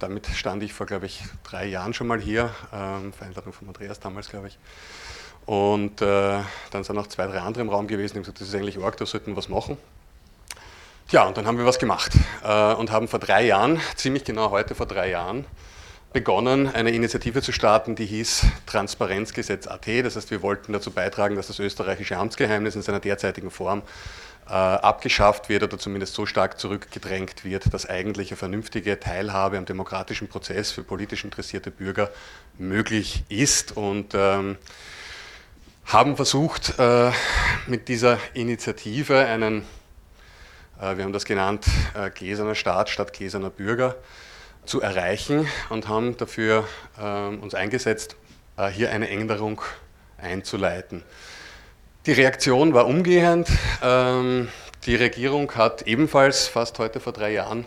Damit 0.00 0.26
stand 0.34 0.62
ich 0.62 0.72
vor, 0.72 0.86
glaube 0.86 1.06
ich, 1.06 1.22
drei 1.44 1.66
Jahren 1.66 1.92
schon 1.92 2.06
mal 2.06 2.18
hier, 2.18 2.54
ähm, 2.72 3.12
Vereinladung 3.12 3.52
von 3.52 3.68
Andreas 3.68 4.00
damals, 4.00 4.30
glaube 4.30 4.48
ich. 4.48 4.58
Und 5.44 6.00
äh, 6.00 6.40
dann 6.70 6.84
sind 6.84 6.96
noch 6.96 7.06
zwei, 7.06 7.26
drei 7.26 7.40
andere 7.40 7.62
im 7.62 7.68
Raum 7.68 7.86
gewesen, 7.86 8.14
die 8.14 8.18
haben 8.18 8.22
gesagt, 8.22 8.40
das 8.40 8.48
ist 8.48 8.54
eigentlich 8.54 8.82
arg, 8.82 8.96
da 8.96 9.04
sollten 9.04 9.32
wir 9.32 9.36
was 9.36 9.50
machen. 9.50 9.76
Tja, 11.08 11.24
und 11.24 11.36
dann 11.36 11.46
haben 11.46 11.58
wir 11.58 11.66
was 11.66 11.78
gemacht 11.78 12.12
äh, 12.42 12.74
und 12.74 12.90
haben 12.90 13.08
vor 13.08 13.18
drei 13.18 13.44
Jahren, 13.44 13.78
ziemlich 13.94 14.24
genau 14.24 14.50
heute 14.50 14.74
vor 14.74 14.86
drei 14.86 15.10
Jahren, 15.10 15.44
begonnen, 16.12 16.72
eine 16.72 16.90
Initiative 16.90 17.42
zu 17.42 17.52
starten, 17.52 17.94
die 17.94 18.06
hieß 18.06 18.46
Transparenzgesetz.at. 18.66 19.86
Das 20.04 20.16
heißt, 20.16 20.30
wir 20.30 20.40
wollten 20.40 20.72
dazu 20.72 20.90
beitragen, 20.92 21.36
dass 21.36 21.48
das 21.48 21.58
österreichische 21.58 22.16
Amtsgeheimnis 22.16 22.74
in 22.74 22.82
seiner 22.82 23.00
derzeitigen 23.00 23.50
Form 23.50 23.82
abgeschafft 24.50 25.48
wird 25.48 25.62
oder 25.62 25.78
zumindest 25.78 26.14
so 26.14 26.26
stark 26.26 26.58
zurückgedrängt 26.58 27.44
wird, 27.44 27.72
dass 27.72 27.86
eigentlich 27.88 28.30
eine 28.30 28.36
vernünftige 28.36 28.98
Teilhabe 28.98 29.56
am 29.56 29.64
demokratischen 29.64 30.28
Prozess 30.28 30.72
für 30.72 30.82
politisch 30.82 31.24
interessierte 31.24 31.70
Bürger 31.70 32.10
möglich 32.58 33.22
ist 33.28 33.76
und 33.76 34.14
ähm, 34.14 34.58
haben 35.92 36.16
versucht, 36.16 36.78
äh, 36.78 37.10
mit 37.66 37.88
dieser 37.88 38.18
Initiative 38.34 39.18
einen, 39.18 39.62
äh, 40.80 40.96
wir 40.96 41.04
haben 41.04 41.12
das 41.12 41.24
genannt, 41.24 41.66
äh, 41.94 42.10
gläserner 42.10 42.54
Staat 42.54 42.90
statt 42.90 43.12
gläserner 43.12 43.50
Bürger 43.50 43.96
zu 44.64 44.80
erreichen 44.80 45.48
und 45.68 45.88
haben 45.88 46.16
dafür 46.16 46.66
ähm, 47.00 47.40
uns 47.40 47.54
eingesetzt, 47.54 48.16
äh, 48.56 48.68
hier 48.68 48.90
eine 48.90 49.08
Änderung 49.08 49.62
einzuleiten. 50.18 51.02
Die 52.06 52.12
Reaktion 52.12 52.72
war 52.72 52.86
umgehend. 52.86 53.48
Ähm, 53.82 54.48
die 54.86 54.96
Regierung 54.96 55.54
hat 55.54 55.82
ebenfalls 55.82 56.46
fast 56.48 56.78
heute 56.78 56.98
vor 56.98 57.12
drei 57.12 57.30
Jahren 57.30 57.66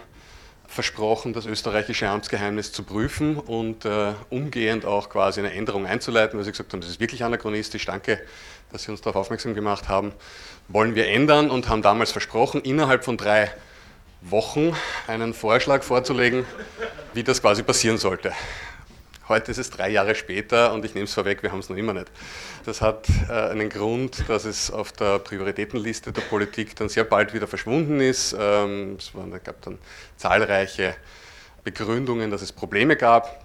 versprochen, 0.66 1.34
das 1.34 1.46
österreichische 1.46 2.10
Amtsgeheimnis 2.10 2.72
zu 2.72 2.82
prüfen 2.82 3.38
und 3.38 3.86
äh, 3.86 4.14
umgehend 4.32 4.86
auch 4.86 5.10
quasi 5.10 5.40
eine 5.40 5.54
Änderung 5.54 5.86
einzuleiten, 5.86 6.40
weil 6.40 6.46
sie 6.46 6.52
gesagt 6.52 6.74
haben, 6.74 6.82
das 6.82 6.90
ist 6.90 7.00
wirklich 7.00 7.24
anachronistisch, 7.24 7.86
danke, 7.86 8.20
dass 8.72 8.82
Sie 8.82 8.92
uns 8.92 9.02
darauf 9.02 9.18
aufmerksam 9.18 9.54
gemacht 9.54 9.88
haben, 9.88 10.14
wollen 10.68 10.96
wir 10.96 11.10
ändern 11.10 11.52
und 11.52 11.70
haben 11.70 11.84
damals 11.84 12.12
versprochen, 12.12 12.62
innerhalb 12.62 13.06
von 13.06 13.18
drei 13.18 13.52
Wochen 14.22 14.76
einen 15.06 15.36
Vorschlag 15.36 15.84
vorzulegen, 15.84 16.44
wie 17.14 17.24
das 17.24 17.40
quasi 17.40 17.62
passieren 17.62 18.00
sollte. 18.00 18.32
Heute 19.34 19.50
ist 19.50 19.58
es 19.58 19.72
drei 19.72 19.90
Jahre 19.90 20.14
später 20.14 20.72
und 20.74 20.86
ich 20.86 20.94
nehme 20.94 21.06
es 21.06 21.14
vorweg, 21.16 21.42
wir 21.42 21.52
haben 21.52 21.58
es 21.58 21.68
noch 21.68 21.76
immer 21.76 21.94
nicht. 21.94 22.06
Das 22.68 22.82
hat 22.82 23.08
äh, 23.28 23.32
einen 23.34 23.70
Grund, 23.70 24.30
dass 24.30 24.46
es 24.46 24.70
auf 24.70 24.92
der 24.92 25.18
Prioritätenliste 25.18 26.12
der 26.12 26.22
Politik 26.22 26.76
dann 26.76 26.88
sehr 26.88 27.04
bald 27.04 27.34
wieder 27.34 27.48
verschwunden 27.48 28.00
ist. 28.00 28.36
Ähm, 28.40 28.98
es 29.00 29.16
waren, 29.16 29.32
gab 29.44 29.60
dann 29.64 29.80
zahlreiche 30.18 30.94
Begründungen, 31.64 32.30
dass 32.30 32.44
es 32.44 32.52
Probleme 32.52 32.96
gab. 32.96 33.44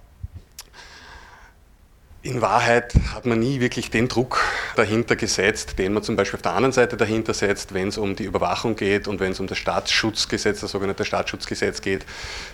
In 2.21 2.41
Wahrheit 2.41 2.93
hat 3.15 3.25
man 3.25 3.39
nie 3.39 3.61
wirklich 3.61 3.91
den 3.91 4.09
Druck 4.09 4.41
dahinter 4.75 5.15
gesetzt, 5.15 5.79
den 5.79 5.93
man 5.93 6.03
zum 6.03 6.17
Beispiel 6.17 6.35
auf 6.35 6.41
der 6.41 6.51
anderen 6.51 6.73
Seite 6.73 6.97
dahinter 6.97 7.33
setzt, 7.33 7.73
wenn 7.73 7.87
es 7.87 7.97
um 7.97 8.17
die 8.17 8.25
Überwachung 8.25 8.75
geht 8.75 9.07
und 9.07 9.21
wenn 9.21 9.31
es 9.31 9.39
um 9.39 9.47
das 9.47 9.57
Staatsschutzgesetz, 9.57 10.59
das 10.59 10.71
sogenannte 10.71 11.05
Staatsschutzgesetz 11.05 11.79
geht. 11.79 12.05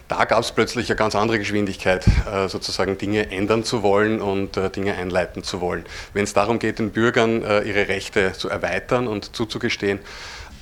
Da 0.07 0.26
gab 0.26 0.41
es 0.41 0.51
plötzlich 0.51 0.88
eine 0.91 0.97
ganz 0.97 1.16
andere 1.16 1.39
Geschwindigkeit, 1.39 2.05
äh, 2.32 2.47
sozusagen 2.47 2.99
Dinge 2.99 3.32
ändern 3.32 3.63
zu 3.63 3.82
wollen 3.82 4.22
und 4.22 4.55
äh, 4.55 4.70
Dinge 4.70 4.93
einleiten 4.93 5.41
zu 5.41 5.61
wollen. 5.61 5.84
Wenn 6.13 6.26
es 6.26 6.34
darum 6.34 6.59
geht, 6.59 6.78
den 6.78 6.91
Bürgern 6.91 7.41
äh, 7.41 7.61
ihre 7.61 7.88
Rechte 7.88 8.34
zu 8.34 8.49
erweitern 8.49 9.07
und 9.07 9.36
zuzugestehen, 9.36 9.97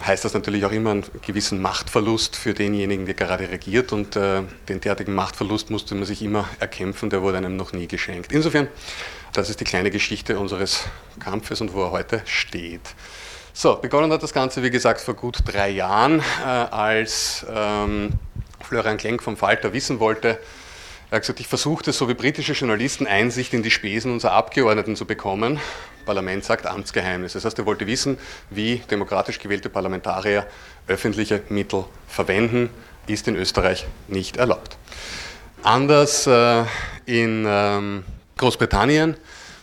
heißt 0.06 0.26
das 0.26 0.34
natürlich 0.34 0.66
auch 0.66 0.72
immer 0.72 0.92
einen 0.92 1.06
gewissen 1.26 1.62
Machtverlust 1.62 2.36
für 2.36 2.54
denjenigen, 2.54 3.06
der 3.06 3.16
gerade 3.16 3.50
regiert. 3.50 3.94
Und 3.94 4.16
äh, 4.16 4.42
den 4.68 4.82
derartigen 4.82 5.16
Machtverlust 5.16 5.70
musste 5.70 5.96
man 5.96 6.06
sich 6.06 6.22
immer 6.22 6.48
erkämpfen, 6.60 7.10
der 7.10 7.22
wurde 7.22 7.38
einem 7.38 7.56
noch 7.56 7.74
nie 7.74 7.88
geschenkt. 7.88 8.32
Insofern, 8.32 8.68
das 9.34 9.50
ist 9.50 9.60
die 9.60 9.66
kleine 9.66 9.92
Geschichte 9.92 10.38
unseres 10.40 10.86
Kampfes 11.20 11.62
und 11.62 11.74
wo 11.74 11.84
er 11.84 11.92
heute 11.92 12.22
steht. 12.26 12.82
So, 13.54 13.76
begonnen 13.76 14.12
hat 14.12 14.24
das 14.24 14.34
Ganze, 14.34 14.64
wie 14.64 14.72
gesagt, 14.72 15.00
vor 15.00 15.14
gut 15.14 15.38
drei 15.46 15.70
Jahren, 15.70 16.20
äh, 16.20 16.48
als 16.48 17.46
ähm, 17.50 18.14
Florian 18.62 18.98
Klenk 18.98 19.22
vom 19.22 19.38
Falter 19.38 19.74
wissen 19.74 20.00
wollte, 20.00 20.40
er 21.14 21.18
hat 21.18 21.22
gesagt, 21.22 21.40
ich 21.42 21.48
versuchte, 21.48 21.94
so 21.94 22.10
wie 22.10 22.16
britische 22.16 22.54
Journalisten, 22.54 23.06
Einsicht 23.06 23.54
in 23.54 23.62
die 23.62 23.70
Spesen 23.70 24.12
unserer 24.12 24.32
Abgeordneten 24.32 24.96
zu 24.96 25.06
bekommen. 25.06 25.60
Parlament 26.06 26.44
sagt 26.44 26.66
Amtsgeheimnis. 26.66 27.34
Das 27.34 27.46
heißt, 27.46 27.60
er 27.60 27.66
wollte 27.66 27.88
wissen, 27.88 28.18
wie 28.50 28.78
demokratisch 28.90 29.40
gewählte 29.40 29.70
Parlamentarier 29.70 30.46
öffentliche 30.88 31.42
Mittel 31.50 31.86
verwenden, 32.08 32.70
ist 33.08 33.28
in 33.28 33.36
Österreich 33.36 33.86
nicht 34.08 34.38
erlaubt. 34.38 34.78
Anders 35.64 36.28
äh, 36.28 36.64
in 37.06 37.46
ähm, 37.48 38.04
Großbritannien, 38.38 39.16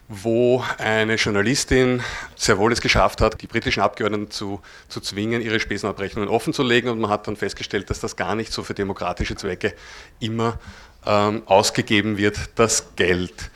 wo 0.08 0.64
eine 0.78 1.14
Journalistin 1.14 2.02
sehr 2.34 2.58
wohl 2.58 2.72
es 2.72 2.80
geschafft 2.80 3.20
hat, 3.20 3.40
die 3.42 3.46
britischen 3.46 3.80
Abgeordneten 3.80 4.30
zu, 4.30 4.60
zu 4.88 5.00
zwingen, 5.00 5.40
ihre 5.40 5.60
Spesenabrechnungen 5.60 6.28
offenzulegen. 6.28 6.90
Und 6.90 7.00
man 7.00 7.10
hat 7.10 7.28
dann 7.28 7.36
festgestellt, 7.36 7.90
dass 7.90 8.00
das 8.00 8.16
gar 8.16 8.34
nicht 8.34 8.52
so 8.52 8.62
für 8.62 8.74
demokratische 8.74 9.36
Zwecke 9.36 9.74
immer 10.18 10.58
ähm, 11.06 11.42
ausgegeben 11.46 12.18
wird, 12.18 12.38
das 12.56 12.96
Geld. 12.96 13.50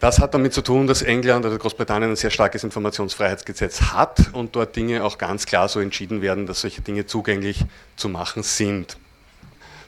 Das 0.00 0.18
hat 0.18 0.32
damit 0.32 0.54
zu 0.54 0.62
tun, 0.62 0.86
dass 0.86 1.02
England 1.02 1.44
oder 1.44 1.58
Großbritannien 1.58 2.12
ein 2.12 2.16
sehr 2.16 2.30
starkes 2.30 2.64
Informationsfreiheitsgesetz 2.64 3.82
hat 3.92 4.32
und 4.32 4.56
dort 4.56 4.74
Dinge 4.74 5.04
auch 5.04 5.18
ganz 5.18 5.44
klar 5.44 5.68
so 5.68 5.78
entschieden 5.78 6.22
werden, 6.22 6.46
dass 6.46 6.62
solche 6.62 6.80
Dinge 6.80 7.04
zugänglich 7.04 7.66
zu 7.96 8.08
machen 8.08 8.42
sind. 8.42 8.96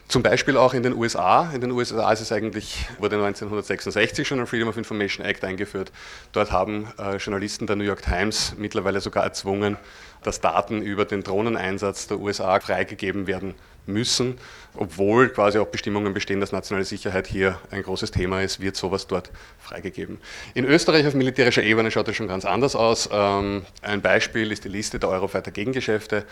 Zum 0.07 0.21
Beispiel 0.21 0.55
auch 0.55 0.75
in 0.75 0.83
den 0.83 0.93
USA. 0.93 1.49
In 1.55 1.61
den 1.61 1.71
USA 1.71 2.11
ist 2.11 2.21
es 2.21 2.31
eigentlich, 2.31 2.85
wurde 2.99 3.15
1966 3.15 4.27
schon 4.27 4.39
ein 4.39 4.45
Freedom 4.45 4.69
of 4.69 4.77
Information 4.77 5.25
Act 5.25 5.43
eingeführt. 5.43 5.91
Dort 6.31 6.51
haben 6.51 6.87
äh, 6.99 7.15
Journalisten 7.15 7.65
der 7.65 7.75
New 7.75 7.83
York 7.83 8.03
Times 8.03 8.53
mittlerweile 8.55 9.01
sogar 9.01 9.23
erzwungen, 9.23 9.77
dass 10.21 10.41
Daten 10.41 10.83
über 10.83 11.05
den 11.05 11.23
Drohneneinsatz 11.23 12.05
der 12.07 12.19
USA 12.19 12.59
freigegeben 12.59 13.25
werden 13.25 13.55
müssen, 13.87 14.37
obwohl 14.75 15.29
quasi 15.29 15.59
auch 15.59 15.67
Bestimmungen 15.67 16.13
bestehen, 16.13 16.39
dass 16.39 16.51
nationale 16.51 16.85
Sicherheit 16.85 17.27
hier 17.27 17.59
ein 17.71 17.83
großes 17.83 18.11
Thema 18.11 18.41
ist, 18.41 18.59
wird 18.59 18.75
sowas 18.75 19.07
dort 19.07 19.31
freigegeben. 19.59 20.19
In 20.53 20.65
Österreich 20.65 21.05
auf 21.07 21.13
militärischer 21.13 21.63
Ebene 21.63 21.91
schaut 21.91 22.07
es 22.07 22.15
schon 22.15 22.27
ganz 22.27 22.45
anders 22.45 22.75
aus. 22.75 23.09
Ähm, 23.11 23.65
ein 23.81 24.01
Beispiel 24.01 24.51
ist 24.51 24.63
die 24.63 24.69
Liste 24.69 24.99
der 24.99 25.09
Eurofighter 25.09 25.51
Gegengeschäfte. 25.51 26.25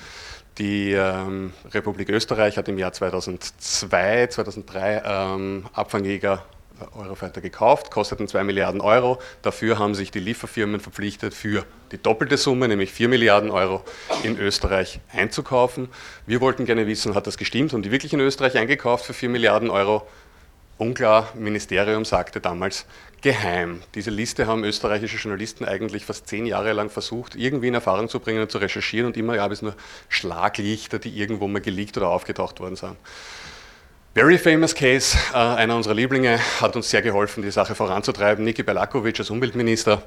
Die 0.58 0.92
ähm, 0.92 1.54
Republik 1.72 2.10
Österreich 2.10 2.58
hat 2.58 2.68
im 2.68 2.78
Jahr 2.78 2.92
2002, 2.92 4.28
2003 4.28 5.02
ähm, 5.06 5.66
Abfangjäger 5.74 6.46
Eurofighter 6.96 7.42
gekauft, 7.42 7.92
kosteten 7.92 8.28
2 8.28 8.44
Milliarden 8.44 8.82
Euro. 8.82 9.20
Dafür 9.42 9.80
haben 9.80 9.96
sich 9.96 10.12
die 10.12 10.20
Lieferfirmen 10.20 10.80
verpflichtet, 10.80 11.34
für 11.34 11.66
die 11.92 11.98
doppelte 11.98 12.38
Summe, 12.38 12.68
nämlich 12.68 12.92
4 12.92 13.10
Milliarden 13.10 13.52
Euro, 13.52 13.84
in 14.24 14.38
Österreich 14.38 15.00
einzukaufen. 15.12 15.90
Wir 16.26 16.42
wollten 16.42 16.66
gerne 16.66 16.88
wissen, 16.88 17.16
hat 17.16 17.28
das 17.28 17.38
gestimmt? 17.38 17.74
Haben 17.74 17.84
die 17.84 17.92
wirklich 17.92 18.14
in 18.14 18.20
Österreich 18.20 18.58
eingekauft 18.58 19.06
für 19.06 19.14
4 19.14 19.30
Milliarden 19.30 19.70
Euro? 19.70 20.08
Unklar, 20.82 21.30
Ministerium 21.36 22.06
sagte 22.06 22.42
damals 22.42 22.88
geheim. 23.22 23.84
Diese 23.94 24.10
Liste 24.10 24.48
haben 24.48 24.64
österreichische 24.64 25.18
Journalisten 25.18 25.64
eigentlich 25.64 26.06
fast 26.06 26.28
zehn 26.28 26.48
Jahre 26.48 26.74
lang 26.74 26.90
versucht, 26.90 27.36
irgendwie 27.36 27.68
in 27.68 27.76
Erfahrung 27.76 28.10
zu 28.10 28.20
bringen 28.20 28.42
und 28.42 28.52
zu 28.52 28.58
recherchieren 28.58 29.06
und 29.06 29.16
immer 29.16 29.36
gab 29.36 29.52
es 29.52 29.62
nur 29.62 29.76
Schlaglichter, 30.10 30.98
die 30.98 31.16
irgendwo 31.16 31.48
mal 31.48 31.62
geleakt 31.62 31.98
oder 31.98 32.10
aufgetaucht 32.10 32.60
worden 32.60 32.76
sind. 32.76 32.98
Very 34.14 34.38
famous 34.38 34.76
case, 34.76 35.18
äh, 35.32 35.38
einer 35.38 35.74
unserer 35.74 35.94
Lieblinge, 35.94 36.38
hat 36.60 36.76
uns 36.76 36.90
sehr 36.90 37.02
geholfen, 37.02 37.44
die 37.44 37.52
Sache 37.52 37.76
voranzutreiben. 37.76 38.44
Niki 38.44 38.62
Belakovic 38.62 39.18
als 39.20 39.30
Umweltminister 39.30 40.04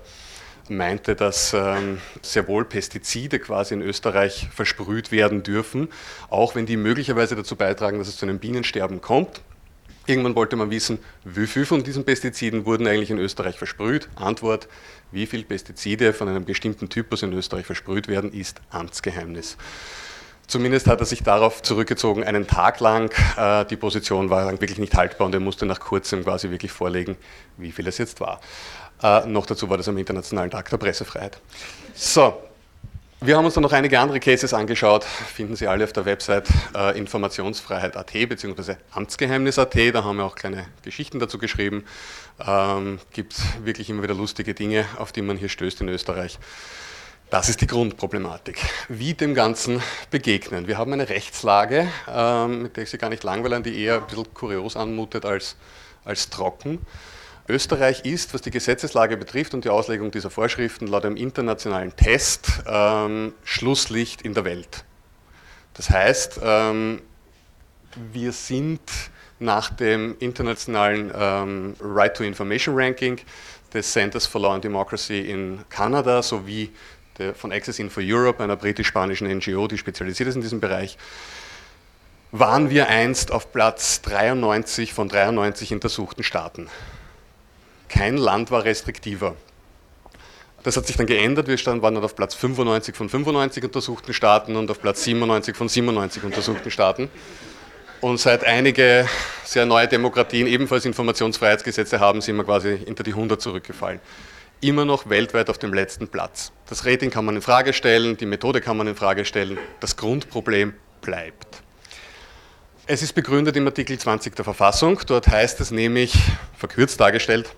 meinte, 0.68 1.16
dass 1.16 1.54
ähm, 1.54 2.02
sehr 2.20 2.46
wohl 2.46 2.66
Pestizide 2.66 3.38
quasi 3.38 3.72
in 3.72 3.80
Österreich 3.80 4.46
versprüht 4.52 5.10
werden 5.10 5.42
dürfen, 5.42 5.88
auch 6.28 6.54
wenn 6.54 6.66
die 6.66 6.76
möglicherweise 6.76 7.34
dazu 7.34 7.56
beitragen, 7.56 7.98
dass 7.98 8.08
es 8.08 8.18
zu 8.18 8.26
einem 8.26 8.38
Bienensterben 8.40 9.00
kommt. 9.00 9.40
Irgendwann 10.04 10.34
wollte 10.34 10.56
man 10.56 10.70
wissen, 10.70 10.98
wie 11.24 11.46
viel 11.46 11.64
von 11.64 11.82
diesen 11.82 12.04
Pestiziden 12.04 12.66
wurden 12.66 12.86
eigentlich 12.86 13.10
in 13.10 13.18
Österreich 13.18 13.56
versprüht. 13.56 14.10
Antwort, 14.16 14.68
wie 15.12 15.24
viele 15.24 15.44
Pestizide 15.44 16.12
von 16.12 16.28
einem 16.28 16.44
bestimmten 16.44 16.90
Typus 16.90 17.22
in 17.22 17.32
Österreich 17.32 17.64
versprüht 17.64 18.06
werden, 18.08 18.34
ist 18.34 18.60
Amtsgeheimnis. 18.68 19.56
Zumindest 20.46 20.86
hat 20.86 21.00
er 21.00 21.06
sich 21.06 21.22
darauf 21.22 21.62
zurückgezogen, 21.62 22.22
einen 22.24 22.46
Tag 22.46 22.80
lang. 22.80 23.10
Äh, 23.36 23.64
die 23.66 23.76
Position 23.76 24.30
war 24.30 24.44
dann 24.44 24.60
wirklich 24.60 24.78
nicht 24.78 24.94
haltbar 24.94 25.26
und 25.26 25.34
er 25.34 25.40
musste 25.40 25.66
nach 25.66 25.80
kurzem 25.80 26.24
quasi 26.24 26.50
wirklich 26.50 26.72
vorlegen, 26.72 27.16
wie 27.56 27.72
viel 27.72 27.86
es 27.86 27.98
jetzt 27.98 28.20
war. 28.20 28.40
Äh, 29.02 29.26
noch 29.26 29.46
dazu 29.46 29.68
war 29.70 29.76
das 29.76 29.88
am 29.88 29.96
Internationalen 29.98 30.50
Tag 30.50 30.68
der 30.70 30.76
Pressefreiheit. 30.76 31.38
So, 31.94 32.34
wir 33.20 33.38
haben 33.38 33.46
uns 33.46 33.54
dann 33.54 33.62
noch 33.62 33.72
einige 33.72 33.98
andere 34.00 34.20
Cases 34.20 34.52
angeschaut, 34.52 35.02
finden 35.04 35.56
Sie 35.56 35.66
alle 35.66 35.84
auf 35.84 35.94
der 35.94 36.04
Website 36.04 36.46
äh, 36.74 36.98
informationsfreiheit.at 36.98 38.12
bzw. 38.12 38.74
Amtsgeheimnis.at, 38.90 39.74
da 39.94 40.04
haben 40.04 40.18
wir 40.18 40.24
auch 40.24 40.34
kleine 40.34 40.66
Geschichten 40.82 41.20
dazu 41.20 41.38
geschrieben. 41.38 41.84
Ähm, 42.46 42.98
Gibt 43.12 43.34
wirklich 43.64 43.88
immer 43.88 44.02
wieder 44.02 44.14
lustige 44.14 44.52
Dinge, 44.52 44.84
auf 44.98 45.10
die 45.10 45.22
man 45.22 45.38
hier 45.38 45.48
stößt 45.48 45.80
in 45.80 45.88
Österreich. 45.88 46.38
Das 47.34 47.48
ist 47.48 47.60
die 47.60 47.66
Grundproblematik. 47.66 48.60
Wie 48.88 49.12
dem 49.12 49.34
Ganzen 49.34 49.82
begegnen. 50.12 50.68
Wir 50.68 50.78
haben 50.78 50.92
eine 50.92 51.08
Rechtslage, 51.08 51.88
ähm, 52.06 52.62
mit 52.62 52.76
der 52.76 52.84
ich 52.84 52.90
Sie 52.90 52.96
gar 52.96 53.10
nicht 53.10 53.24
langweilen, 53.24 53.64
die 53.64 53.76
eher 53.76 53.96
ein 53.96 54.06
bisschen 54.06 54.32
kurios 54.32 54.76
anmutet 54.76 55.24
als, 55.24 55.56
als 56.04 56.30
trocken. 56.30 56.78
Österreich 57.48 58.04
ist, 58.04 58.34
was 58.34 58.42
die 58.42 58.52
Gesetzeslage 58.52 59.16
betrifft 59.16 59.52
und 59.52 59.64
die 59.64 59.68
Auslegung 59.68 60.12
dieser 60.12 60.30
Vorschriften, 60.30 60.86
laut 60.86 61.04
einem 61.04 61.16
internationalen 61.16 61.96
Test 61.96 62.62
ähm, 62.68 63.34
Schlusslicht 63.42 64.22
in 64.22 64.34
der 64.34 64.44
Welt. 64.44 64.84
Das 65.72 65.90
heißt, 65.90 66.38
ähm, 66.40 67.02
wir 68.12 68.30
sind 68.30 68.80
nach 69.40 69.70
dem 69.70 70.14
internationalen 70.20 71.10
Right 71.80 72.16
to 72.16 72.22
Information 72.22 72.76
Ranking 72.76 73.18
des 73.74 73.92
Centers 73.92 74.26
for 74.26 74.40
Law 74.40 74.54
and 74.54 74.62
Democracy 74.62 75.20
in 75.28 75.64
Kanada 75.68 76.22
sowie 76.22 76.70
der, 77.18 77.34
von 77.34 77.52
Access 77.52 77.78
Info 77.78 78.00
Europe, 78.02 78.42
einer 78.42 78.56
britisch-spanischen 78.56 79.28
NGO, 79.28 79.68
die 79.68 79.78
spezialisiert 79.78 80.28
ist 80.28 80.34
in 80.34 80.40
diesem 80.40 80.60
Bereich, 80.60 80.98
waren 82.32 82.70
wir 82.70 82.88
einst 82.88 83.30
auf 83.30 83.52
Platz 83.52 84.02
93 84.02 84.92
von 84.92 85.08
93 85.08 85.72
untersuchten 85.72 86.24
Staaten. 86.24 86.68
Kein 87.88 88.16
Land 88.16 88.50
war 88.50 88.64
restriktiver. 88.64 89.36
Das 90.64 90.76
hat 90.76 90.86
sich 90.86 90.96
dann 90.96 91.06
geändert. 91.06 91.46
Wir 91.46 91.58
standen, 91.58 91.82
waren 91.82 91.94
dann 91.94 92.02
auf 92.02 92.16
Platz 92.16 92.34
95 92.34 92.96
von 92.96 93.08
95 93.08 93.64
untersuchten 93.64 94.12
Staaten 94.12 94.56
und 94.56 94.70
auf 94.70 94.80
Platz 94.80 95.04
97 95.04 95.54
von 95.54 95.68
97 95.68 96.24
untersuchten 96.24 96.70
Staaten. 96.70 97.10
Und 98.00 98.18
seit 98.18 98.44
einige 98.44 99.08
sehr 99.44 99.66
neue 99.66 99.86
Demokratien 99.86 100.46
ebenfalls 100.46 100.84
Informationsfreiheitsgesetze 100.86 102.00
haben, 102.00 102.20
sind 102.20 102.36
wir 102.36 102.44
quasi 102.44 102.78
hinter 102.78 103.04
die 103.04 103.12
100 103.12 103.40
zurückgefallen 103.40 104.00
immer 104.68 104.84
noch 104.84 105.08
weltweit 105.08 105.50
auf 105.50 105.58
dem 105.58 105.74
letzten 105.74 106.08
Platz. 106.08 106.52
Das 106.66 106.86
Rating 106.86 107.10
kann 107.10 107.24
man 107.24 107.36
in 107.36 107.42
Frage 107.42 107.72
stellen, 107.72 108.16
die 108.16 108.26
Methode 108.26 108.60
kann 108.60 108.76
man 108.76 108.86
in 108.86 108.96
Frage 108.96 109.24
stellen, 109.24 109.58
das 109.80 109.96
Grundproblem 109.96 110.74
bleibt. 111.00 111.62
Es 112.86 113.02
ist 113.02 113.14
begründet 113.14 113.56
im 113.56 113.66
Artikel 113.66 113.98
20 113.98 114.34
der 114.36 114.44
Verfassung. 114.44 115.00
Dort 115.06 115.28
heißt 115.28 115.60
es 115.60 115.70
nämlich, 115.70 116.14
verkürzt 116.56 117.00
dargestellt, 117.00 117.54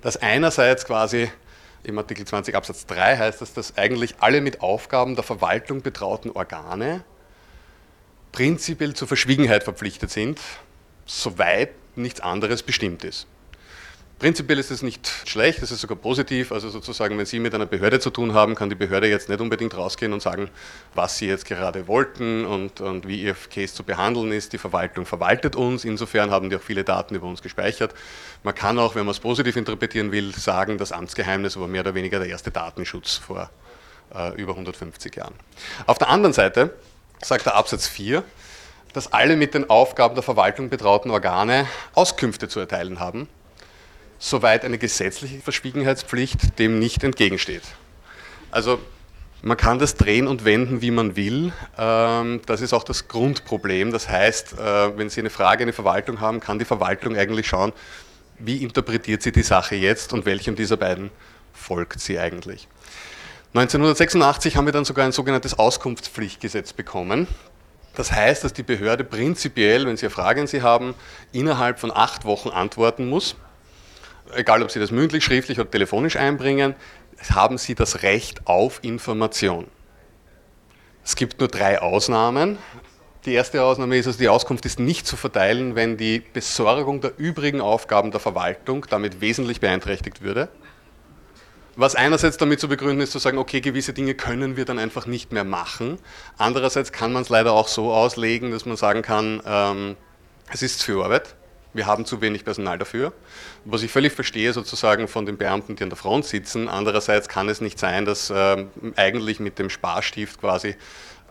dass 0.00 0.16
einerseits 0.16 0.84
quasi 0.84 1.30
im 1.84 1.98
Artikel 1.98 2.24
20 2.24 2.54
Absatz 2.54 2.86
3 2.86 3.18
heißt 3.18 3.42
es, 3.42 3.52
dass 3.54 3.76
eigentlich 3.76 4.16
alle 4.20 4.40
mit 4.40 4.60
Aufgaben 4.60 5.16
der 5.16 5.24
Verwaltung 5.24 5.82
betrauten 5.82 6.30
Organe 6.30 7.04
prinzipiell 8.32 8.94
zur 8.94 9.08
Verschwiegenheit 9.08 9.64
verpflichtet 9.64 10.10
sind, 10.10 10.40
soweit 11.04 11.70
nichts 11.96 12.20
anderes 12.20 12.62
bestimmt 12.62 13.04
ist. 13.04 13.26
Prinzipiell 14.22 14.60
ist 14.60 14.70
es 14.70 14.82
nicht 14.82 15.10
schlecht, 15.26 15.64
es 15.64 15.72
ist 15.72 15.80
sogar 15.80 15.96
positiv. 15.96 16.52
Also 16.52 16.70
sozusagen, 16.70 17.18
wenn 17.18 17.26
Sie 17.26 17.40
mit 17.40 17.56
einer 17.56 17.66
Behörde 17.66 17.98
zu 17.98 18.08
tun 18.08 18.34
haben, 18.34 18.54
kann 18.54 18.70
die 18.70 18.76
Behörde 18.76 19.08
jetzt 19.08 19.28
nicht 19.28 19.40
unbedingt 19.40 19.76
rausgehen 19.76 20.12
und 20.12 20.22
sagen, 20.22 20.48
was 20.94 21.18
Sie 21.18 21.26
jetzt 21.26 21.44
gerade 21.44 21.88
wollten 21.88 22.46
und, 22.46 22.80
und 22.80 23.08
wie 23.08 23.20
Ihr 23.20 23.34
Case 23.52 23.74
zu 23.74 23.82
behandeln 23.82 24.30
ist. 24.30 24.52
Die 24.52 24.58
Verwaltung 24.58 25.06
verwaltet 25.06 25.56
uns, 25.56 25.84
insofern 25.84 26.30
haben 26.30 26.50
die 26.50 26.54
auch 26.54 26.62
viele 26.62 26.84
Daten 26.84 27.16
über 27.16 27.26
uns 27.26 27.42
gespeichert. 27.42 27.94
Man 28.44 28.54
kann 28.54 28.78
auch, 28.78 28.94
wenn 28.94 29.06
man 29.06 29.10
es 29.10 29.18
positiv 29.18 29.56
interpretieren 29.56 30.12
will, 30.12 30.32
sagen, 30.32 30.78
das 30.78 30.92
Amtsgeheimnis 30.92 31.58
war 31.58 31.66
mehr 31.66 31.80
oder 31.80 31.96
weniger 31.96 32.20
der 32.20 32.28
erste 32.28 32.52
Datenschutz 32.52 33.16
vor 33.16 33.50
äh, 34.14 34.40
über 34.40 34.52
150 34.52 35.16
Jahren. 35.16 35.34
Auf 35.86 35.98
der 35.98 36.10
anderen 36.10 36.32
Seite 36.32 36.76
sagt 37.24 37.46
der 37.46 37.56
Absatz 37.56 37.88
4, 37.88 38.22
dass 38.92 39.12
alle 39.12 39.34
mit 39.34 39.54
den 39.54 39.68
Aufgaben 39.68 40.14
der 40.14 40.22
Verwaltung 40.22 40.68
betrauten 40.68 41.10
Organe 41.10 41.66
Auskünfte 41.94 42.46
zu 42.46 42.60
erteilen 42.60 43.00
haben 43.00 43.26
soweit 44.22 44.64
eine 44.64 44.78
gesetzliche 44.78 45.40
Verschwiegenheitspflicht 45.40 46.58
dem 46.60 46.78
nicht 46.78 47.02
entgegensteht. 47.02 47.62
Also 48.52 48.78
man 49.42 49.56
kann 49.56 49.80
das 49.80 49.96
drehen 49.96 50.28
und 50.28 50.44
wenden, 50.44 50.80
wie 50.80 50.92
man 50.92 51.16
will. 51.16 51.52
Ähm, 51.76 52.40
das 52.46 52.60
ist 52.60 52.72
auch 52.72 52.84
das 52.84 53.08
Grundproblem. 53.08 53.90
Das 53.90 54.08
heißt, 54.08 54.52
äh, 54.52 54.96
wenn 54.96 55.10
Sie 55.10 55.20
eine 55.20 55.30
Frage 55.30 55.64
an 55.64 55.66
die 55.66 55.72
Verwaltung 55.72 56.20
haben, 56.20 56.38
kann 56.38 56.60
die 56.60 56.64
Verwaltung 56.64 57.16
eigentlich 57.16 57.48
schauen, 57.48 57.72
wie 58.38 58.62
interpretiert 58.62 59.22
sie 59.22 59.32
die 59.32 59.42
Sache 59.42 59.74
jetzt 59.74 60.12
und 60.12 60.24
welchem 60.24 60.54
dieser 60.54 60.76
beiden 60.76 61.10
folgt 61.52 62.00
sie 62.00 62.18
eigentlich. 62.18 62.68
1986 63.54 64.56
haben 64.56 64.66
wir 64.66 64.72
dann 64.72 64.84
sogar 64.84 65.04
ein 65.04 65.12
sogenanntes 65.12 65.58
Auskunftspflichtgesetz 65.58 66.72
bekommen. 66.72 67.26
Das 67.94 68.12
heißt, 68.12 68.44
dass 68.44 68.52
die 68.52 68.62
Behörde 68.62 69.04
prinzipiell, 69.04 69.86
wenn 69.86 69.96
Sie 69.96 70.06
eine 70.06 70.10
Frage 70.10 70.40
an 70.40 70.46
Sie 70.46 70.62
haben, 70.62 70.94
innerhalb 71.32 71.78
von 71.78 71.90
acht 71.92 72.24
Wochen 72.24 72.48
antworten 72.48 73.08
muss 73.08 73.36
egal 74.34 74.62
ob 74.62 74.70
Sie 74.70 74.80
das 74.80 74.90
mündlich, 74.90 75.24
schriftlich 75.24 75.58
oder 75.60 75.70
telefonisch 75.70 76.16
einbringen, 76.16 76.74
haben 77.30 77.58
Sie 77.58 77.74
das 77.74 78.02
Recht 78.02 78.46
auf 78.46 78.80
Information. 78.82 79.66
Es 81.04 81.16
gibt 81.16 81.40
nur 81.40 81.48
drei 81.48 81.80
Ausnahmen. 81.80 82.58
Die 83.24 83.34
erste 83.34 83.62
Ausnahme 83.62 83.96
ist, 83.96 84.06
also 84.06 84.18
die 84.18 84.28
Auskunft 84.28 84.66
ist 84.66 84.80
nicht 84.80 85.06
zu 85.06 85.16
verteilen, 85.16 85.76
wenn 85.76 85.96
die 85.96 86.20
Besorgung 86.20 87.00
der 87.00 87.12
übrigen 87.18 87.60
Aufgaben 87.60 88.10
der 88.10 88.20
Verwaltung 88.20 88.86
damit 88.90 89.20
wesentlich 89.20 89.60
beeinträchtigt 89.60 90.22
würde. 90.22 90.48
Was 91.74 91.94
einerseits 91.94 92.36
damit 92.36 92.60
zu 92.60 92.68
begründen 92.68 93.00
ist, 93.00 93.12
zu 93.12 93.18
sagen, 93.18 93.38
okay, 93.38 93.60
gewisse 93.60 93.92
Dinge 93.92 94.14
können 94.14 94.56
wir 94.56 94.64
dann 94.64 94.78
einfach 94.78 95.06
nicht 95.06 95.32
mehr 95.32 95.44
machen. 95.44 95.98
Andererseits 96.36 96.92
kann 96.92 97.12
man 97.12 97.22
es 97.22 97.30
leider 97.30 97.52
auch 97.52 97.68
so 97.68 97.92
auslegen, 97.92 98.50
dass 98.50 98.66
man 98.66 98.76
sagen 98.76 99.02
kann, 99.02 99.40
ähm, 99.46 99.96
es 100.52 100.62
ist 100.62 100.82
viel 100.82 101.00
Arbeit, 101.00 101.34
wir 101.74 101.86
haben 101.86 102.04
zu 102.04 102.20
wenig 102.20 102.44
Personal 102.44 102.78
dafür. 102.78 103.12
Was 103.64 103.82
ich 103.82 103.90
völlig 103.90 104.12
verstehe 104.12 104.52
sozusagen 104.52 105.08
von 105.08 105.26
den 105.26 105.38
Beamten, 105.38 105.76
die 105.76 105.82
an 105.82 105.90
der 105.90 105.96
Front 105.96 106.26
sitzen. 106.26 106.68
Andererseits 106.68 107.28
kann 107.28 107.48
es 107.48 107.60
nicht 107.60 107.78
sein, 107.78 108.04
dass 108.04 108.32
ähm, 108.34 108.70
eigentlich 108.96 109.40
mit 109.40 109.58
dem 109.58 109.70
Sparstift 109.70 110.40
quasi 110.40 110.76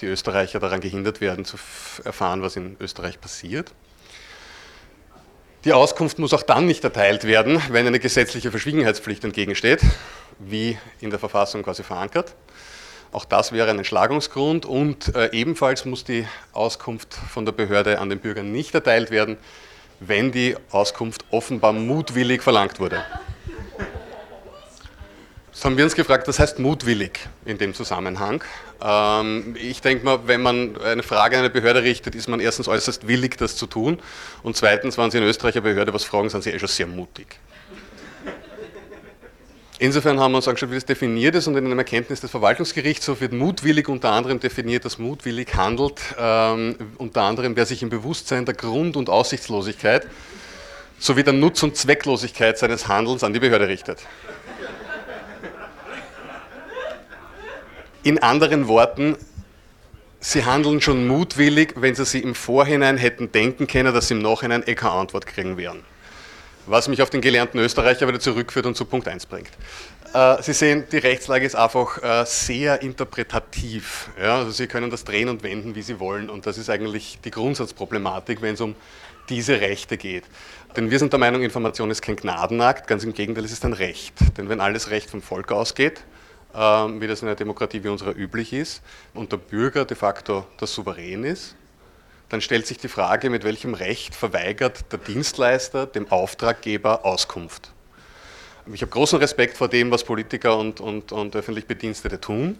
die 0.02 0.08
Österreicher 0.08 0.60
daran 0.60 0.82
gehindert 0.82 1.22
werden, 1.22 1.46
zu 1.46 1.58
erfahren, 2.04 2.42
was 2.42 2.56
in 2.56 2.76
Österreich 2.80 3.22
passiert. 3.22 3.72
Die 5.64 5.74
Auskunft 5.74 6.18
muss 6.18 6.34
auch 6.34 6.42
dann 6.42 6.66
nicht 6.66 6.84
erteilt 6.84 7.26
werden, 7.26 7.62
wenn 7.70 7.86
eine 7.86 8.00
gesetzliche 8.00 8.50
Verschwiegenheitspflicht 8.50 9.24
entgegensteht, 9.24 9.82
wie 10.40 10.76
in 11.02 11.12
der 11.12 11.20
Verfassung 11.20 11.62
quasi 11.62 11.84
verankert. 11.84 12.36
Auch 13.12 13.26
das 13.26 13.52
wäre 13.52 13.70
ein 13.70 13.78
Entschlagungsgrund 13.78 14.66
und 14.66 15.14
äh, 15.16 15.30
ebenfalls 15.34 15.86
muss 15.86 16.04
die 16.04 16.26
Auskunft 16.54 17.14
von 17.14 17.46
der 17.46 17.52
Behörde 17.52 18.00
an 18.00 18.10
den 18.10 18.20
Bürgern 18.20 18.52
nicht 18.52 18.74
erteilt 18.74 19.12
werden, 19.12 19.38
wenn 20.02 20.32
die 20.32 20.58
Auskunft 20.72 21.24
offenbar 21.30 21.74
mutwillig 21.74 22.42
verlangt 22.42 22.80
wurde. 22.80 23.04
Jetzt 25.52 25.64
haben 25.64 25.78
wir 25.78 25.84
uns 25.84 25.96
gefragt, 25.96 26.28
was 26.28 26.40
heißt 26.40 26.58
mutwillig 26.58 27.20
in 27.46 27.60
dem 27.60 27.76
Zusammenhang? 27.76 28.44
Ähm, 28.84 29.56
ich 29.60 29.80
denke 29.82 30.04
mal, 30.04 30.20
wenn 30.26 30.42
man 30.42 30.76
eine 30.82 31.04
Frage 31.04 31.38
an 31.38 31.42
eine 31.42 31.52
Behörde 31.52 31.84
richtet, 31.84 32.16
ist 32.16 32.28
man 32.28 32.40
erstens 32.40 32.68
äußerst 32.68 33.08
willig, 33.08 33.38
das 33.38 33.56
zu 33.56 33.68
tun. 33.68 34.00
Und 34.42 34.58
zweitens, 34.58 34.98
wenn 34.98 35.12
Sie 35.12 35.20
in 35.20 35.24
Österreich 35.24 35.54
eine 35.54 35.62
Behörde 35.62 35.94
was 35.94 36.04
fragen, 36.04 36.30
sind 36.30 36.44
Sie 36.44 36.50
eh 36.50 36.58
schon 36.58 36.68
sehr 36.68 36.88
mutig. 36.88 37.38
Insofern 39.82 40.20
haben 40.20 40.34
wir 40.34 40.36
uns 40.36 40.48
angeschaut, 40.48 40.70
wie 40.70 40.76
das 40.76 40.86
definiert 40.86 41.34
ist 41.34 41.48
und 41.48 41.56
in 41.58 41.66
einem 41.66 41.80
Erkenntnis 41.80 42.22
des 42.22 42.30
Verwaltungsgerichtshofs 42.30 43.20
wird 43.20 43.34
mutwillig 43.34 43.90
unter 43.90 44.12
anderem 44.12 44.40
definiert, 44.40 44.86
dass 44.86 45.00
mutwillig 45.00 45.56
handelt, 45.56 46.00
ähm, 46.20 46.76
unter 47.00 47.24
anderem 47.24 47.56
wer 47.56 47.66
sich 47.66 47.82
im 47.82 47.90
Bewusstsein 47.90 48.46
der 48.46 48.54
Grund- 48.54 48.96
und 48.96 49.10
Aussichtslosigkeit 49.10 50.06
sowie 51.00 51.24
der 51.24 51.34
Nutz- 51.34 51.64
und 51.64 51.76
Zwecklosigkeit 51.78 52.60
seines 52.60 52.88
Handelns 52.88 53.24
an 53.24 53.34
die 53.34 53.40
Behörde 53.40 53.68
richtet. 53.68 54.06
In 58.04 58.22
anderen 58.22 58.68
Worten, 58.68 59.18
Sie 60.20 60.46
handeln 60.46 60.80
schon 60.82 61.08
mutwillig, 61.08 61.74
wenn 61.76 61.96
Sie 61.96 62.06
sich 62.06 62.24
im 62.24 62.36
Vorhinein 62.36 63.00
hätten 63.00 63.32
denken 63.32 63.66
können, 63.66 63.92
dass 63.92 64.10
Sie 64.10 64.14
im 64.14 64.22
Nachhinein 64.22 64.62
eh 64.64 64.76
keine 64.76 64.94
Antwort 64.94 65.26
kriegen 65.26 65.58
werden. 65.58 65.84
Was 66.66 66.88
mich 66.88 67.02
auf 67.02 67.10
den 67.10 67.22
gelernten 67.22 67.60
Österreicher 67.60 68.08
wieder 68.08 68.20
zurückführt 68.20 68.66
und 68.66 68.76
zu 68.76 68.86
Punkt 68.86 69.08
1 69.08 69.26
bringt. 69.26 69.50
Äh, 70.14 70.42
Sie 70.44 70.54
sehen, 70.54 70.86
die 70.92 70.98
Rechtslage 70.98 71.46
ist 71.46 71.56
einfach 71.56 72.02
äh, 72.04 72.26
sehr 72.26 72.82
interpretativ. 72.82 74.10
Also 74.20 74.52
Sie 74.52 74.68
können 74.68 74.90
das 74.90 75.04
drehen 75.04 75.30
und 75.30 75.44
wenden, 75.44 75.76
wie 75.76 75.82
Sie 75.82 76.00
wollen. 76.00 76.30
Und 76.30 76.46
das 76.46 76.58
ist 76.58 76.70
eigentlich 76.70 77.20
die 77.24 77.32
Grundsatzproblematik, 77.32 78.42
wenn 78.42 78.56
es 78.56 78.62
um 78.62 78.76
diese 79.30 79.62
Rechte 79.62 79.98
geht. 79.98 80.26
Denn 80.76 80.92
wir 80.92 81.00
sind 81.00 81.14
der 81.14 81.20
Meinung, 81.20 81.42
Information 81.42 81.90
ist 81.92 82.02
kein 82.02 82.16
Gnadenakt, 82.16 82.88
ganz 82.88 83.04
im 83.04 83.14
Gegenteil, 83.14 83.46
es 83.46 83.52
ist 83.52 83.66
ein 83.66 83.74
Recht. 83.74 84.14
Denn 84.38 84.50
wenn 84.50 84.60
alles 84.60 84.90
Recht 84.90 85.10
vom 85.10 85.22
Volk 85.22 85.52
ausgeht, 85.52 86.02
ähm, 86.54 87.02
wie 87.02 87.08
das 87.08 87.22
in 87.22 87.28
einer 87.28 87.36
Demokratie 87.36 87.84
wie 87.84 87.90
unserer 87.90 88.16
üblich 88.16 88.54
ist, 88.54 88.82
und 89.14 89.32
der 89.32 89.38
Bürger 89.38 89.86
de 89.86 89.96
facto 89.96 90.46
der 90.60 90.68
Souverän 90.68 91.24
ist, 91.24 91.56
dann 92.32 92.40
stellt 92.40 92.66
sich 92.66 92.78
die 92.78 92.88
Frage, 92.88 93.30
mit 93.30 93.44
welchem 93.44 93.74
Recht 93.74 94.16
verweigert 94.16 94.86
der 94.94 95.00
Dienstleister 95.00 95.86
dem 95.86 96.10
Auftraggeber 96.10 97.04
Auskunft. 97.04 97.72
Ich 98.74 98.82
habe 98.82 98.90
großen 98.90 99.20
Respekt 99.20 99.58
vor 99.58 99.68
dem, 99.68 99.92
was 99.92 100.06
Politiker 100.06 100.58
und, 100.58 100.80
und, 100.80 101.12
und 101.12 101.36
öffentlich 101.36 101.66
Bedienstete 101.68 102.22
tun. 102.22 102.58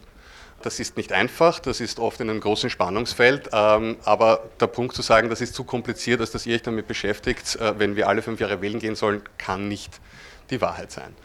Das 0.62 0.82
ist 0.82 0.98
nicht 0.98 1.14
einfach, 1.14 1.60
das 1.60 1.80
ist 1.80 2.00
oft 2.00 2.20
in 2.20 2.30
einem 2.30 2.42
großen 2.42 2.70
Spannungsfeld, 2.70 3.50
ähm, 3.54 3.96
aber 4.04 4.44
der 4.60 4.68
Punkt 4.68 4.94
zu 4.94 5.04
sagen, 5.04 5.30
das 5.30 5.40
ist 5.40 5.56
zu 5.56 5.64
kompliziert, 5.64 6.20
als 6.20 6.32
dass 6.32 6.46
ihr 6.46 6.56
euch 6.56 6.64
damit 6.64 6.88
beschäftigt, 6.88 7.56
äh, 7.56 7.80
wenn 7.80 7.96
wir 7.96 8.10
alle 8.10 8.22
fünf 8.22 8.42
Jahre 8.42 8.62
wählen 8.62 8.80
gehen 8.80 8.96
sollen, 8.96 9.22
kann 9.38 9.70
nicht 9.70 10.02
die 10.50 10.60
Wahrheit 10.60 10.92
sein. 10.92 11.16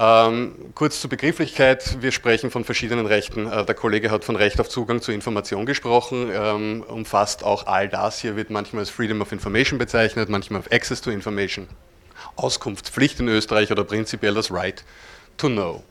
Ähm, 0.00 0.54
kurz 0.76 1.00
zur 1.00 1.10
Begrifflichkeit. 1.10 2.00
Wir 2.00 2.12
sprechen 2.12 2.52
von 2.52 2.62
verschiedenen 2.62 3.06
Rechten. 3.06 3.50
Äh, 3.50 3.64
der 3.64 3.74
Kollege 3.74 4.12
hat 4.12 4.24
von 4.24 4.36
Recht 4.36 4.60
auf 4.60 4.68
Zugang 4.68 5.02
zu 5.02 5.10
Information 5.10 5.66
gesprochen, 5.66 6.30
ähm, 6.32 6.84
umfasst 6.86 7.42
auch 7.42 7.66
all 7.66 7.88
das. 7.88 8.20
Hier 8.20 8.36
wird 8.36 8.48
manchmal 8.50 8.80
als 8.80 8.90
Freedom 8.90 9.20
of 9.20 9.32
Information 9.32 9.76
bezeichnet, 9.76 10.28
manchmal 10.28 10.60
auf 10.60 10.70
Access 10.70 11.00
to 11.00 11.10
Information. 11.10 11.66
Auskunftspflicht 12.36 13.18
in 13.18 13.26
Österreich 13.26 13.72
oder 13.72 13.82
prinzipiell 13.82 14.34
das 14.34 14.52
Right 14.52 14.84
to 15.36 15.48
Know. 15.48 15.82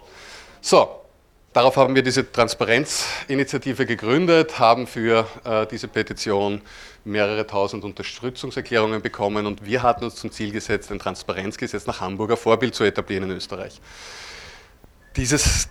So, 0.62 1.02
Darauf 1.58 1.76
haben 1.76 1.96
wir 1.96 2.04
diese 2.04 2.32
Transparenzinitiative 2.32 3.88
gegründet, 3.88 4.60
haben 4.60 4.86
für 4.86 5.28
äh, 5.44 5.66
diese 5.66 5.88
Petition 5.88 6.62
mehrere 7.04 7.48
tausend 7.48 7.84
Unterstützungserklärungen 7.84 9.02
bekommen 9.02 9.48
und 9.48 9.66
wir 9.66 9.82
hatten 9.82 10.04
uns 10.04 10.18
zum 10.18 10.32
Ziel 10.32 10.52
gesetzt, 10.52 10.92
ein 10.92 11.00
Transparenzgesetz 11.00 11.88
nach 11.88 12.00
Hamburger 12.00 12.38
Vorbild 12.38 12.76
zu 12.76 12.84
etablieren 12.84 13.24
in 13.24 13.32
Österreich. 13.32 13.82
Dieses 15.16 15.68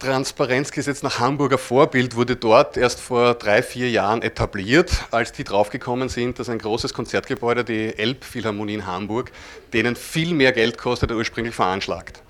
Transparenzgesetz 0.00 1.04
nach 1.04 1.20
Hamburger 1.20 1.58
Vorbild 1.58 2.16
wurde 2.16 2.34
dort 2.34 2.76
erst 2.76 2.98
vor 2.98 3.34
drei, 3.34 3.62
vier 3.62 3.88
Jahren 3.88 4.22
etabliert, 4.22 4.90
als 5.12 5.30
die 5.30 5.44
draufgekommen 5.44 6.08
sind, 6.08 6.40
dass 6.40 6.48
ein 6.48 6.58
großes 6.58 6.92
Konzertgebäude, 6.92 7.62
die 7.62 7.96
Elbphilharmonie 7.96 8.74
in 8.74 8.86
Hamburg, 8.88 9.30
denen 9.72 9.94
viel 9.94 10.34
mehr 10.34 10.50
Geld 10.50 10.76
kostet, 10.76 11.12
als 11.12 11.18
ursprünglich 11.18 11.54
veranschlagt. 11.54 12.20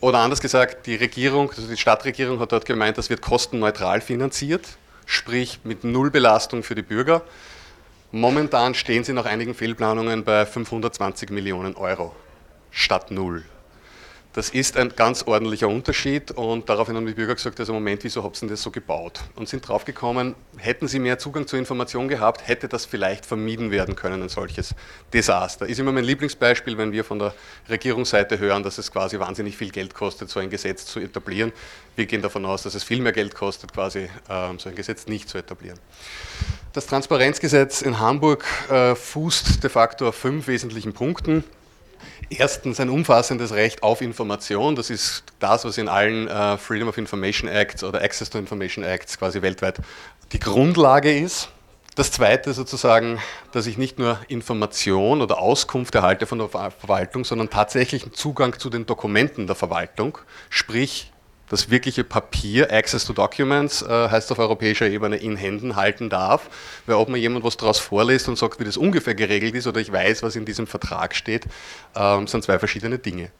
Oder 0.00 0.18
anders 0.18 0.40
gesagt, 0.40 0.86
die 0.86 0.96
Regierung, 0.96 1.50
also 1.50 1.68
die 1.68 1.76
Stadtregierung 1.76 2.40
hat 2.40 2.52
dort 2.52 2.64
gemeint, 2.64 2.96
das 2.96 3.10
wird 3.10 3.20
kostenneutral 3.20 4.00
finanziert, 4.00 4.66
sprich 5.04 5.60
mit 5.62 5.84
null 5.84 6.10
Belastung 6.10 6.62
für 6.62 6.74
die 6.74 6.82
Bürger. 6.82 7.22
Momentan 8.10 8.74
stehen 8.74 9.04
sie 9.04 9.12
nach 9.12 9.26
einigen 9.26 9.54
Fehlplanungen 9.54 10.24
bei 10.24 10.46
520 10.46 11.30
Millionen 11.30 11.76
Euro 11.76 12.14
statt 12.70 13.10
null. 13.10 13.44
Das 14.32 14.50
ist 14.50 14.76
ein 14.76 14.90
ganz 14.94 15.24
ordentlicher 15.24 15.66
Unterschied 15.66 16.30
und 16.30 16.68
daraufhin 16.68 16.94
haben 16.94 17.04
die 17.04 17.14
Bürger 17.14 17.34
gesagt, 17.34 17.58
also 17.58 17.72
Moment, 17.72 18.04
wieso 18.04 18.22
habt 18.22 18.40
ihr 18.40 18.48
das 18.48 18.62
so 18.62 18.70
gebaut? 18.70 19.22
Und 19.34 19.48
sind 19.48 19.66
draufgekommen, 19.66 20.36
hätten 20.56 20.86
sie 20.86 21.00
mehr 21.00 21.18
Zugang 21.18 21.48
zur 21.48 21.58
Information 21.58 22.06
gehabt, 22.06 22.46
hätte 22.46 22.68
das 22.68 22.84
vielleicht 22.84 23.26
vermieden 23.26 23.72
werden 23.72 23.96
können, 23.96 24.22
ein 24.22 24.28
solches 24.28 24.76
Desaster. 25.12 25.66
Ist 25.66 25.80
immer 25.80 25.90
mein 25.90 26.04
Lieblingsbeispiel, 26.04 26.78
wenn 26.78 26.92
wir 26.92 27.02
von 27.02 27.18
der 27.18 27.34
Regierungsseite 27.68 28.38
hören, 28.38 28.62
dass 28.62 28.78
es 28.78 28.92
quasi 28.92 29.18
wahnsinnig 29.18 29.56
viel 29.56 29.70
Geld 29.70 29.94
kostet, 29.94 30.30
so 30.30 30.38
ein 30.38 30.48
Gesetz 30.48 30.86
zu 30.86 31.00
etablieren. 31.00 31.52
Wir 31.96 32.06
gehen 32.06 32.22
davon 32.22 32.46
aus, 32.46 32.62
dass 32.62 32.76
es 32.76 32.84
viel 32.84 33.00
mehr 33.00 33.12
Geld 33.12 33.34
kostet, 33.34 33.72
quasi 33.72 34.08
ähm, 34.28 34.60
so 34.60 34.68
ein 34.68 34.76
Gesetz 34.76 35.08
nicht 35.08 35.28
zu 35.28 35.38
etablieren. 35.38 35.80
Das 36.72 36.86
Transparenzgesetz 36.86 37.82
in 37.82 37.98
Hamburg 37.98 38.44
äh, 38.70 38.94
fußt 38.94 39.64
de 39.64 39.70
facto 39.70 40.06
auf 40.06 40.14
fünf 40.14 40.46
wesentlichen 40.46 40.92
Punkten. 40.92 41.42
Erstens 42.32 42.78
ein 42.78 42.90
umfassendes 42.90 43.52
Recht 43.52 43.82
auf 43.82 44.00
Information. 44.00 44.76
Das 44.76 44.88
ist 44.88 45.24
das, 45.40 45.64
was 45.64 45.78
in 45.78 45.88
allen 45.88 46.28
äh, 46.28 46.56
Freedom 46.58 46.88
of 46.88 46.96
Information 46.96 47.48
Acts 47.48 47.82
oder 47.82 48.00
Access 48.02 48.30
to 48.30 48.38
Information 48.38 48.84
Acts 48.84 49.18
quasi 49.18 49.42
weltweit 49.42 49.80
die 50.32 50.38
Grundlage 50.38 51.12
ist. 51.12 51.48
Das 51.96 52.12
zweite 52.12 52.52
sozusagen, 52.52 53.18
dass 53.50 53.66
ich 53.66 53.78
nicht 53.78 53.98
nur 53.98 54.20
Information 54.28 55.22
oder 55.22 55.40
Auskunft 55.40 55.96
erhalte 55.96 56.24
von 56.24 56.38
der 56.38 56.48
Verwaltung, 56.48 57.24
sondern 57.24 57.50
tatsächlichen 57.50 58.14
Zugang 58.14 58.56
zu 58.56 58.70
den 58.70 58.86
Dokumenten 58.86 59.48
der 59.48 59.56
Verwaltung, 59.56 60.16
sprich 60.50 61.09
das 61.50 61.68
wirkliche 61.68 62.04
Papier, 62.04 62.72
Access 62.72 63.04
to 63.04 63.12
Documents, 63.12 63.82
äh, 63.82 64.08
heißt 64.08 64.30
auf 64.32 64.38
europäischer 64.38 64.88
Ebene, 64.88 65.16
in 65.16 65.36
Händen 65.36 65.76
halten 65.76 66.08
darf. 66.08 66.48
Weil 66.86 66.94
ob 66.94 67.08
mir 67.08 67.18
jemand 67.18 67.44
was 67.44 67.56
daraus 67.56 67.80
vorliest 67.80 68.28
und 68.28 68.38
sagt, 68.38 68.60
wie 68.60 68.64
das 68.64 68.76
ungefähr 68.76 69.14
geregelt 69.14 69.54
ist, 69.56 69.66
oder 69.66 69.80
ich 69.80 69.92
weiß, 69.92 70.22
was 70.22 70.36
in 70.36 70.44
diesem 70.44 70.66
Vertrag 70.66 71.14
steht, 71.14 71.46
ähm, 71.96 72.28
sind 72.28 72.44
zwei 72.44 72.58
verschiedene 72.58 72.98
Dinge. 72.98 73.30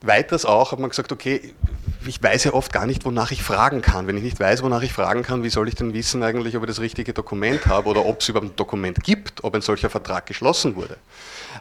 Weiters 0.00 0.44
auch 0.44 0.72
hat 0.72 0.78
man 0.78 0.90
gesagt, 0.90 1.12
okay, 1.12 1.54
ich 2.06 2.22
weiß 2.22 2.44
ja 2.44 2.54
oft 2.54 2.72
gar 2.72 2.86
nicht, 2.86 3.04
wonach 3.04 3.32
ich 3.32 3.42
fragen 3.42 3.82
kann. 3.82 4.06
Wenn 4.06 4.16
ich 4.16 4.22
nicht 4.22 4.38
weiß, 4.38 4.62
wonach 4.62 4.82
ich 4.82 4.92
fragen 4.92 5.22
kann, 5.22 5.42
wie 5.42 5.50
soll 5.50 5.68
ich 5.68 5.74
denn 5.74 5.92
wissen 5.92 6.22
eigentlich, 6.22 6.56
ob 6.56 6.62
ich 6.62 6.68
das 6.68 6.80
richtige 6.80 7.12
Dokument 7.12 7.66
habe 7.66 7.88
oder 7.88 8.06
ob 8.06 8.20
es 8.20 8.28
überhaupt 8.28 8.52
ein 8.52 8.56
Dokument 8.56 9.02
gibt, 9.02 9.42
ob 9.44 9.54
ein 9.54 9.60
solcher 9.60 9.90
Vertrag 9.90 10.26
geschlossen 10.26 10.76
wurde. 10.76 10.96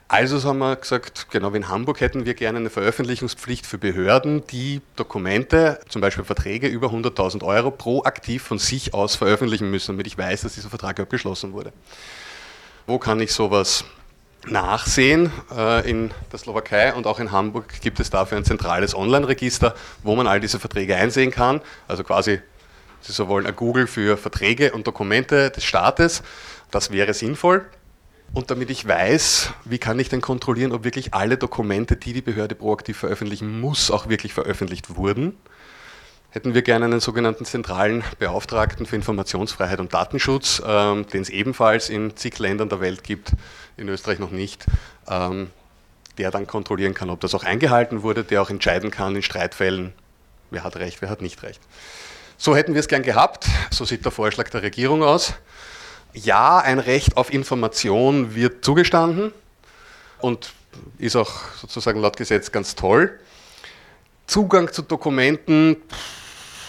Also 0.07 0.41
haben 0.43 0.59
wir 0.59 0.75
gesagt, 0.75 1.27
genau 1.31 1.53
wie 1.53 1.57
in 1.57 1.67
Hamburg 1.69 1.99
hätten 1.99 2.25
wir 2.25 2.35
gerne 2.35 2.59
eine 2.59 2.69
Veröffentlichungspflicht 2.69 3.65
für 3.65 3.77
Behörden, 3.77 4.45
die 4.47 4.81
Dokumente, 4.95 5.79
zum 5.89 6.01
Beispiel 6.01 6.23
Verträge 6.23 6.67
über 6.67 6.87
100.000 6.87 7.43
Euro 7.43 7.71
proaktiv 7.71 8.43
von 8.43 8.59
sich 8.59 8.93
aus 8.93 9.15
veröffentlichen 9.15 9.71
müssen, 9.71 9.93
damit 9.93 10.07
ich 10.07 10.17
weiß, 10.17 10.41
dass 10.41 10.53
dieser 10.53 10.69
Vertrag 10.69 10.99
abgeschlossen 10.99 11.53
wurde. 11.53 11.73
Wo 12.85 12.99
kann 12.99 13.19
ich 13.19 13.33
sowas 13.33 13.83
nachsehen? 14.49 15.31
Äh, 15.55 15.89
in 15.89 16.11
der 16.31 16.39
Slowakei 16.39 16.93
und 16.93 17.07
auch 17.07 17.19
in 17.19 17.31
Hamburg 17.31 17.81
gibt 17.81 17.99
es 17.99 18.09
dafür 18.09 18.37
ein 18.37 18.45
zentrales 18.45 18.95
Online-Register, 18.95 19.75
wo 20.03 20.15
man 20.15 20.27
all 20.27 20.39
diese 20.39 20.59
Verträge 20.59 20.95
einsehen 20.95 21.31
kann. 21.31 21.61
Also 21.87 22.03
quasi 22.03 22.39
Sie 23.01 23.13
so 23.13 23.27
wollen 23.27 23.45
ein 23.45 23.55
Google 23.55 23.87
für 23.87 24.17
Verträge 24.17 24.73
und 24.73 24.87
Dokumente 24.87 25.49
des 25.51 25.63
Staates. 25.63 26.23
Das 26.71 26.91
wäre 26.91 27.13
sinnvoll. 27.13 27.65
Und 28.33 28.51
damit 28.51 28.69
ich 28.69 28.85
weiß, 28.85 29.53
wie 29.63 29.77
kann 29.77 29.99
ich 29.99 30.09
denn 30.09 30.19
kontrollieren, 30.19 30.73
ob 30.73 30.83
wirklich 30.83 31.13
alle 31.13 31.37
Dokumente, 31.37 31.95
die 31.95 32.11
die 32.11 32.21
Behörde 32.21 32.55
proaktiv 32.55 32.97
veröffentlichen 32.97 33.61
muss, 33.61 33.89
auch 33.89 34.09
wirklich 34.09 34.33
veröffentlicht 34.33 34.97
wurden, 34.97 35.37
hätten 36.29 36.53
wir 36.53 36.61
gerne 36.61 36.85
einen 36.85 36.99
sogenannten 36.99 37.45
zentralen 37.45 38.03
Beauftragten 38.19 38.85
für 38.85 38.95
Informationsfreiheit 38.95 39.79
und 39.79 39.93
Datenschutz, 39.93 40.61
ähm, 40.65 41.07
den 41.07 41.21
es 41.21 41.29
ebenfalls 41.29 41.89
in 41.89 42.15
zig 42.15 42.37
Ländern 42.39 42.69
der 42.69 42.81
Welt 42.81 43.03
gibt, 43.03 43.31
in 43.77 43.87
Österreich 43.87 44.19
noch 44.19 44.31
nicht, 44.31 44.65
ähm, 45.07 45.49
der 46.17 46.31
dann 46.31 46.47
kontrollieren 46.47 46.93
kann, 46.93 47.09
ob 47.09 47.21
das 47.21 47.33
auch 47.35 47.43
eingehalten 47.43 48.03
wurde, 48.03 48.23
der 48.23 48.41
auch 48.41 48.49
entscheiden 48.49 48.91
kann 48.91 49.15
in 49.15 49.21
Streitfällen, 49.23 49.93
wer 50.49 50.63
hat 50.63 50.75
Recht, 50.77 51.01
wer 51.01 51.09
hat 51.09 51.21
nicht 51.21 51.43
Recht. 51.43 51.61
So 52.37 52.55
hätten 52.55 52.73
wir 52.73 52.79
es 52.79 52.87
gern 52.87 53.03
gehabt, 53.03 53.47
so 53.71 53.85
sieht 53.85 54.05
der 54.05 54.11
Vorschlag 54.11 54.49
der 54.49 54.61
Regierung 54.61 55.03
aus. 55.03 55.33
Ja, 56.13 56.57
ein 56.59 56.79
Recht 56.79 57.17
auf 57.17 57.33
Information 57.33 58.35
wird 58.35 58.63
zugestanden 58.63 59.31
und 60.19 60.53
ist 60.97 61.15
auch 61.15 61.31
sozusagen 61.59 62.01
laut 62.01 62.17
Gesetz 62.17 62.51
ganz 62.51 62.75
toll. 62.75 63.19
Zugang 64.27 64.71
zu 64.73 64.81
Dokumenten 64.81 65.77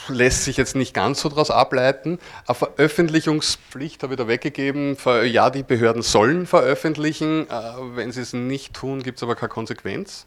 lässt 0.09 0.45
sich 0.45 0.57
jetzt 0.57 0.77
nicht 0.77 0.95
ganz 0.95 1.21
so 1.21 1.29
daraus 1.29 1.51
ableiten. 1.51 2.19
Eine 2.47 2.55
Veröffentlichungspflicht 2.55 4.03
habe 4.03 4.15
ich 4.15 4.19
da 4.19 4.29
weggegeben. 4.29 4.97
Ja, 5.25 5.51
die 5.51 5.65
Behörden 5.65 6.03
sollen 6.03 6.47
veröffentlichen. 6.47 7.51
Äh, 7.51 7.97
wenn 7.97 8.13
sie 8.13 8.23
es 8.23 8.33
nicht 8.33 8.75
tun, 8.75 9.03
gibt 9.03 9.19
es 9.19 9.23
aber 9.23 9.35
keine 9.35 9.51
Konsequenz. 9.51 10.27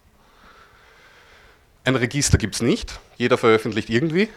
Ein 1.83 1.95
Register 1.95 2.37
gibt 2.37 2.55
es 2.55 2.61
nicht. 2.61 2.99
Jeder 3.17 3.37
veröffentlicht 3.37 3.89
irgendwie, 3.89 4.29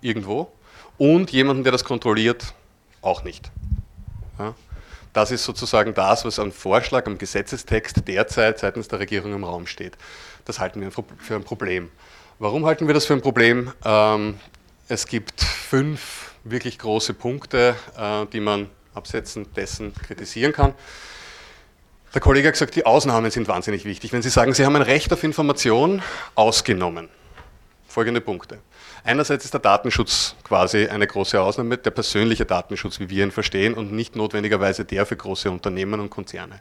irgendwo. 0.00 0.52
Und 0.98 1.32
jemanden, 1.32 1.64
der 1.64 1.72
das 1.72 1.84
kontrolliert, 1.84 2.54
auch 3.02 3.24
nicht. 3.24 3.50
Ja. 4.38 4.54
Das 5.14 5.30
ist 5.30 5.44
sozusagen 5.44 5.94
das, 5.94 6.24
was 6.24 6.38
am 6.38 6.52
Vorschlag, 6.52 7.06
am 7.06 7.18
Gesetzestext 7.18 8.06
derzeit 8.06 8.58
seitens 8.58 8.88
der 8.88 8.98
Regierung 8.98 9.32
im 9.32 9.44
Raum 9.44 9.66
steht. 9.66 9.96
Das 10.44 10.58
halten 10.58 10.80
wir 10.80 10.90
für 10.90 11.34
ein 11.34 11.44
Problem. 11.44 11.90
Warum 12.38 12.66
halten 12.66 12.86
wir 12.86 12.94
das 12.94 13.06
für 13.06 13.14
ein 13.14 13.22
Problem? 13.22 13.72
Ähm, 13.84 14.38
es 14.88 15.06
gibt 15.06 15.40
fünf 15.40 16.32
wirklich 16.44 16.78
große 16.78 17.14
Punkte, 17.14 17.74
äh, 17.96 18.26
die 18.26 18.40
man 18.40 18.68
absetzen 18.94 19.52
dessen 19.54 19.94
kritisieren 19.94 20.52
kann. 20.52 20.74
Der 22.14 22.20
Kollege 22.20 22.46
hat 22.46 22.54
gesagt, 22.54 22.76
die 22.76 22.86
Ausnahmen 22.86 23.30
sind 23.30 23.48
wahnsinnig 23.48 23.84
wichtig. 23.84 24.12
Wenn 24.12 24.22
Sie 24.22 24.30
sagen, 24.30 24.54
Sie 24.54 24.64
haben 24.64 24.76
ein 24.76 24.82
Recht 24.82 25.12
auf 25.12 25.24
Information 25.24 26.00
ausgenommen, 26.36 27.08
folgende 27.88 28.20
Punkte. 28.20 28.60
Einerseits 29.02 29.44
ist 29.44 29.52
der 29.52 29.60
Datenschutz 29.60 30.36
quasi 30.44 30.86
eine 30.86 31.06
große 31.06 31.40
Ausnahme, 31.40 31.76
der 31.76 31.90
persönliche 31.90 32.44
Datenschutz, 32.46 33.00
wie 33.00 33.10
wir 33.10 33.24
ihn 33.24 33.32
verstehen, 33.32 33.74
und 33.74 33.92
nicht 33.92 34.16
notwendigerweise 34.16 34.84
der 34.84 35.06
für 35.06 35.16
große 35.16 35.50
Unternehmen 35.50 35.98
und 36.00 36.10
Konzerne. 36.10 36.60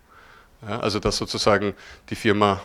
Ja, 0.68 0.80
also 0.80 1.00
dass 1.00 1.18
sozusagen 1.18 1.74
die 2.10 2.16
Firma, 2.16 2.62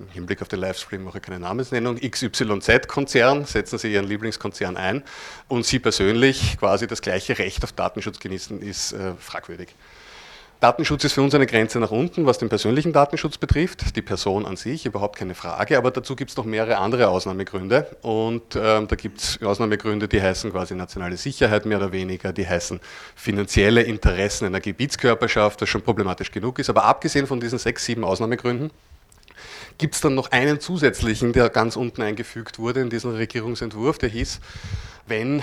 im 0.00 0.08
Hinblick 0.08 0.42
auf 0.42 0.48
den 0.48 0.60
Livestream 0.60 1.04
mache 1.04 1.18
ich 1.18 1.24
keine 1.24 1.38
Namensnennung, 1.38 1.96
XYZ-Konzern, 1.96 3.44
setzen 3.44 3.78
Sie 3.78 3.92
Ihren 3.92 4.06
Lieblingskonzern 4.06 4.76
ein 4.76 5.02
und 5.48 5.66
Sie 5.66 5.78
persönlich 5.78 6.58
quasi 6.58 6.86
das 6.86 7.02
gleiche 7.02 7.38
Recht 7.38 7.62
auf 7.64 7.72
Datenschutz 7.72 8.18
genießen, 8.18 8.60
ist 8.62 8.92
äh, 8.92 9.14
fragwürdig. 9.18 9.74
Datenschutz 10.60 11.04
ist 11.04 11.14
für 11.14 11.22
uns 11.22 11.34
eine 11.34 11.46
Grenze 11.46 11.80
nach 11.80 11.90
unten, 11.90 12.26
was 12.26 12.36
den 12.36 12.50
persönlichen 12.50 12.92
Datenschutz 12.92 13.38
betrifft. 13.38 13.96
Die 13.96 14.02
Person 14.02 14.44
an 14.44 14.56
sich, 14.56 14.84
überhaupt 14.84 15.16
keine 15.16 15.34
Frage, 15.34 15.78
aber 15.78 15.90
dazu 15.90 16.14
gibt 16.14 16.32
es 16.32 16.36
noch 16.36 16.44
mehrere 16.44 16.76
andere 16.76 17.08
Ausnahmegründe. 17.08 17.86
Und 18.02 18.56
ähm, 18.56 18.86
da 18.86 18.94
gibt 18.94 19.20
es 19.20 19.42
Ausnahmegründe, 19.42 20.06
die 20.06 20.20
heißen 20.20 20.52
quasi 20.52 20.74
nationale 20.74 21.16
Sicherheit 21.16 21.64
mehr 21.64 21.78
oder 21.78 21.92
weniger, 21.92 22.34
die 22.34 22.46
heißen 22.46 22.78
finanzielle 23.14 23.80
Interessen 23.80 24.44
einer 24.44 24.60
Gebietskörperschaft, 24.60 25.62
das 25.62 25.68
schon 25.70 25.80
problematisch 25.80 26.30
genug 26.30 26.58
ist. 26.58 26.68
Aber 26.68 26.84
abgesehen 26.84 27.26
von 27.26 27.40
diesen 27.40 27.58
sechs, 27.58 27.86
sieben 27.86 28.04
Ausnahmegründen, 28.04 28.70
gibt 29.80 29.94
es 29.94 30.02
dann 30.02 30.14
noch 30.14 30.30
einen 30.30 30.60
zusätzlichen, 30.60 31.32
der 31.32 31.48
ganz 31.48 31.74
unten 31.74 32.02
eingefügt 32.02 32.58
wurde 32.58 32.82
in 32.82 32.90
diesem 32.90 33.12
Regierungsentwurf, 33.12 33.96
der 33.96 34.10
hieß, 34.10 34.38
wenn 35.06 35.42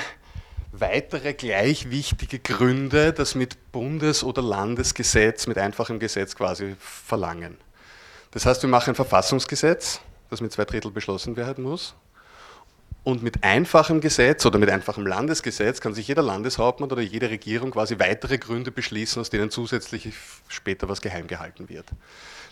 weitere 0.72 1.34
gleich 1.34 1.90
wichtige 1.90 2.38
Gründe 2.38 3.14
das 3.14 3.34
mit 3.34 3.72
Bundes- 3.72 4.24
oder 4.24 4.44
Landesgesetz, 4.44 5.48
mit 5.48 5.58
einfachem 5.58 5.98
Gesetz 5.98 6.36
quasi 6.36 6.76
verlangen. 6.80 7.58
Das 8.30 8.46
heißt, 8.46 8.62
wir 8.62 8.70
machen 8.70 8.92
ein 8.92 8.96
Verfassungsgesetz, 8.96 10.02
das 10.30 10.40
mit 10.40 10.52
zwei 10.52 10.66
Drittel 10.66 10.92
beschlossen 10.92 11.36
werden 11.36 11.64
muss. 11.64 11.96
Und 13.04 13.24
mit 13.24 13.44
einfachem 13.44 14.02
Gesetz 14.02 14.46
oder 14.46 14.60
mit 14.60 14.70
einfachem 14.70 15.08
Landesgesetz 15.08 15.82
kann 15.82 15.96
sich 15.96 16.08
jeder 16.10 16.22
Landeshauptmann 16.22 16.92
oder 16.92 17.02
jede 17.02 17.32
Regierung 17.32 17.72
quasi 17.72 17.98
weitere 17.98 18.38
Gründe 18.38 18.70
beschließen, 18.70 19.20
aus 19.20 19.32
denen 19.32 19.50
zusätzlich 19.50 20.14
später 20.48 20.88
was 20.90 21.02
geheim 21.02 21.26
gehalten 21.26 21.70
wird. 21.70 21.88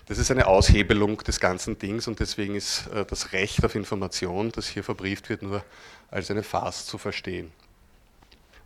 Das 0.07 0.19
ist 0.19 0.29
eine 0.29 0.45
Aushebelung 0.45 1.17
des 1.17 1.39
ganzen 1.39 1.79
Dings 1.79 2.07
und 2.07 2.19
deswegen 2.19 2.55
ist 2.55 2.87
äh, 2.87 3.05
das 3.05 3.31
Recht 3.33 3.65
auf 3.65 3.73
Information, 3.73 4.51
das 4.51 4.67
hier 4.67 4.83
verbrieft 4.83 5.29
wird, 5.29 5.41
nur 5.41 5.63
als 6.11 6.29
eine 6.29 6.43
Farce 6.43 6.85
zu 6.85 6.97
verstehen. 6.97 7.51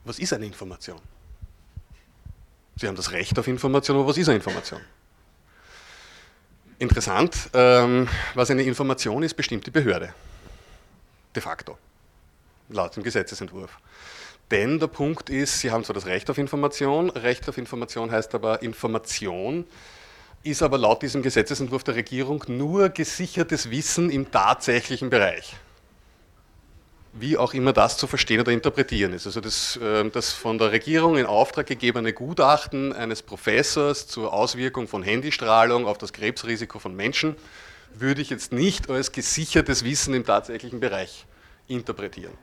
Was 0.03 0.19
ist 0.19 0.33
eine 0.33 0.45
Information? 0.45 0.99
Sie 2.75 2.87
haben 2.87 2.95
das 2.95 3.11
Recht 3.11 3.37
auf 3.39 3.47
Information, 3.47 3.97
aber 3.97 4.07
was 4.07 4.17
ist 4.17 4.27
eine 4.27 4.37
Information? 4.37 4.81
Interessant, 6.77 7.49
ähm, 7.53 8.07
was 8.35 8.51
eine 8.51 8.63
Information 8.63 9.23
ist, 9.23 9.33
bestimmt 9.33 9.65
die 9.65 9.71
Behörde. 9.71 10.13
De 11.35 11.41
facto. 11.41 11.77
Laut 12.69 12.95
dem 12.95 13.03
Gesetzesentwurf. 13.03 13.77
Denn 14.51 14.79
der 14.79 14.87
Punkt 14.87 15.29
ist, 15.29 15.59
Sie 15.59 15.71
haben 15.71 15.83
zwar 15.83 15.93
das 15.93 16.05
Recht 16.05 16.29
auf 16.29 16.37
Information, 16.37 17.09
Recht 17.09 17.47
auf 17.47 17.57
Information 17.57 18.11
heißt 18.11 18.33
aber 18.33 18.61
Information, 18.61 19.65
ist 20.43 20.61
aber 20.61 20.77
laut 20.77 21.01
diesem 21.01 21.21
Gesetzesentwurf 21.21 21.83
der 21.83 21.95
Regierung 21.95 22.43
nur 22.47 22.89
gesichertes 22.89 23.69
Wissen 23.69 24.09
im 24.09 24.31
tatsächlichen 24.31 25.09
Bereich 25.09 25.55
wie 27.13 27.37
auch 27.37 27.53
immer 27.53 27.73
das 27.73 27.97
zu 27.97 28.07
verstehen 28.07 28.39
oder 28.39 28.51
interpretieren 28.51 29.13
ist. 29.13 29.25
Also 29.25 29.41
das, 29.41 29.79
ähm, 29.81 30.11
das 30.11 30.31
von 30.31 30.57
der 30.57 30.71
Regierung 30.71 31.17
in 31.17 31.25
Auftrag 31.25 31.65
gegebene 31.65 32.13
Gutachten 32.13 32.93
eines 32.93 33.21
Professors 33.21 34.07
zur 34.07 34.33
Auswirkung 34.33 34.87
von 34.87 35.03
Handystrahlung 35.03 35.87
auf 35.87 35.97
das 35.97 36.13
Krebsrisiko 36.13 36.79
von 36.79 36.95
Menschen 36.95 37.35
würde 37.93 38.21
ich 38.21 38.29
jetzt 38.29 38.51
nicht 38.53 38.89
als 38.89 39.11
gesichertes 39.11 39.83
Wissen 39.83 40.13
im 40.13 40.25
tatsächlichen 40.25 40.79
Bereich 40.79 41.25
interpretieren. 41.67 42.33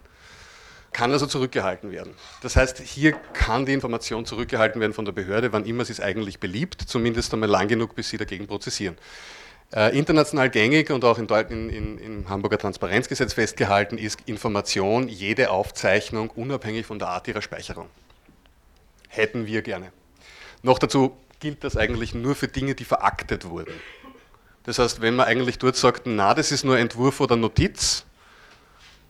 Kann 0.97 1.13
also 1.13 1.27
zurückgehalten 1.27 1.93
werden. 1.93 2.15
Das 2.41 2.57
heißt, 2.57 2.79
hier 2.79 3.13
kann 3.35 3.67
die 3.67 3.75
Information 3.75 4.25
zurückgehalten 4.25 4.81
werden 4.81 4.95
von 4.95 5.05
der 5.05 5.13
Behörde, 5.13 5.53
wann 5.53 5.67
immer 5.67 5.85
sie 5.85 5.93
es 5.93 6.01
eigentlich 6.01 6.41
beliebt, 6.41 6.81
zumindest 6.81 7.35
einmal 7.35 7.51
lang 7.51 7.69
genug, 7.69 7.95
bis 7.95 8.09
sie 8.09 8.17
dagegen 8.17 8.47
prozessieren. 8.47 8.97
Äh, 9.75 9.95
international 9.95 10.49
gängig 10.49 10.91
und 10.91 11.05
auch 11.05 11.19
in, 11.19 11.27
in, 11.29 11.69
in, 11.69 11.99
im 11.99 12.29
Hamburger 12.31 12.57
Transparenzgesetz 12.57 13.35
festgehalten 13.35 13.99
ist 13.99 14.21
Information, 14.25 15.07
jede 15.09 15.51
Aufzeichnung 15.51 16.31
unabhängig 16.31 16.87
von 16.87 16.99
der 16.99 17.09
Art 17.09 17.29
ihrer 17.29 17.43
Speicherung. 17.43 17.91
Hätten 19.11 19.45
wir 19.45 19.61
gerne. 19.61 19.93
Noch 20.63 20.79
dazu 20.79 21.15
gilt 21.41 21.63
das 21.63 21.77
eigentlich 21.77 22.15
nur 22.15 22.35
für 22.35 22.49
Dinge, 22.49 22.75
die 22.75 22.85
veraktet 22.87 23.51
wurden. 23.51 23.75
Das 24.63 24.79
heißt, 24.79 25.03
wenn 25.03 25.15
man 25.15 25.27
eigentlich 25.27 25.59
dort 25.59 25.77
sagt, 25.77 26.07
na, 26.07 26.33
das 26.33 26.53
ist 26.53 26.65
nur 26.65 26.79
Entwurf 26.79 27.21
oder 27.21 27.37
Notiz, 27.37 28.07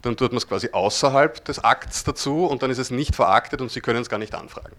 dann 0.06 0.16
tut 0.16 0.32
man 0.32 0.38
es 0.38 0.48
quasi 0.48 0.70
außerhalb 0.72 1.44
des 1.44 1.62
Akts 1.62 2.04
dazu 2.04 2.46
und 2.46 2.62
dann 2.62 2.70
ist 2.70 2.78
es 2.78 2.90
nicht 2.90 3.14
veraktet 3.14 3.60
und 3.60 3.70
Sie 3.70 3.80
können 3.80 4.00
es 4.00 4.08
gar 4.08 4.18
nicht 4.18 4.34
anfragen. 4.34 4.76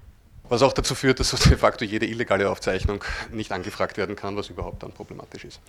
Was 0.49 0.61
auch 0.61 0.71
dazu 0.71 0.95
führt, 0.95 1.19
dass 1.19 1.31
de 1.31 1.57
facto 1.57 1.83
jede 1.83 2.05
illegale 2.05 2.49
Aufzeichnung 2.49 3.03
nicht 3.31 3.51
angefragt 3.51 3.97
werden 3.97 4.15
kann, 4.15 4.37
was 4.37 4.49
überhaupt 4.49 4.81
dann 4.81 4.93
problematisch 4.93 5.43
ist. 5.43 5.59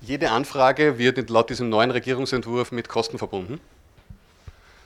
Jede 0.00 0.30
Anfrage 0.30 0.98
wird 0.98 1.28
laut 1.28 1.50
diesem 1.50 1.68
neuen 1.68 1.90
Regierungsentwurf 1.90 2.72
mit 2.72 2.88
Kosten 2.88 3.18
verbunden. 3.18 3.60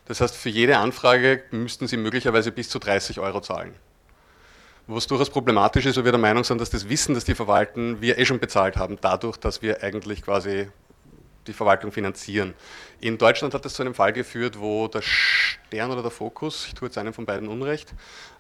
Das 0.07 0.21
heißt, 0.21 0.35
für 0.35 0.49
jede 0.49 0.79
Anfrage 0.79 1.45
müssten 1.51 1.87
Sie 1.87 1.97
möglicherweise 1.97 2.51
bis 2.51 2.69
zu 2.69 2.79
30 2.79 3.21
Euro 3.21 3.41
zahlen. 3.41 3.75
Was 4.89 5.07
durchaus 5.07 5.29
problematisch 5.29 5.85
ist, 5.85 5.99
weil 5.99 6.05
wir 6.07 6.13
der 6.13 6.21
Meinung 6.21 6.45
sind, 6.45 6.61
dass 6.61 6.71
das 6.71 6.89
Wissen, 6.89 7.15
das 7.15 7.25
die 7.25 7.35
verwalten, 7.35 8.01
wir 8.01 8.19
eh 8.19 8.25
schon 8.25 8.39
bezahlt 8.39 8.79
haben, 8.79 8.97
dadurch, 9.01 9.37
dass 9.37 9.61
wir 9.61 9.83
eigentlich 9.83 10.23
quasi 10.23 10.69
die 11.47 11.53
Verwaltung 11.53 11.93
finanzieren. 11.93 12.55
In 13.01 13.17
Deutschland 13.17 13.55
hat 13.55 13.65
es 13.65 13.75
zu 13.75 13.83
einem 13.83 13.95
Fall 13.95 14.13
geführt, 14.13 14.59
wo 14.59 14.89
der 14.89 15.03
Stern 15.03 15.93
oder 15.93 16.03
der 16.03 16.11
Fokus, 16.11 16.67
ich 16.67 16.75
tue 16.75 16.89
jetzt 16.89 16.99
einem 16.99 17.13
von 17.13 17.27
beiden 17.27 17.47
Unrecht, 17.49 17.95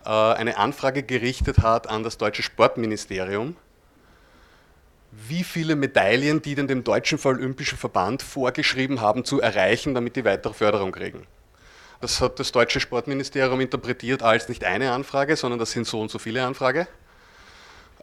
äh, 0.04 0.08
eine 0.08 0.56
Anfrage 0.58 1.04
gerichtet 1.04 1.58
hat 1.58 1.88
an 1.88 2.02
das 2.02 2.18
deutsche 2.18 2.42
Sportministerium, 2.42 3.54
wie 5.12 5.44
viele 5.44 5.76
Medaillen 5.76 6.42
die 6.42 6.56
denn 6.56 6.66
dem 6.66 6.82
Deutschen 6.82 7.20
Olympischen 7.22 7.78
Verband 7.78 8.20
vorgeschrieben 8.20 9.00
haben 9.00 9.24
zu 9.24 9.40
erreichen, 9.40 9.94
damit 9.94 10.16
die 10.16 10.24
weitere 10.24 10.54
Förderung 10.54 10.90
kriegen. 10.90 11.24
Das 12.00 12.20
hat 12.20 12.40
das 12.40 12.50
deutsche 12.50 12.80
Sportministerium 12.80 13.60
interpretiert 13.60 14.22
als 14.22 14.48
nicht 14.48 14.64
eine 14.64 14.90
Anfrage, 14.90 15.36
sondern 15.36 15.60
das 15.60 15.70
sind 15.70 15.86
so 15.86 16.00
und 16.00 16.10
so 16.10 16.18
viele 16.18 16.44
Anfragen. 16.44 16.88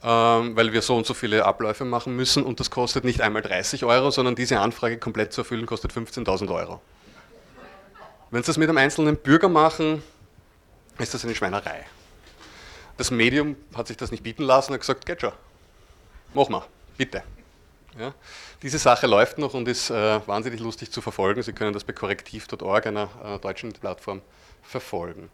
Ähm, 0.08 0.56
weil 0.56 0.72
wir 0.72 0.84
so 0.84 0.96
und 0.96 1.08
so 1.08 1.16
viele 1.16 1.46
Abläufe 1.46 1.84
machen 1.84 2.16
müssen 2.16 2.44
und 2.44 2.60
das 2.60 2.70
kostet 2.70 3.06
nicht 3.06 3.22
einmal 3.22 3.42
30 3.42 3.86
Euro, 3.86 4.12
sondern 4.12 4.36
diese 4.36 4.60
Anfrage 4.60 5.00
komplett 5.00 5.34
zu 5.34 5.42
erfüllen 5.42 5.66
kostet 5.66 5.92
15.000 5.92 6.54
Euro. 6.54 6.80
Wenn 8.30 8.44
Sie 8.44 8.48
das 8.48 8.58
mit 8.58 8.70
einem 8.70 8.78
einzelnen 8.78 9.18
Bürger 9.18 9.50
machen, 9.50 10.04
ist 11.00 11.16
das 11.16 11.26
eine 11.26 11.34
Schweinerei. 11.34 11.88
Das 12.98 13.10
Medium 13.10 13.56
hat 13.74 13.88
sich 13.88 13.98
das 13.98 14.12
nicht 14.12 14.22
bieten 14.22 14.44
lassen 14.44 14.72
und 14.72 14.74
hat 14.76 14.82
gesagt, 14.82 15.08
geht 15.08 15.26
mach 16.36 16.50
mal, 16.50 16.66
bitte. 16.98 17.24
Ja. 17.98 18.14
Diese 18.62 18.78
Sache 18.78 19.08
läuft 19.08 19.40
noch 19.40 19.56
und 19.56 19.68
ist 19.68 19.90
äh, 19.90 20.20
wahnsinnig 20.28 20.60
lustig 20.60 20.92
zu 20.92 21.02
verfolgen. 21.02 21.42
Sie 21.42 21.54
können 21.54 21.74
das 21.74 21.84
bei 21.84 21.94
korrektiv.org, 21.94 22.86
einer 22.86 23.10
äh, 23.24 23.40
deutschen 23.40 23.74
Plattform, 23.74 24.22
verfolgen. 24.62 25.30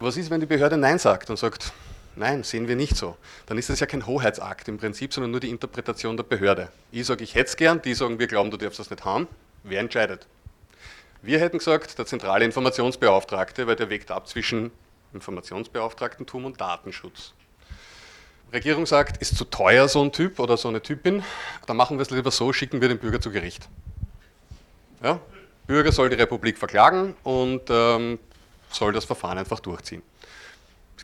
Was 0.00 0.16
ist, 0.16 0.28
wenn 0.28 0.40
die 0.40 0.46
Behörde 0.46 0.76
Nein 0.76 0.98
sagt 0.98 1.30
und 1.30 1.38
sagt, 1.38 1.72
nein, 2.16 2.42
sehen 2.42 2.68
wir 2.68 2.76
nicht 2.76 2.96
so? 2.96 3.16
Dann 3.46 3.58
ist 3.58 3.68
das 3.68 3.80
ja 3.80 3.86
kein 3.86 4.06
Hoheitsakt 4.06 4.68
im 4.68 4.78
Prinzip, 4.78 5.12
sondern 5.12 5.30
nur 5.30 5.40
die 5.40 5.50
Interpretation 5.50 6.16
der 6.16 6.24
Behörde. 6.24 6.68
Ich 6.90 7.06
sage, 7.06 7.24
ich 7.24 7.34
hätte 7.34 7.48
es 7.48 7.56
gern, 7.56 7.82
die 7.82 7.94
sagen, 7.94 8.18
wir 8.18 8.26
glauben, 8.26 8.50
du 8.50 8.56
darfst 8.56 8.78
das 8.78 8.90
nicht 8.90 9.04
haben. 9.04 9.28
Wer 9.62 9.80
entscheidet? 9.80 10.26
Wir 11.22 11.38
hätten 11.38 11.58
gesagt, 11.58 11.98
der 11.98 12.06
zentrale 12.06 12.44
Informationsbeauftragte, 12.44 13.66
weil 13.66 13.76
der 13.76 13.88
wägt 13.90 14.10
ab 14.10 14.28
zwischen 14.28 14.72
Informationsbeauftragtentum 15.14 16.44
und 16.44 16.60
Datenschutz. 16.60 17.32
Regierung 18.52 18.86
sagt, 18.86 19.16
ist 19.22 19.36
zu 19.36 19.44
teuer 19.44 19.88
so 19.88 20.02
ein 20.02 20.12
Typ 20.12 20.38
oder 20.38 20.56
so 20.56 20.68
eine 20.68 20.82
Typin, 20.82 21.22
dann 21.66 21.76
machen 21.76 21.96
wir 21.96 22.02
es 22.02 22.10
lieber 22.10 22.30
so, 22.30 22.52
schicken 22.52 22.80
wir 22.80 22.88
den 22.88 22.98
Bürger 22.98 23.20
zu 23.20 23.30
Gericht. 23.30 23.68
Ja? 25.02 25.20
Bürger 25.66 25.92
soll 25.92 26.10
die 26.10 26.16
Republik 26.16 26.58
verklagen 26.58 27.14
und 27.22 27.62
ähm, 27.70 28.18
soll 28.70 28.92
das 28.92 29.04
Verfahren 29.04 29.38
einfach 29.38 29.60
durchziehen. 29.60 30.02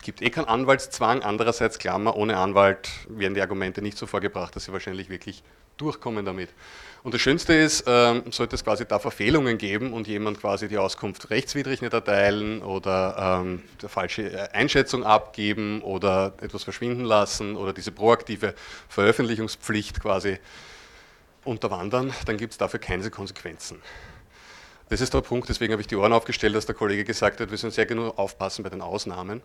Gibt 0.09 0.22
eh 0.22 0.30
keinen 0.30 0.46
Anwaltszwang, 0.46 1.22
andererseits 1.22 1.78
Klammer, 1.78 2.16
ohne 2.16 2.38
Anwalt 2.38 2.88
werden 3.11 3.34
die 3.34 3.42
Argumente 3.42 3.82
nicht 3.82 3.98
so 3.98 4.06
vorgebracht, 4.06 4.56
dass 4.56 4.64
sie 4.64 4.72
wahrscheinlich 4.72 5.11
wirklich 5.11 5.42
durchkommen 5.76 6.24
damit. 6.24 6.48
Und 7.02 7.12
das 7.12 7.20
Schönste 7.20 7.52
ist, 7.52 7.84
ähm, 7.86 8.22
sollte 8.32 8.56
es 8.56 8.64
quasi 8.64 8.86
da 8.86 9.00
Verfehlungen 9.00 9.59
geben 9.59 9.92
und 9.92 10.09
jemand 10.09 10.40
quasi 10.40 10.66
die 10.66 10.78
Auskunft 10.78 11.28
rechtswidrig 11.28 11.82
nicht 11.82 11.92
erteilen 11.92 12.62
oder 12.62 13.42
ähm, 13.42 13.62
eine 13.80 13.88
falsche 13.90 14.32
äh, 14.32 14.48
Einschätzung 14.54 15.04
abgeben 15.04 15.82
oder 15.82 16.32
etwas 16.40 16.64
verschwinden 16.64 17.04
lassen 17.04 17.54
oder 17.54 17.74
diese 17.74 17.92
proaktive 17.92 18.54
Veröffentlichungspflicht 18.88 20.00
quasi 20.00 20.38
unterwandern, 21.44 22.14
dann 22.24 22.38
gibt 22.38 22.52
es 22.52 22.56
dafür 22.56 22.80
keine 22.80 23.11
Konsequenzen. 23.11 23.82
Das 24.88 25.02
ist 25.02 25.12
der 25.12 25.20
Punkt, 25.20 25.50
deswegen 25.50 25.74
habe 25.74 25.82
ich 25.82 25.86
die 25.86 25.96
Ohren 25.96 26.14
aufgestellt, 26.14 26.54
dass 26.54 26.64
der 26.64 26.74
Kollege 26.74 27.04
gesagt 27.04 27.40
hat, 27.40 27.50
wir 27.50 27.59
sollen 27.59 27.74
sehr 27.74 27.84
genau 27.84 28.09
aufpassen 28.12 28.62
bei 28.62 28.70
den 28.70 28.80
Ausnahmen. 28.80 29.42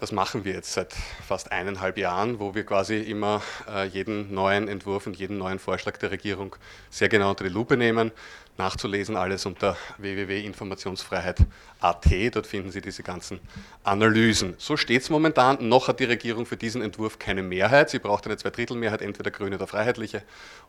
Das 0.00 0.10
machen 0.12 0.44
wir 0.46 0.54
jetzt 0.54 0.72
seit 0.72 0.94
fast 1.28 1.52
eineinhalb 1.52 1.98
Jahren, 1.98 2.40
wo 2.40 2.54
wir 2.54 2.64
quasi 2.64 2.96
immer 2.96 3.42
äh, 3.68 3.86
jeden 3.86 4.32
neuen 4.32 4.66
Entwurf 4.66 5.06
und 5.06 5.16
jeden 5.16 5.36
neuen 5.36 5.58
Vorschlag 5.58 5.98
der 5.98 6.10
Regierung 6.10 6.56
sehr 6.88 7.10
genau 7.10 7.28
unter 7.30 7.44
die 7.44 7.50
Lupe 7.50 7.76
nehmen. 7.76 8.10
Nachzulesen 8.56 9.14
alles 9.14 9.44
unter 9.44 9.76
www.informationsfreiheit.at. 9.98 12.34
Dort 12.34 12.46
finden 12.46 12.70
Sie 12.70 12.80
diese 12.80 13.02
ganzen 13.02 13.40
Analysen. 13.84 14.54
So 14.56 14.78
steht 14.78 15.02
es 15.02 15.10
momentan. 15.10 15.68
Noch 15.68 15.88
hat 15.88 16.00
die 16.00 16.04
Regierung 16.04 16.46
für 16.46 16.56
diesen 16.56 16.80
Entwurf 16.80 17.18
keine 17.18 17.42
Mehrheit. 17.42 17.90
Sie 17.90 17.98
braucht 17.98 18.24
eine 18.24 18.38
Zweidrittelmehrheit, 18.38 19.02
entweder 19.02 19.30
Grüne 19.30 19.56
oder 19.56 19.66
Freiheitliche. 19.66 20.22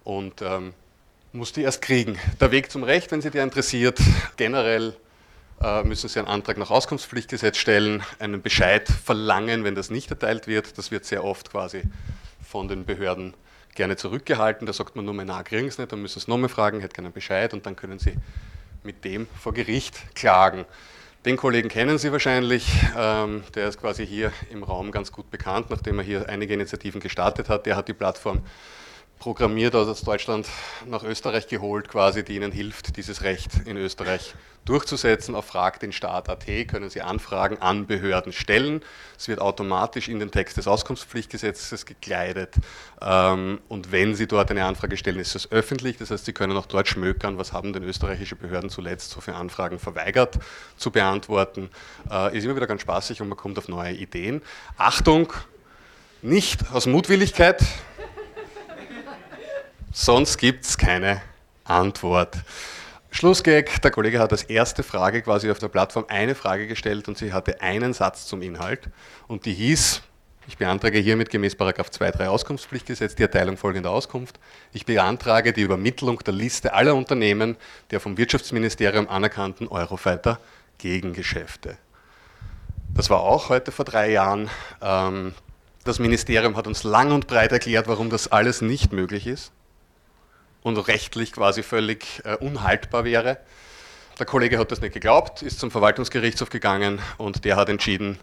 Und 0.03 0.41
ähm, 0.41 0.73
muss 1.31 1.53
die 1.53 1.61
erst 1.61 1.81
kriegen. 1.81 2.19
Der 2.41 2.51
Weg 2.51 2.69
zum 2.69 2.83
Recht, 2.83 3.09
wenn 3.11 3.21
Sie 3.21 3.31
der 3.31 3.43
interessiert, 3.43 3.97
generell 4.35 4.93
müssen 5.83 6.09
Sie 6.09 6.19
einen 6.19 6.27
Antrag 6.27 6.57
nach 6.57 6.71
Auskunftspflichtgesetz 6.71 7.57
stellen, 7.57 8.03
einen 8.19 8.41
Bescheid 8.41 8.87
verlangen, 8.87 9.63
wenn 9.63 9.75
das 9.75 9.89
nicht 9.89 10.09
erteilt 10.09 10.47
wird. 10.47 10.77
Das 10.77 10.91
wird 10.91 11.05
sehr 11.05 11.23
oft 11.23 11.51
quasi 11.51 11.83
von 12.43 12.67
den 12.67 12.85
Behörden 12.85 13.33
gerne 13.75 13.95
zurückgehalten. 13.95 14.65
Da 14.65 14.73
sagt 14.73 14.95
man 14.95 15.05
nur, 15.05 15.13
na, 15.13 15.43
kriegen 15.43 15.67
es 15.67 15.77
nicht, 15.77 15.91
dann 15.91 16.01
müssen 16.01 16.15
Sie 16.15 16.23
es 16.23 16.27
nochmal 16.27 16.49
fragen, 16.49 16.79
hätte 16.79 16.95
keinen 16.95 17.11
Bescheid 17.11 17.53
und 17.53 17.65
dann 17.65 17.75
können 17.75 17.99
Sie 17.99 18.15
mit 18.83 19.05
dem 19.05 19.27
vor 19.39 19.53
Gericht 19.53 20.15
klagen. 20.15 20.65
Den 21.25 21.37
Kollegen 21.37 21.69
kennen 21.69 21.99
Sie 21.99 22.11
wahrscheinlich, 22.11 22.67
ähm, 22.97 23.43
der 23.53 23.67
ist 23.67 23.79
quasi 23.79 24.07
hier 24.07 24.31
im 24.49 24.63
Raum 24.63 24.91
ganz 24.91 25.11
gut 25.11 25.29
bekannt, 25.29 25.69
nachdem 25.69 25.99
er 25.99 26.03
hier 26.03 26.27
einige 26.27 26.55
Initiativen 26.55 26.99
gestartet 26.99 27.47
hat. 27.47 27.67
Der 27.67 27.75
hat 27.75 27.87
die 27.87 27.93
Plattform 27.93 28.41
programmiert 29.21 29.75
aus 29.75 30.01
Deutschland 30.01 30.47
nach 30.87 31.03
Österreich 31.03 31.47
geholt, 31.47 31.87
quasi, 31.87 32.23
die 32.23 32.37
Ihnen 32.37 32.51
hilft, 32.51 32.97
dieses 32.97 33.21
Recht 33.21 33.51
in 33.65 33.77
Österreich 33.77 34.33
durchzusetzen. 34.65 35.35
Auf 35.35 35.45
Frag 35.45 35.79
den 35.79 35.91
Staat.at 35.91 36.47
können 36.67 36.89
Sie 36.89 37.03
Anfragen 37.03 37.59
an 37.59 37.85
Behörden 37.85 38.33
stellen. 38.33 38.81
Es 39.19 39.27
wird 39.27 39.39
automatisch 39.39 40.09
in 40.09 40.17
den 40.17 40.31
Text 40.31 40.57
des 40.57 40.67
Auskunftspflichtgesetzes 40.67 41.85
gekleidet. 41.85 42.55
Ähm, 42.99 43.59
und 43.67 43.91
wenn 43.91 44.15
Sie 44.15 44.25
dort 44.25 44.49
eine 44.49 44.65
Anfrage 44.65 44.97
stellen, 44.97 45.19
ist 45.19 45.35
es 45.35 45.51
öffentlich. 45.51 45.97
Das 45.97 46.09
heißt, 46.09 46.25
Sie 46.25 46.33
können 46.33 46.57
auch 46.57 46.65
dort 46.65 46.87
schmökern, 46.87 47.37
was 47.37 47.53
haben 47.53 47.73
denn 47.73 47.83
österreichische 47.83 48.35
Behörden 48.35 48.71
zuletzt 48.71 49.11
so 49.11 49.21
für 49.21 49.35
Anfragen 49.35 49.77
verweigert 49.77 50.39
zu 50.77 50.89
beantworten. 50.89 51.69
Äh, 52.09 52.35
ist 52.35 52.43
immer 52.43 52.55
wieder 52.55 52.65
ganz 52.65 52.81
spaßig 52.81 53.21
und 53.21 53.27
man 53.27 53.37
kommt 53.37 53.59
auf 53.59 53.67
neue 53.67 53.93
Ideen. 53.93 54.41
Achtung, 54.79 55.31
nicht 56.23 56.71
aus 56.71 56.87
Mutwilligkeit, 56.87 57.63
Sonst 59.93 60.37
gibt 60.37 60.63
es 60.63 60.77
keine 60.77 61.21
Antwort. 61.65 62.37
Schlussgag, 63.09 63.81
der 63.81 63.91
Kollege 63.91 64.19
hat 64.19 64.31
als 64.31 64.43
erste 64.43 64.83
Frage 64.83 65.21
quasi 65.21 65.51
auf 65.51 65.59
der 65.59 65.67
Plattform 65.67 66.05
eine 66.07 66.33
Frage 66.33 66.65
gestellt 66.65 67.09
und 67.09 67.17
sie 67.17 67.33
hatte 67.33 67.59
einen 67.59 67.91
Satz 67.91 68.25
zum 68.25 68.41
Inhalt 68.41 68.89
und 69.27 69.45
die 69.45 69.53
hieß, 69.53 70.01
ich 70.47 70.57
beantrage 70.57 70.97
hiermit 70.97 71.29
gemäß 71.29 71.55
2.3 71.55 72.25
Auskunftspflichtgesetz 72.27 73.15
die 73.15 73.23
Erteilung 73.23 73.57
folgender 73.57 73.91
Auskunft. 73.91 74.39
Ich 74.71 74.85
beantrage 74.85 75.51
die 75.51 75.61
Übermittlung 75.61 76.19
der 76.19 76.33
Liste 76.33 76.73
aller 76.73 76.95
Unternehmen 76.95 77.57
der 77.91 77.99
vom 77.99 78.17
Wirtschaftsministerium 78.17 79.09
anerkannten 79.09 79.67
Eurofighter 79.67 80.39
Gegengeschäfte. 80.77 81.77
Das 82.93 83.09
war 83.09 83.19
auch 83.19 83.49
heute 83.49 83.73
vor 83.73 83.83
drei 83.83 84.11
Jahren. 84.11 84.49
Ähm, 84.81 85.33
das 85.83 85.99
Ministerium 85.99 86.55
hat 86.55 86.65
uns 86.65 86.83
lang 86.83 87.11
und 87.11 87.27
breit 87.27 87.51
erklärt, 87.51 87.89
warum 87.89 88.09
das 88.09 88.31
alles 88.31 88.61
nicht 88.61 88.93
möglich 88.93 89.27
ist 89.27 89.51
und 90.61 90.77
rechtlich 90.77 91.31
quasi 91.31 91.63
völlig 91.63 92.21
äh, 92.23 92.35
unhaltbar 92.35 93.03
wäre. 93.03 93.37
Der 94.19 94.25
Kollege 94.25 94.59
hat 94.59 94.71
das 94.71 94.81
nicht 94.81 94.93
geglaubt, 94.93 95.41
ist 95.41 95.59
zum 95.59 95.71
Verwaltungsgerichtshof 95.71 96.49
gegangen 96.49 96.99
und 97.17 97.43
der 97.45 97.55
hat 97.55 97.69
entschieden, 97.69 98.19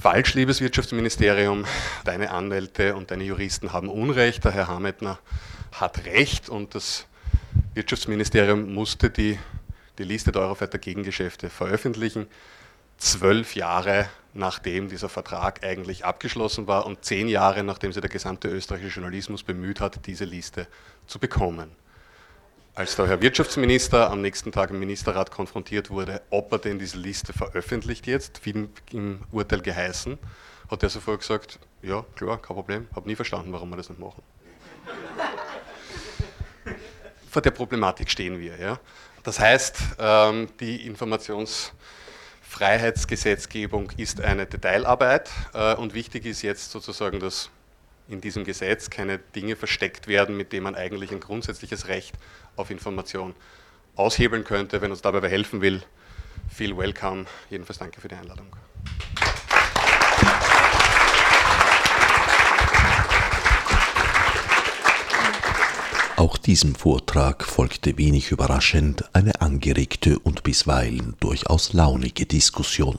falsch, 0.00 0.34
liebes 0.34 0.60
Wirtschaftsministerium, 0.60 1.64
deine 2.04 2.30
Anwälte 2.30 2.94
und 2.94 3.10
deine 3.10 3.24
Juristen 3.24 3.72
haben 3.72 3.88
Unrecht, 3.88 4.44
der 4.44 4.52
Herr 4.52 4.68
Hametner 4.68 5.18
hat 5.72 6.06
Recht 6.06 6.48
und 6.48 6.74
das 6.74 7.06
Wirtschaftsministerium 7.74 8.72
musste 8.72 9.10
die, 9.10 9.38
die 9.98 10.04
Liste 10.04 10.32
der 10.32 10.42
Eurofighter 10.42 10.78
Gegengeschäfte 10.78 11.50
veröffentlichen 11.50 12.26
zwölf 12.98 13.54
Jahre 13.54 14.08
nachdem 14.34 14.88
dieser 14.88 15.08
Vertrag 15.08 15.64
eigentlich 15.64 16.04
abgeschlossen 16.04 16.66
war 16.66 16.86
und 16.86 17.04
zehn 17.04 17.28
Jahre 17.28 17.62
nachdem 17.62 17.92
sich 17.92 18.00
der 18.00 18.10
gesamte 18.10 18.48
österreichische 18.48 19.00
Journalismus 19.00 19.42
bemüht 19.42 19.80
hat, 19.80 20.06
diese 20.06 20.24
Liste 20.24 20.66
zu 21.06 21.18
bekommen. 21.18 21.70
Als 22.74 22.96
der 22.96 23.06
Herr 23.06 23.20
Wirtschaftsminister 23.22 24.10
am 24.10 24.20
nächsten 24.20 24.50
Tag 24.50 24.70
im 24.70 24.80
Ministerrat 24.80 25.30
konfrontiert 25.30 25.90
wurde, 25.90 26.20
ob 26.30 26.50
er 26.50 26.58
denn 26.58 26.80
diese 26.80 26.98
Liste 26.98 27.32
veröffentlicht 27.32 28.08
jetzt, 28.08 28.44
wie 28.44 28.68
im 28.90 29.20
Urteil 29.30 29.60
geheißen, 29.60 30.18
hat 30.68 30.82
er 30.82 30.88
sofort 30.88 31.20
gesagt, 31.20 31.60
ja, 31.82 32.04
klar, 32.16 32.42
kein 32.42 32.56
Problem, 32.56 32.88
habe 32.96 33.08
nie 33.08 33.14
verstanden, 33.14 33.52
warum 33.52 33.70
wir 33.70 33.76
das 33.76 33.90
nicht 33.90 34.00
machen. 34.00 34.22
Vor 37.30 37.42
der 37.42 37.52
Problematik 37.52 38.10
stehen 38.10 38.40
wir. 38.40 38.58
Ja. 38.58 38.80
Das 39.22 39.38
heißt, 39.38 39.76
ähm, 39.98 40.48
die 40.58 40.90
Informations- 40.90 41.70
Freiheitsgesetzgebung 42.54 43.90
ist 43.96 44.20
eine 44.20 44.46
Detailarbeit 44.46 45.28
äh, 45.54 45.74
und 45.74 45.92
wichtig 45.92 46.24
ist 46.24 46.42
jetzt 46.42 46.70
sozusagen, 46.70 47.18
dass 47.18 47.50
in 48.06 48.20
diesem 48.20 48.44
Gesetz 48.44 48.90
keine 48.90 49.18
Dinge 49.18 49.56
versteckt 49.56 50.06
werden, 50.06 50.36
mit 50.36 50.52
denen 50.52 50.62
man 50.62 50.76
eigentlich 50.76 51.10
ein 51.10 51.18
grundsätzliches 51.18 51.88
Recht 51.88 52.14
auf 52.54 52.70
Information 52.70 53.34
aushebeln 53.96 54.44
könnte. 54.44 54.80
Wenn 54.80 54.92
uns 54.92 55.02
dabei 55.02 55.28
helfen 55.28 55.62
will, 55.62 55.82
viel 56.48 56.76
welcome. 56.76 57.26
Jedenfalls 57.50 57.80
danke 57.80 58.00
für 58.00 58.06
die 58.06 58.14
Einladung. 58.14 58.46
Auch 66.24 66.38
diesem 66.38 66.74
Vortrag 66.74 67.44
folgte 67.44 67.98
wenig 67.98 68.30
überraschend 68.30 69.04
eine 69.14 69.42
angeregte 69.42 70.18
und 70.18 70.42
bisweilen 70.42 71.14
durchaus 71.20 71.74
launige 71.74 72.24
Diskussion. 72.24 72.98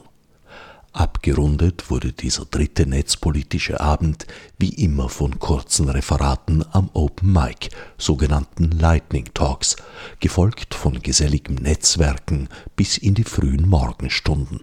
Abgerundet 0.94 1.90
wurde 1.90 2.14
dieser 2.14 2.46
dritte 2.46 2.86
netzpolitische 2.86 3.80
Abend 3.80 4.28
wie 4.60 4.70
immer 4.70 5.10
von 5.10 5.40
kurzen 5.40 5.90
Referaten 5.90 6.64
am 6.72 6.92
Open 6.94 7.34
Mic, 7.34 7.70
sogenannten 7.98 8.70
Lightning 8.70 9.26
Talks, 9.34 9.76
gefolgt 10.20 10.76
von 10.76 11.02
geselligem 11.02 11.56
Netzwerken 11.56 12.48
bis 12.76 12.96
in 13.00 13.16
die 13.16 13.24
frühen 13.24 13.68
Morgenstunden. 13.68 14.60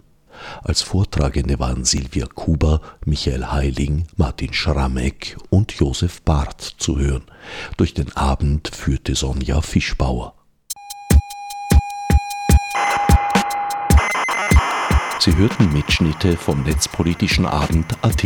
Als 0.63 0.81
Vortragende 0.81 1.59
waren 1.59 1.85
Silvia 1.85 2.25
Kuber, 2.25 2.81
Michael 3.05 3.51
Heiling, 3.51 4.07
Martin 4.17 4.53
Schrammeck 4.53 5.37
und 5.49 5.71
Josef 5.73 6.21
Barth 6.21 6.75
zu 6.77 6.97
hören. 6.97 7.23
Durch 7.77 7.93
den 7.93 8.11
Abend 8.15 8.69
führte 8.69 9.15
Sonja 9.15 9.61
Fischbauer. 9.61 10.33
Sie 15.19 15.35
hörten 15.37 15.71
Mitschnitte 15.71 16.35
vom 16.35 16.63
Netzpolitischen 16.63 17.45
Abend 17.45 17.95
AT. 18.01 18.25